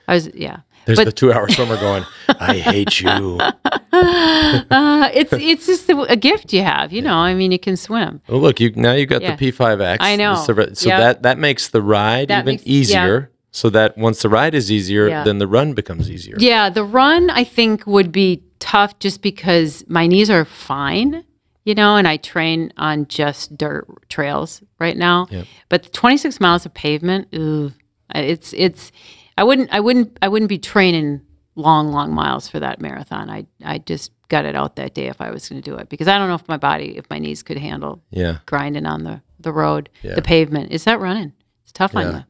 I 0.10 0.16
was, 0.16 0.28
yeah. 0.34 0.58
There's 0.90 0.98
But- 1.00 1.06
the 1.06 1.12
two 1.12 1.32
hour 1.32 1.48
swimmer 1.56 1.78
going, 1.78 2.04
I 2.40 2.58
hate 2.58 3.00
you. 3.02 3.40
Uh, 3.92 5.10
it's 5.14 5.34
it's 5.34 5.66
just 5.66 5.90
a, 5.90 5.98
a 6.04 6.16
gift 6.16 6.54
you 6.54 6.62
have, 6.64 6.94
you 6.94 7.02
know. 7.02 7.16
I 7.16 7.34
mean, 7.34 7.52
you 7.52 7.60
can 7.60 7.76
swim. 7.76 8.22
Well, 8.28 8.40
look, 8.40 8.60
you 8.60 8.72
now 8.76 8.94
you've 8.94 9.10
got 9.10 9.22
Yeah. 9.22 9.36
the 9.36 9.52
P5X. 9.52 9.98
I 10.00 10.16
know. 10.16 10.36
So 10.36 10.54
Yep. 10.54 10.76
that, 11.00 11.24
that 11.24 11.38
makes 11.38 11.70
the 11.70 11.82
ride 11.82 12.28
That 12.30 12.44
even 12.44 12.54
makes- 12.56 12.66
yeah. 12.66 12.74
easier. 12.74 13.32
So 13.52 13.70
that 13.72 13.98
once 13.98 14.22
the 14.22 14.30
ride 14.30 14.54
is 14.56 14.72
easier, 14.72 15.08
Yeah. 15.10 15.24
then 15.24 15.40
the 15.40 15.48
run 15.48 15.74
becomes 15.74 16.10
easier. 16.10 16.36
Yeah, 16.40 16.70
the 16.70 16.84
run 16.84 17.30
I 17.32 17.44
think 17.44 17.86
would 17.88 18.12
be 18.12 18.44
tough 18.60 18.98
just 19.00 19.22
because 19.22 19.84
my 19.88 20.06
knees 20.08 20.30
are 20.30 20.46
fine, 20.46 21.24
you 21.66 21.74
know, 21.76 21.96
and 21.98 22.08
I 22.08 22.18
train 22.18 22.72
on 22.78 23.08
just 23.08 23.58
dirt 23.58 23.88
trails 24.10 24.62
right 24.80 24.96
now. 24.98 25.28
But 25.68 25.92
26 25.94 26.40
miles 26.40 26.66
of 26.66 26.74
pavement, 26.74 27.28
ooh, 27.36 27.74
it's 28.14 28.54
it's 28.54 28.92
I 29.40 29.44
wouldn't 29.44 29.72
I 29.72 29.80
wouldn't 29.80 30.18
I 30.22 30.28
wouldn't 30.28 30.50
be 30.50 30.58
training 30.60 31.22
long 31.56 31.92
long 31.92 32.14
miles 32.14 32.48
for 32.50 32.60
that 32.60 32.82
marathon. 32.82 33.30
I 33.30 33.46
I 33.64 33.78
just 33.78 34.12
got 34.28 34.46
it 34.46 34.56
out 34.56 34.76
that 34.76 34.94
day 34.94 35.08
if 35.08 35.22
I 35.22 35.32
was 35.32 35.48
going 35.50 35.62
to 35.62 35.70
do 35.72 35.78
it 35.78 35.90
because 35.90 36.08
I 36.08 36.18
don't 36.18 36.28
know 36.28 36.36
if 36.36 36.48
my 36.48 36.58
body 36.58 36.98
if 36.98 37.10
my 37.10 37.20
knees 37.20 37.42
could 37.42 37.58
handle 37.58 38.04
Yeah. 38.12 38.40
grinding 38.46 38.86
on 38.86 39.04
the 39.04 39.22
the 39.40 39.54
road, 39.54 39.90
Yeah. 40.04 40.16
the 40.16 40.22
pavement. 40.22 40.72
Is 40.72 40.84
that 40.84 41.00
running? 41.00 41.32
It's 41.64 41.72
tough 41.72 41.96
on 41.96 42.14
you. 42.16 42.24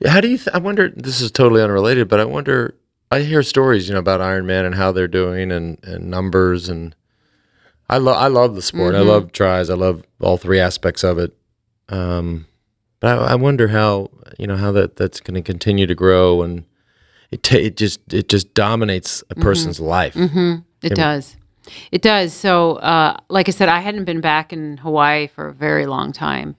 Yeah, 0.00 0.10
How 0.10 0.20
do 0.20 0.28
you? 0.28 0.38
Th- 0.38 0.48
I 0.54 0.58
wonder. 0.58 0.88
This 0.88 1.20
is 1.20 1.30
totally 1.30 1.62
unrelated, 1.62 2.08
but 2.08 2.18
I 2.18 2.24
wonder. 2.24 2.74
I 3.12 3.20
hear 3.20 3.42
stories, 3.44 3.86
you 3.86 3.92
know, 3.94 4.00
about 4.00 4.20
Ironman 4.20 4.66
and 4.66 4.74
how 4.74 4.90
they're 4.90 5.06
doing, 5.06 5.52
and 5.52 5.78
and 5.84 6.10
numbers, 6.10 6.68
and 6.68 6.96
I 7.88 7.98
love. 7.98 8.16
I 8.16 8.26
love 8.26 8.54
the 8.56 8.62
sport. 8.62 8.94
Mm-hmm. 8.94 9.08
I 9.08 9.12
love 9.12 9.32
tries. 9.32 9.70
I 9.70 9.74
love 9.74 10.02
all 10.20 10.38
three 10.38 10.58
aspects 10.58 11.04
of 11.04 11.18
it. 11.18 11.36
Um, 11.88 12.46
but 13.00 13.18
I, 13.18 13.32
I 13.32 13.34
wonder 13.34 13.68
how 13.68 14.10
you 14.38 14.46
know 14.46 14.56
how 14.56 14.72
that 14.72 14.96
that's 14.96 15.20
going 15.20 15.34
to 15.34 15.42
continue 15.42 15.86
to 15.86 15.94
grow, 15.94 16.42
and 16.42 16.64
it 17.30 17.42
ta- 17.42 17.56
it 17.56 17.76
just 17.76 18.00
it 18.12 18.28
just 18.28 18.54
dominates 18.54 19.22
Mm-hmm. 19.22 19.40
a 19.40 19.44
person's 19.44 19.80
life. 19.80 20.16
It 20.82 20.94
does. 20.94 21.36
It 21.90 22.00
does. 22.02 22.32
So, 22.32 22.76
uh, 22.76 23.16
like 23.28 23.48
I 23.48 23.52
said, 23.52 23.68
I 23.68 23.80
hadn't 23.80 24.04
been 24.04 24.20
back 24.20 24.52
in 24.52 24.76
Hawaii 24.76 25.26
for 25.26 25.48
a 25.48 25.52
very 25.52 25.86
long 25.86 26.12
time, 26.12 26.54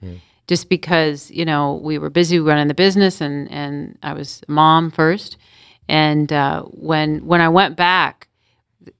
just 0.46 0.68
because 0.68 1.30
you 1.30 1.44
know 1.46 1.80
we 1.82 1.98
were 1.98 2.10
busy 2.10 2.38
running 2.38 2.68
the 2.68 2.74
business, 2.74 3.20
and 3.20 3.50
and 3.50 3.98
I 4.02 4.12
was 4.12 4.42
mom 4.48 4.90
first, 4.90 5.38
and 5.88 6.30
uh, 6.32 6.62
when 6.64 7.24
when 7.26 7.40
I 7.40 7.48
went 7.48 7.76
back 7.76 8.28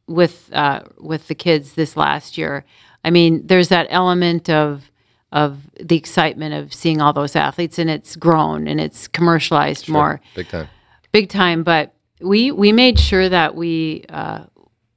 with 0.06 0.50
uh, 0.54 0.80
with 0.98 1.28
the 1.28 1.34
kids 1.34 1.74
this 1.74 1.94
last 1.96 2.38
year, 2.38 2.64
I 3.04 3.10
mean, 3.10 3.46
there's 3.46 3.68
that 3.68 3.86
element 3.90 4.48
of 4.48 4.90
of 5.32 5.58
the 5.80 5.96
excitement 5.96 6.54
of 6.54 6.72
seeing 6.72 7.00
all 7.00 7.12
those 7.12 7.36
athletes, 7.36 7.78
and 7.78 7.90
it's 7.90 8.16
grown 8.16 8.66
and 8.68 8.80
it's 8.80 9.06
commercialized 9.08 9.88
more 9.88 10.20
Big 10.34 10.48
time. 10.48 10.68
big 11.12 11.28
time. 11.28 11.62
But 11.62 11.94
we 12.20 12.50
we 12.50 12.72
made 12.72 12.98
sure 12.98 13.28
that 13.28 13.54
we 13.54 14.04
uh, 14.08 14.44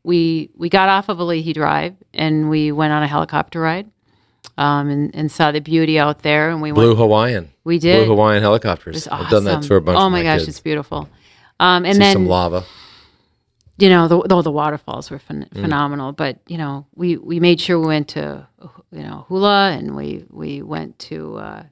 we 0.04 0.50
we 0.56 0.70
got 0.70 0.90
off 0.90 1.10
of 1.10 1.18
Alii 1.18 1.54
Drive 1.54 1.96
and 2.14 2.50
we 2.50 2.72
went 2.72 2.94
on 2.94 3.04
a 3.04 3.08
helicopter 3.08 3.60
ride, 3.60 3.90
um, 4.58 4.90
and, 4.90 5.14
and 5.16 5.32
saw 5.32 5.52
the 5.52 5.60
beauty 5.60 6.00
out 6.00 6.20
there. 6.24 6.50
And 6.50 6.62
we 6.62 6.72
Blue 6.72 6.88
went. 6.90 6.98
Hawaiian. 7.00 7.52
We 7.64 7.78
did. 7.78 7.98
Blue 8.06 8.16
Hawaiian 8.16 8.42
helicopters. 8.42 8.96
It's 8.98 9.08
I've 9.08 9.30
done 9.30 9.44
that 9.44 9.58
awesome. 9.58 9.68
to 9.70 9.76
a 9.76 9.82
bunch 9.82 9.98
Oh 9.98 10.10
my 10.10 10.20
my 10.20 10.24
gosh, 10.24 10.40
kids. 10.40 10.50
it's 10.50 10.60
beautiful. 10.62 11.10
Um, 11.60 11.86
and 11.86 11.96
See 11.96 12.00
then 12.00 12.14
some 12.14 12.26
lava. 12.28 12.64
You 13.82 13.90
know, 13.90 14.08
the, 14.08 14.22
though 14.28 14.42
the 14.42 14.52
waterfalls 14.52 15.10
were 15.12 15.20
phen- 15.20 15.50
Mm. 15.50 15.62
phenomenal, 15.62 16.12
but 16.12 16.40
you 16.48 16.58
know, 16.58 16.86
we, 16.96 17.18
we 17.18 17.40
made 17.40 17.60
sure 17.60 17.80
we 17.80 17.88
went 17.88 18.08
to, 18.10 18.48
you 18.92 19.02
know, 19.04 19.26
Hula 19.28 19.72
and 19.72 19.96
we, 19.96 20.26
we 20.30 20.62
went 20.62 21.00
to 21.00 21.38
uh, 21.38 21.64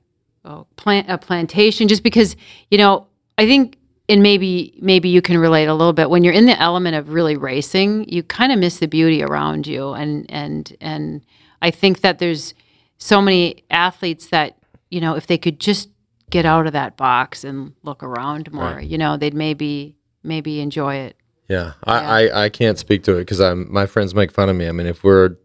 a, 0.45 0.63
plant, 0.75 1.09
a 1.09 1.17
plantation 1.17 1.87
just 1.87 2.03
because, 2.03 2.35
you 2.71 2.77
know, 2.77 3.07
I 3.37 3.45
think, 3.45 3.77
and 4.09 4.23
maybe, 4.23 4.73
maybe 4.81 5.09
you 5.09 5.21
can 5.21 5.37
relate 5.37 5.67
a 5.67 5.73
little 5.73 5.93
bit 5.93 6.09
when 6.09 6.23
you're 6.23 6.33
in 6.33 6.45
the 6.47 6.59
element 6.59 6.95
of 6.95 7.09
really 7.09 7.37
racing, 7.37 8.09
you 8.09 8.23
kind 8.23 8.51
of 8.51 8.57
miss 8.57 8.79
the 8.79 8.87
beauty 8.87 9.21
around 9.23 9.67
you. 9.67 9.93
And, 9.93 10.25
and, 10.29 10.75
and 10.81 11.21
I 11.61 11.69
think 11.71 12.01
that 12.01 12.17
there's 12.19 12.55
so 12.97 13.21
many 13.21 13.63
athletes 13.69 14.27
that, 14.29 14.57
you 14.89 14.99
know, 14.99 15.15
if 15.15 15.27
they 15.27 15.37
could 15.37 15.59
just 15.59 15.89
get 16.31 16.45
out 16.45 16.65
of 16.65 16.73
that 16.73 16.97
box 16.97 17.43
and 17.43 17.73
look 17.83 18.01
around 18.03 18.51
more, 18.51 18.73
Right. 18.77 18.87
you 18.87 18.97
know, 18.97 19.15
they'd 19.17 19.33
maybe, 19.35 19.95
maybe 20.23 20.59
enjoy 20.59 20.95
it. 20.95 21.15
Yeah, 21.49 21.73
I, 21.83 21.97
I, 22.27 22.43
I 22.45 22.49
can't 22.49 22.77
speak 22.77 23.03
to 23.03 23.15
it 23.15 23.21
because 23.21 23.39
I'm 23.41 23.71
my 23.73 23.85
friends 23.87 24.13
make 24.15 24.31
fun 24.31 24.49
of 24.49 24.55
me. 24.55 24.67
I 24.67 24.71
mean, 24.71 24.85
if 24.87 25.03
we're, 25.03 25.35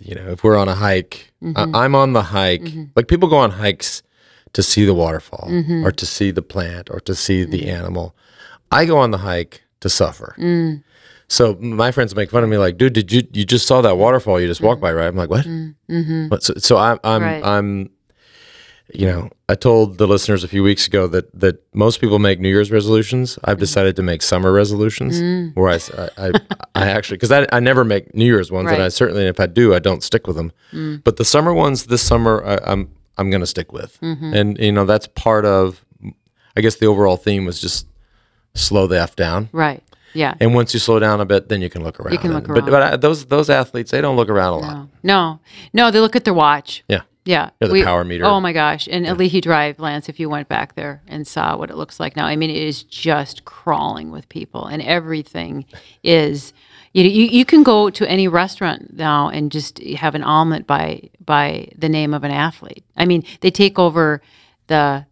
you 0.00 0.14
know, 0.14 0.28
if 0.30 0.44
we're 0.44 0.56
on 0.56 0.68
a 0.68 0.74
hike, 0.74 1.32
Mm-hmm. 1.42 1.74
I, 1.76 1.84
I'm 1.84 1.94
on 1.94 2.12
the 2.14 2.22
hike. 2.22 2.66
Like 2.96 3.08
people 3.08 3.28
go 3.28 3.36
on 3.36 3.50
hikes 3.52 4.02
to 4.54 4.62
see 4.62 4.84
the 4.84 4.94
waterfall 4.94 5.48
Mm-hmm. 5.50 5.84
or 5.86 5.92
to 5.92 6.06
see 6.06 6.30
the 6.30 6.42
plant 6.42 6.88
or 6.90 6.98
to 7.00 7.14
see 7.14 7.44
the 7.44 7.68
animal. 7.68 8.14
I 8.70 8.84
go 8.86 8.98
on 8.98 9.10
the 9.10 9.18
hike 9.18 9.62
to 9.80 9.88
suffer. 9.88 10.34
Mm. 10.38 10.82
So 11.28 11.54
my 11.56 11.90
friends 11.92 12.14
make 12.16 12.30
fun 12.30 12.42
of 12.44 12.48
me, 12.50 12.56
like, 12.56 12.78
dude, 12.78 12.94
did 12.94 13.12
you 13.12 13.22
you 13.32 13.44
just 13.44 13.66
saw 13.66 13.80
that 13.82 13.96
waterfall 13.98 14.40
you 14.40 14.46
just 14.46 14.60
walked 14.62 14.80
by, 14.80 14.92
right? 14.92 15.06
I'm 15.08 15.16
like, 15.16 15.30
what? 15.30 15.46
What? 16.30 16.42
So, 16.42 16.54
so 16.58 16.76
I'm 16.78 16.98
I'm 17.04 17.20
Mm. 17.22 17.24
Mm-hmm. 17.24 17.24
Right. 17.24 17.44
I'm, 17.44 17.90
you 18.94 19.06
know, 19.06 19.30
I 19.48 19.54
told 19.56 19.98
the 19.98 20.06
listeners 20.06 20.44
a 20.44 20.48
few 20.48 20.62
weeks 20.62 20.86
ago 20.86 21.06
that 21.08 21.26
that 21.40 21.56
most 21.74 22.00
people 22.00 22.18
make 22.18 22.38
New 22.40 22.48
Year's 22.48 22.70
resolutions. 22.70 23.38
I've 23.44 23.58
decided 23.58 23.96
to 23.96 24.02
make 24.02 24.22
summer 24.22 24.52
resolutions, 24.52 25.20
Mm. 25.20 25.54
where 25.56 25.70
I 25.70 25.78
I, 26.16 26.30
I, 26.74 26.86
actually 26.90 27.16
because 27.16 27.32
I, 27.32 27.46
I 27.52 27.60
never 27.60 27.84
make 27.84 28.14
New 28.14 28.24
Year's 28.26 28.50
ones, 28.50 28.70
and 28.70 28.82
I 28.82 28.88
certainly 28.88 29.26
if 29.26 29.40
I 29.40 29.46
do, 29.46 29.74
I 29.74 29.78
don't 29.80 30.02
stick 30.02 30.26
with 30.26 30.36
them. 30.36 30.52
But 31.04 31.16
the 31.16 31.24
summer 31.24 31.52
ones 31.52 31.86
this 31.86 32.02
summer, 32.02 32.42
I, 32.44 32.58
I'm 32.72 32.90
I'm 33.18 33.30
gonna 33.30 33.46
stick 33.46 33.72
with, 33.72 33.98
and 34.02 34.58
you 34.58 34.72
know 34.72 34.84
that's 34.84 35.08
part 35.08 35.44
of. 35.44 35.84
I 36.58 36.62
guess 36.62 36.76
the 36.76 36.86
overall 36.86 37.16
theme 37.18 37.44
was 37.44 37.60
just 37.60 37.86
slow 38.54 38.86
the 38.86 38.98
f 39.00 39.14
down. 39.16 39.48
Right. 39.52 39.82
Yeah. 40.14 40.32
And 40.40 40.54
once 40.54 40.72
you 40.72 40.80
slow 40.80 40.98
down 40.98 41.20
a 41.20 41.26
bit, 41.26 41.50
then 41.50 41.60
you 41.60 41.68
can 41.68 41.82
look 41.84 42.00
around. 42.00 42.12
You 42.14 42.18
can 42.18 42.32
look 42.32 42.46
And- 42.46 42.54
But, 42.54 42.62
around. 42.64 42.70
but 42.70 42.82
I, 42.94 42.96
those 42.96 43.26
those 43.26 43.50
athletes, 43.50 43.90
they 43.90 44.00
don't 44.00 44.16
look 44.16 44.30
around 44.30 44.52
a 44.54 44.56
lot. 44.58 44.74
No. 44.74 44.88
No. 45.02 45.40
No, 45.74 45.90
they 45.90 46.00
look 46.00 46.16
at 46.16 46.24
their 46.24 46.32
watch. 46.32 46.82
Yeah. 46.88 47.02
Yeah. 47.26 47.50
Or 47.60 47.68
the 47.68 47.82
power 47.82 48.04
meter. 48.04 48.24
Oh 48.24 48.40
my 48.40 48.52
gosh. 48.52 48.88
And 48.90 49.06
at 49.06 49.16
Alii 49.16 49.42
Drive, 49.42 49.80
Lance, 49.80 50.08
if 50.08 50.18
you 50.20 50.30
went 50.30 50.48
back 50.48 50.76
there 50.76 51.02
and 51.08 51.26
saw 51.26 51.56
what 51.56 51.70
it 51.70 51.76
looks 51.76 51.98
like 51.98 52.16
now, 52.16 52.24
I 52.24 52.36
mean, 52.36 52.50
it 52.50 52.62
is 52.62 52.84
just 52.84 53.44
crawling 53.44 54.10
with 54.10 54.28
people 54.28 54.66
and 54.66 54.80
everything 54.80 55.66
is 56.02 56.52
you 56.92 57.02
know, 57.02 57.10
you, 57.10 57.24
you 57.24 57.44
can 57.44 57.62
go 57.62 57.90
to 57.90 58.08
any 58.08 58.26
restaurant 58.26 58.94
now 58.94 59.28
and 59.28 59.52
just 59.52 59.82
have 59.82 60.14
an 60.14 60.22
omelet 60.22 60.66
by 60.66 61.10
by 61.22 61.68
the 61.76 61.90
name 61.90 62.14
of 62.14 62.24
an 62.24 62.30
athlete. 62.30 62.84
I 62.96 63.04
mean, 63.04 63.22
they 63.40 63.50
take 63.50 63.78
over 63.78 64.22
the 64.68 65.04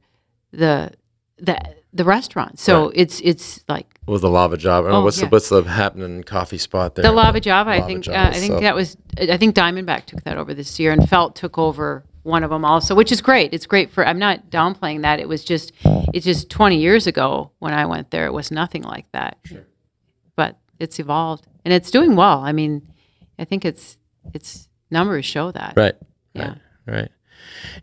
the 0.52 0.92
the 1.36 1.58
the 1.95 2.05
restaurant. 2.05 2.59
So 2.59 2.90
it's 2.95 3.20
it's 3.20 3.64
like 3.68 3.86
With 4.07 4.20
the 4.22 4.28
Lava 4.28 4.57
Java. 4.57 4.88
I 4.88 4.92
Oh, 4.92 5.03
what's 5.05 5.18
yeah. 5.18 5.24
the 5.26 5.30
what's 5.30 5.49
the 5.49 5.62
happening 5.62 6.22
coffee 6.24 6.59
spot 6.59 6.95
there? 6.97 7.05
The 7.05 7.12
Lava 7.12 7.40
Java, 7.40 7.70
I 7.70 7.76
Lava 7.78 7.86
think. 7.86 8.05
Java 8.05 8.18
Uh, 8.18 8.28
I 8.30 8.32
think 8.34 8.53
so- 8.55 8.61
that 8.61 8.74
was. 8.74 8.97
I 9.18 9.36
think 9.36 9.55
Diamondback 9.55 10.05
took 10.07 10.24
that 10.24 10.36
over 10.36 10.53
this 10.55 10.78
year, 10.80 10.92
and 10.92 11.09
Felt 11.09 11.36
took 11.36 11.57
over 11.57 12.05
one 12.24 12.42
of 12.42 12.51
them 12.51 12.64
also, 12.64 12.95
which 12.95 13.12
is 13.12 13.20
great. 13.20 13.55
It's 13.55 13.66
great 13.66 13.90
for. 13.92 14.07
I'm 14.07 14.18
not 14.18 14.51
downplaying 14.51 15.03
that. 15.03 15.20
It 15.20 15.28
was 15.28 15.45
just. 15.45 15.72
It's 16.12 16.24
just 16.26 16.49
20 16.51 16.78
years 16.78 17.07
ago 17.07 17.51
when 17.59 17.72
I 17.74 17.86
went 17.86 18.11
there. 18.11 18.26
It 18.26 18.32
was 18.32 18.51
nothing 18.51 18.82
like 18.82 19.11
that. 19.12 19.38
Sure. 19.45 19.66
But 20.36 20.59
it's 20.78 20.99
evolved, 20.99 21.47
and 21.64 21.72
it's 21.72 21.90
doing 21.90 22.16
well. 22.16 22.40
I 22.40 22.53
mean, 22.53 22.88
I 23.38 23.45
think 23.45 23.64
it's 23.64 23.97
its 24.32 24.68
numbers 24.90 25.24
show 25.24 25.51
that. 25.53 25.74
Right. 25.76 25.95
Yeah. 26.34 26.55
Right. 26.86 26.95
Right. 26.95 27.09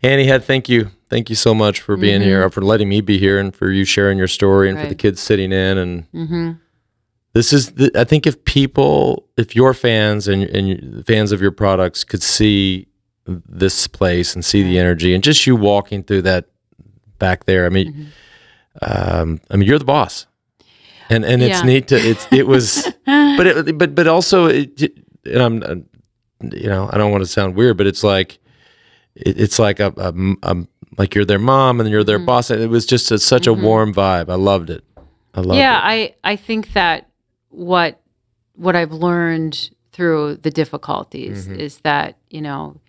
Annie 0.02 0.26
Hed, 0.26 0.44
thank 0.44 0.68
you. 0.68 0.90
Thank 1.12 1.28
you 1.28 1.36
so 1.36 1.52
much 1.54 1.80
for 1.82 1.98
being 1.98 2.22
here, 2.22 2.48
for 2.48 2.62
letting 2.62 2.88
me 2.88 3.02
be 3.02 3.18
here, 3.18 3.38
and 3.38 3.54
for 3.54 3.70
you 3.70 3.84
sharing 3.84 4.16
your 4.16 4.26
story, 4.28 4.70
and 4.70 4.78
for 4.78 4.86
the 4.86 4.94
Mm-hmm. 4.94 4.98
Kids 5.08 5.20
sitting 5.20 5.52
in. 5.52 5.76
And 5.76 6.10
Mm-hmm. 6.12 6.50
this 7.34 7.52
is, 7.52 7.72
the, 7.72 7.90
I 7.94 8.04
think, 8.04 8.26
if 8.26 8.42
people, 8.44 9.28
if 9.36 9.54
your 9.54 9.74
fans 9.74 10.26
and 10.26 10.42
and 10.44 11.06
fans 11.06 11.30
of 11.30 11.42
your 11.42 11.52
products 11.52 12.02
could 12.02 12.22
see 12.22 12.86
this 13.26 13.86
place 13.86 14.34
and 14.34 14.42
see 14.42 14.62
the 14.62 14.78
energy, 14.78 15.12
and 15.14 15.22
just 15.22 15.46
you 15.46 15.54
walking 15.54 16.02
through 16.02 16.22
that 16.22 16.46
back 17.18 17.44
there, 17.44 17.66
I 17.66 17.68
mean, 17.68 17.92
Mm-hmm. 18.80 19.18
um, 19.20 19.40
I 19.50 19.56
mean, 19.56 19.68
you're 19.68 19.78
the 19.78 19.84
boss, 19.84 20.26
and 21.10 21.26
and 21.26 21.42
it's 21.42 21.58
Yeah. 21.60 21.66
neat 21.66 21.88
to 21.88 21.96
it's 21.96 22.26
it 22.32 22.46
was, 22.46 22.88
but 23.06 23.46
it, 23.46 23.76
but 23.76 23.94
but 23.94 24.06
also, 24.08 24.46
it, 24.46 24.80
and 25.26 25.42
I'm, 25.42 25.62
uh, 25.62 25.74
you 26.56 26.68
know, 26.70 26.88
I 26.90 26.96
don't 26.96 27.12
want 27.12 27.22
to 27.22 27.28
sound 27.30 27.54
weird, 27.54 27.76
but 27.76 27.86
it's 27.86 28.02
like 28.02 28.38
it, 29.14 29.38
it's 29.38 29.58
like 29.58 29.78
a, 29.78 29.92
a, 29.98 30.12
a- 30.50 30.66
like 30.98 31.14
you're 31.14 31.24
their 31.24 31.38
mom 31.38 31.80
and 31.80 31.88
you're 31.88 32.04
their 32.04 32.18
Mm-hmm. 32.18 32.26
boss. 32.26 32.50
It 32.50 32.68
was 32.70 32.86
just 32.86 33.10
a, 33.10 33.18
such 33.18 33.46
a 33.46 33.52
warm 33.54 33.92
vibe. 33.94 34.28
I 34.30 34.34
loved 34.34 34.70
it. 34.70 34.84
I 35.34 35.40
loved 35.40 35.58
yeah, 35.58 35.76
it. 35.92 36.16
I 36.24 36.32
I 36.32 36.36
think 36.36 36.72
that 36.74 37.08
what 37.48 38.00
what 38.54 38.76
I've 38.76 38.92
learned 38.92 39.70
through 39.92 40.36
the 40.36 40.50
difficulties 40.50 41.46
Mm-hmm. 41.46 41.60
is 41.60 41.78
that 41.78 42.16
you 42.30 42.40
know 42.42 42.80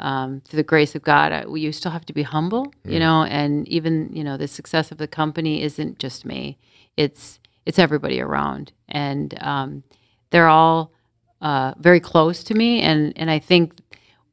um, 0.00 0.40
through 0.44 0.56
the 0.56 0.62
grace 0.64 0.94
of 0.96 1.02
God, 1.02 1.32
I, 1.32 1.46
we 1.46 1.60
you 1.60 1.72
still 1.72 1.92
have 1.92 2.04
to 2.06 2.12
be 2.12 2.22
humble, 2.24 2.66
Mm. 2.84 2.92
you 2.92 2.98
know, 2.98 3.22
and 3.24 3.66
even 3.68 4.10
you 4.12 4.24
know 4.24 4.36
the 4.36 4.48
success 4.48 4.90
of 4.90 4.98
the 4.98 5.06
company 5.06 5.62
isn't 5.62 5.98
just 6.00 6.24
me; 6.24 6.58
it's 6.96 7.38
it's 7.64 7.78
everybody 7.78 8.20
around, 8.20 8.72
and 8.88 9.40
um, 9.40 9.84
they're 10.30 10.48
all 10.48 10.90
uh, 11.40 11.74
very 11.78 12.00
close 12.00 12.42
to 12.44 12.54
me, 12.54 12.80
and 12.82 13.12
and 13.16 13.30
I 13.30 13.38
think 13.38 13.74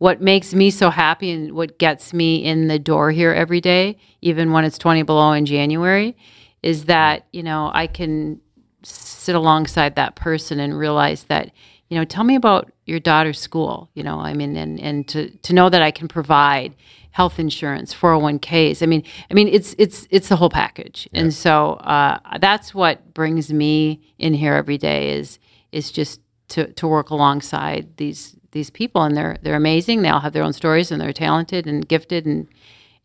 what 0.01 0.19
makes 0.19 0.51
me 0.55 0.71
so 0.71 0.89
happy 0.89 1.29
and 1.29 1.51
what 1.51 1.77
gets 1.77 2.11
me 2.11 2.43
in 2.43 2.67
the 2.67 2.79
door 2.79 3.11
here 3.11 3.31
every 3.31 3.61
day, 3.61 3.95
even 4.19 4.51
when 4.51 4.65
it's 4.65 4.79
20 4.79 5.03
below 5.03 5.31
in 5.33 5.45
January, 5.45 6.17
is 6.63 6.85
that, 6.85 7.27
you 7.31 7.43
know, 7.43 7.69
I 7.71 7.85
can 7.85 8.41
sit 8.81 9.35
alongside 9.35 9.95
that 9.97 10.15
person 10.15 10.59
and 10.59 10.75
realize 10.75 11.25
that, 11.25 11.51
you 11.87 11.99
know, 11.99 12.03
tell 12.03 12.23
me 12.23 12.33
about 12.33 12.71
your 12.87 12.99
daughter's 12.99 13.39
school, 13.39 13.91
you 13.93 14.01
know, 14.01 14.19
I 14.19 14.33
mean, 14.33 14.57
and, 14.57 14.79
and 14.79 15.07
to, 15.09 15.29
to 15.29 15.53
know 15.53 15.69
that 15.69 15.83
I 15.83 15.91
can 15.91 16.07
provide 16.07 16.73
health 17.11 17.37
insurance, 17.37 17.93
401ks. 17.93 18.81
I 18.81 18.87
mean, 18.87 19.03
I 19.29 19.35
mean, 19.35 19.49
it's, 19.49 19.75
it's, 19.77 20.07
it's 20.09 20.29
the 20.29 20.35
whole 20.35 20.49
package. 20.49 21.07
And 21.13 21.31
so 21.31 21.73
uh, 21.73 22.17
that's 22.39 22.73
what 22.73 23.13
brings 23.13 23.53
me 23.53 24.01
in 24.17 24.33
here 24.33 24.55
every 24.55 24.79
day 24.79 25.11
is, 25.11 25.37
is 25.71 25.91
just 25.91 26.21
to, 26.47 26.73
to 26.73 26.87
work 26.87 27.11
alongside 27.11 27.97
these 27.97 28.35
these 28.51 28.69
people 28.69 29.01
and 29.03 29.15
they're 29.15 29.37
they're 29.41 29.55
amazing. 29.55 30.01
They 30.01 30.09
all 30.09 30.19
have 30.19 30.33
their 30.33 30.43
own 30.43 30.53
stories 30.53 30.91
and 30.91 30.99
they're 31.01 31.13
talented 31.13 31.67
and 31.67 31.87
gifted 31.87 32.25
and 32.25 32.47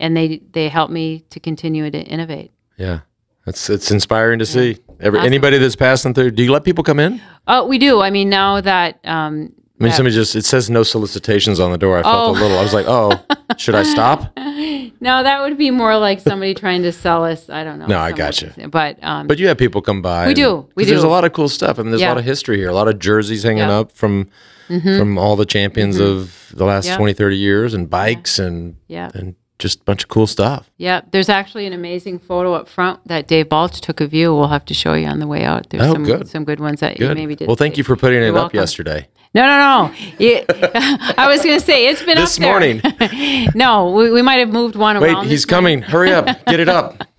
and 0.00 0.16
they 0.16 0.38
they 0.52 0.68
help 0.68 0.90
me 0.90 1.20
to 1.30 1.40
continue 1.40 1.90
to 1.90 1.98
innovate. 1.98 2.52
Yeah, 2.76 3.00
it's 3.46 3.70
it's 3.70 3.90
inspiring 3.90 4.38
to 4.40 4.46
see. 4.46 4.78
Every, 4.98 5.20
anybody 5.20 5.58
that's 5.58 5.76
passing 5.76 6.14
through, 6.14 6.30
do 6.32 6.42
you 6.42 6.50
let 6.52 6.64
people 6.64 6.82
come 6.82 6.98
in? 6.98 7.20
Oh, 7.46 7.66
we 7.66 7.76
do. 7.78 8.00
I 8.00 8.08
mean, 8.10 8.30
now 8.30 8.60
that 8.62 8.98
um, 9.04 9.52
I 9.78 9.84
mean, 9.84 9.92
somebody 9.92 10.14
just 10.14 10.34
it 10.34 10.44
says 10.46 10.70
no 10.70 10.82
solicitations 10.82 11.60
on 11.60 11.70
the 11.70 11.76
door. 11.78 11.98
I 11.98 12.02
felt 12.02 12.28
Oh. 12.28 12.30
a 12.30 12.32
little. 12.40 12.58
I 12.58 12.62
was 12.62 12.72
like, 12.72 12.86
oh, 12.88 13.12
should 13.58 13.74
I 13.74 13.82
stop? 13.82 14.32
no, 14.38 15.22
that 15.22 15.42
would 15.42 15.58
be 15.58 15.70
more 15.70 15.98
like 15.98 16.20
somebody 16.20 16.54
trying 16.54 16.82
to 16.82 16.92
sell 16.92 17.24
us. 17.24 17.50
I 17.50 17.62
don't 17.62 17.78
know. 17.78 17.86
No, 17.86 17.98
I 17.98 18.10
got 18.12 18.40
gotcha. 18.40 18.68
But 18.70 19.02
um, 19.04 19.26
But 19.26 19.38
you 19.38 19.48
have 19.48 19.58
people 19.58 19.82
come 19.82 20.00
by. 20.00 20.24
We 20.24 20.28
and- 20.28 20.36
do. 20.36 20.68
There's 20.76 21.02
a 21.02 21.08
lot 21.08 21.24
of 21.24 21.32
cool 21.34 21.48
stuff. 21.50 21.78
I 21.78 21.82
mean, 21.82 21.90
there's 21.90 22.02
a 22.02 22.08
lot 22.08 22.18
of 22.18 22.24
history 22.24 22.56
here. 22.56 22.70
A 22.70 22.74
lot 22.74 22.88
of 22.88 22.98
jerseys 22.98 23.42
hanging 23.42 23.58
Yeah. 23.68 23.78
Up 23.80 23.92
from 23.92 24.28
Mm-hmm. 24.68 24.98
from 24.98 25.18
all 25.18 25.36
the 25.36 25.46
champions 25.46 25.96
mm-hmm. 25.98 26.20
of 26.20 26.52
the 26.54 26.64
last 26.64 26.86
Yeah. 26.86 26.96
20, 26.96 27.12
30 27.12 27.36
years, 27.36 27.74
and 27.74 27.88
bikes 27.88 28.38
and 28.38 28.76
yeah, 28.88 29.10
and 29.14 29.34
just 29.58 29.80
a 29.80 29.84
bunch 29.84 30.02
of 30.02 30.08
cool 30.10 30.26
stuff. 30.26 30.70
yeah. 30.76 31.00
There's 31.12 31.28
actually 31.30 31.66
an 31.66 31.72
amazing 31.72 32.18
photo 32.18 32.52
up 32.52 32.68
front 32.68 33.00
that 33.08 33.26
Dave 33.26 33.48
Balch 33.48 33.80
took 33.80 34.00
of 34.02 34.12
you. 34.12 34.34
We'll 34.34 34.48
have 34.48 34.64
to 34.66 34.74
show 34.74 34.92
you 34.94 35.06
on 35.06 35.18
the 35.18 35.26
way 35.26 35.44
out. 35.44 35.70
There's 35.70 35.82
Oh, 35.84 35.92
some 35.94 36.04
good. 36.04 36.28
some 36.28 36.44
good 36.44 36.60
ones 36.60 36.80
that 36.80 36.98
you 37.00 37.08
maybe 37.14 37.34
did. 37.36 37.46
well, 37.48 37.56
thank 37.56 37.78
you 37.78 37.84
for 37.84 37.96
putting 37.96 38.18
it 38.18 38.26
You're 38.26 38.30
up 38.36 38.52
welcome. 38.52 38.58
yesterday. 38.60 39.08
No, 39.34 39.42
no, 39.42 39.58
no. 39.88 39.94
It- 40.18 40.44
I 41.18 41.26
was 41.28 41.42
going 41.42 41.58
to 41.58 41.64
say 41.64 41.88
it's 41.88 42.02
been 42.02 42.16
This 42.16 42.36
up 42.38 42.42
morning. 42.42 42.80
no, 43.54 43.90
we, 43.92 44.10
we 44.10 44.22
might 44.22 44.38
have 44.40 44.48
moved 44.50 44.76
one 44.76 44.98
Wait, 45.00 45.26
he's 45.26 45.44
coming. 45.46 45.82
Hurry 45.82 46.12
up. 46.12 46.26
Get 46.46 46.60
it 46.60 46.68
up. 46.68 47.06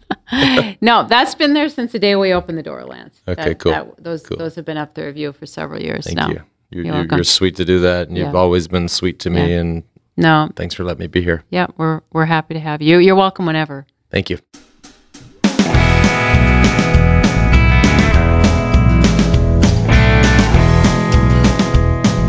No, 0.81 1.05
that's 1.07 1.35
been 1.35 1.53
there 1.53 1.69
since 1.69 1.91
the 1.93 1.99
day 1.99 2.15
we 2.17 2.33
opened 2.33 2.57
the 2.57 2.63
door, 2.63 2.83
Lance. 2.83 3.21
Okay, 3.27 3.49
That- 3.49 3.59
cool. 3.59 3.71
that- 3.71 4.03
those 4.03 4.23
Cool. 4.23 4.37
those 4.37 4.55
have 4.55 4.65
been 4.65 4.77
up 4.77 4.93
there 4.93 5.07
of 5.09 5.15
you 5.17 5.31
for 5.31 5.45
several 5.45 5.81
years 5.81 6.05
Thank 6.05 6.17
now. 6.17 6.29
you. 6.29 6.41
You're, 6.69 6.85
You're 6.85 6.95
you're, 6.95 7.05
you're 7.11 7.23
sweet 7.23 7.55
to 7.57 7.65
do 7.65 7.79
that, 7.79 8.09
and 8.09 8.17
you've 8.17 8.33
Yeah. 8.33 8.39
always 8.39 8.67
been 8.67 8.87
sweet 8.89 9.19
to 9.19 9.29
me. 9.29 9.51
Yeah. 9.53 9.59
And 9.59 9.83
No, 10.17 10.49
thanks 10.55 10.75
for 10.75 10.83
letting 10.83 10.99
me 10.99 11.07
be 11.07 11.21
here. 11.21 11.43
yeah, 11.49 11.67
we're 11.77 12.01
we're 12.11 12.25
happy 12.25 12.53
to 12.55 12.59
have 12.59 12.81
you. 12.81 12.97
You're 12.99 13.15
welcome 13.15 13.45
whenever. 13.45 13.85
Thank 14.11 14.29
you. 14.29 14.39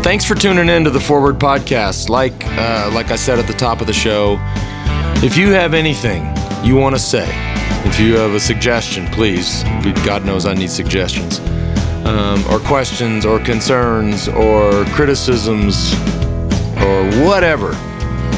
thanks 0.01 0.25
for 0.25 0.33
tuning 0.33 0.69
in 0.69 0.83
to 0.83 0.89
the 0.89 0.99
Forward 0.99 1.35
Podcast. 1.37 2.09
Like, 2.09 2.33
uh, 2.57 2.89
like 2.93 3.11
I 3.11 3.15
said 3.15 3.37
at 3.37 3.45
the 3.47 3.53
top 3.53 3.79
of 3.81 3.85
the 3.87 3.93
show, 3.93 4.37
if 5.23 5.37
you 5.37 5.49
have 5.51 5.73
anything 5.75 6.23
you 6.63 6.75
want 6.75 6.95
to 6.95 6.99
say, 6.99 7.27
if 7.87 7.99
you 7.99 8.15
have 8.17 8.31
a 8.33 8.39
suggestion, 8.39 9.05
please, 9.07 9.63
God 10.05 10.25
knows 10.25 10.45
I 10.47 10.53
need 10.55 10.71
suggestions, 10.71 11.39
um, 12.05 12.43
or 12.51 12.59
questions, 12.59 13.25
or 13.25 13.39
concerns, 13.39 14.27
or 14.27 14.85
criticisms, 14.85 15.93
or 16.81 17.05
whatever, 17.25 17.71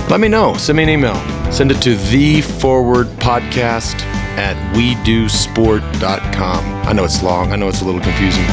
let 0.10 0.20
me 0.20 0.28
know. 0.28 0.54
Send 0.56 0.78
me 0.78 0.84
an 0.84 0.90
email. 0.90 1.16
Send 1.52 1.72
it 1.72 1.82
to 1.82 1.96
the 1.96 2.42
Forward 2.42 3.08
Podcast 3.20 4.02
at 4.38 4.56
wedusport.com. 4.76 6.66
I 6.88 6.94
know 6.94 7.04
it's 7.04 7.22
long. 7.22 7.52
I 7.52 7.56
know 7.56 7.68
it's 7.68 7.82
a 7.82 7.86
little 7.86 8.02
confusing. 8.02 8.46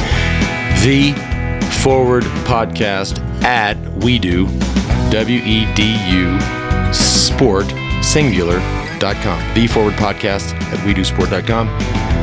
The 0.82 1.12
Forward 1.82 2.24
Podcast 2.44 3.18
at 3.42 3.76
wedu, 4.00 4.48
W 5.11 5.38
E 5.44 5.72
D 5.74 5.96
U, 6.11 6.38
sport, 6.92 7.66
singular.com. 8.02 9.54
The 9.54 9.66
Forward 9.68 9.94
Podcast 9.94 10.54
at 10.54 10.78
wedusport.com. 10.80 12.17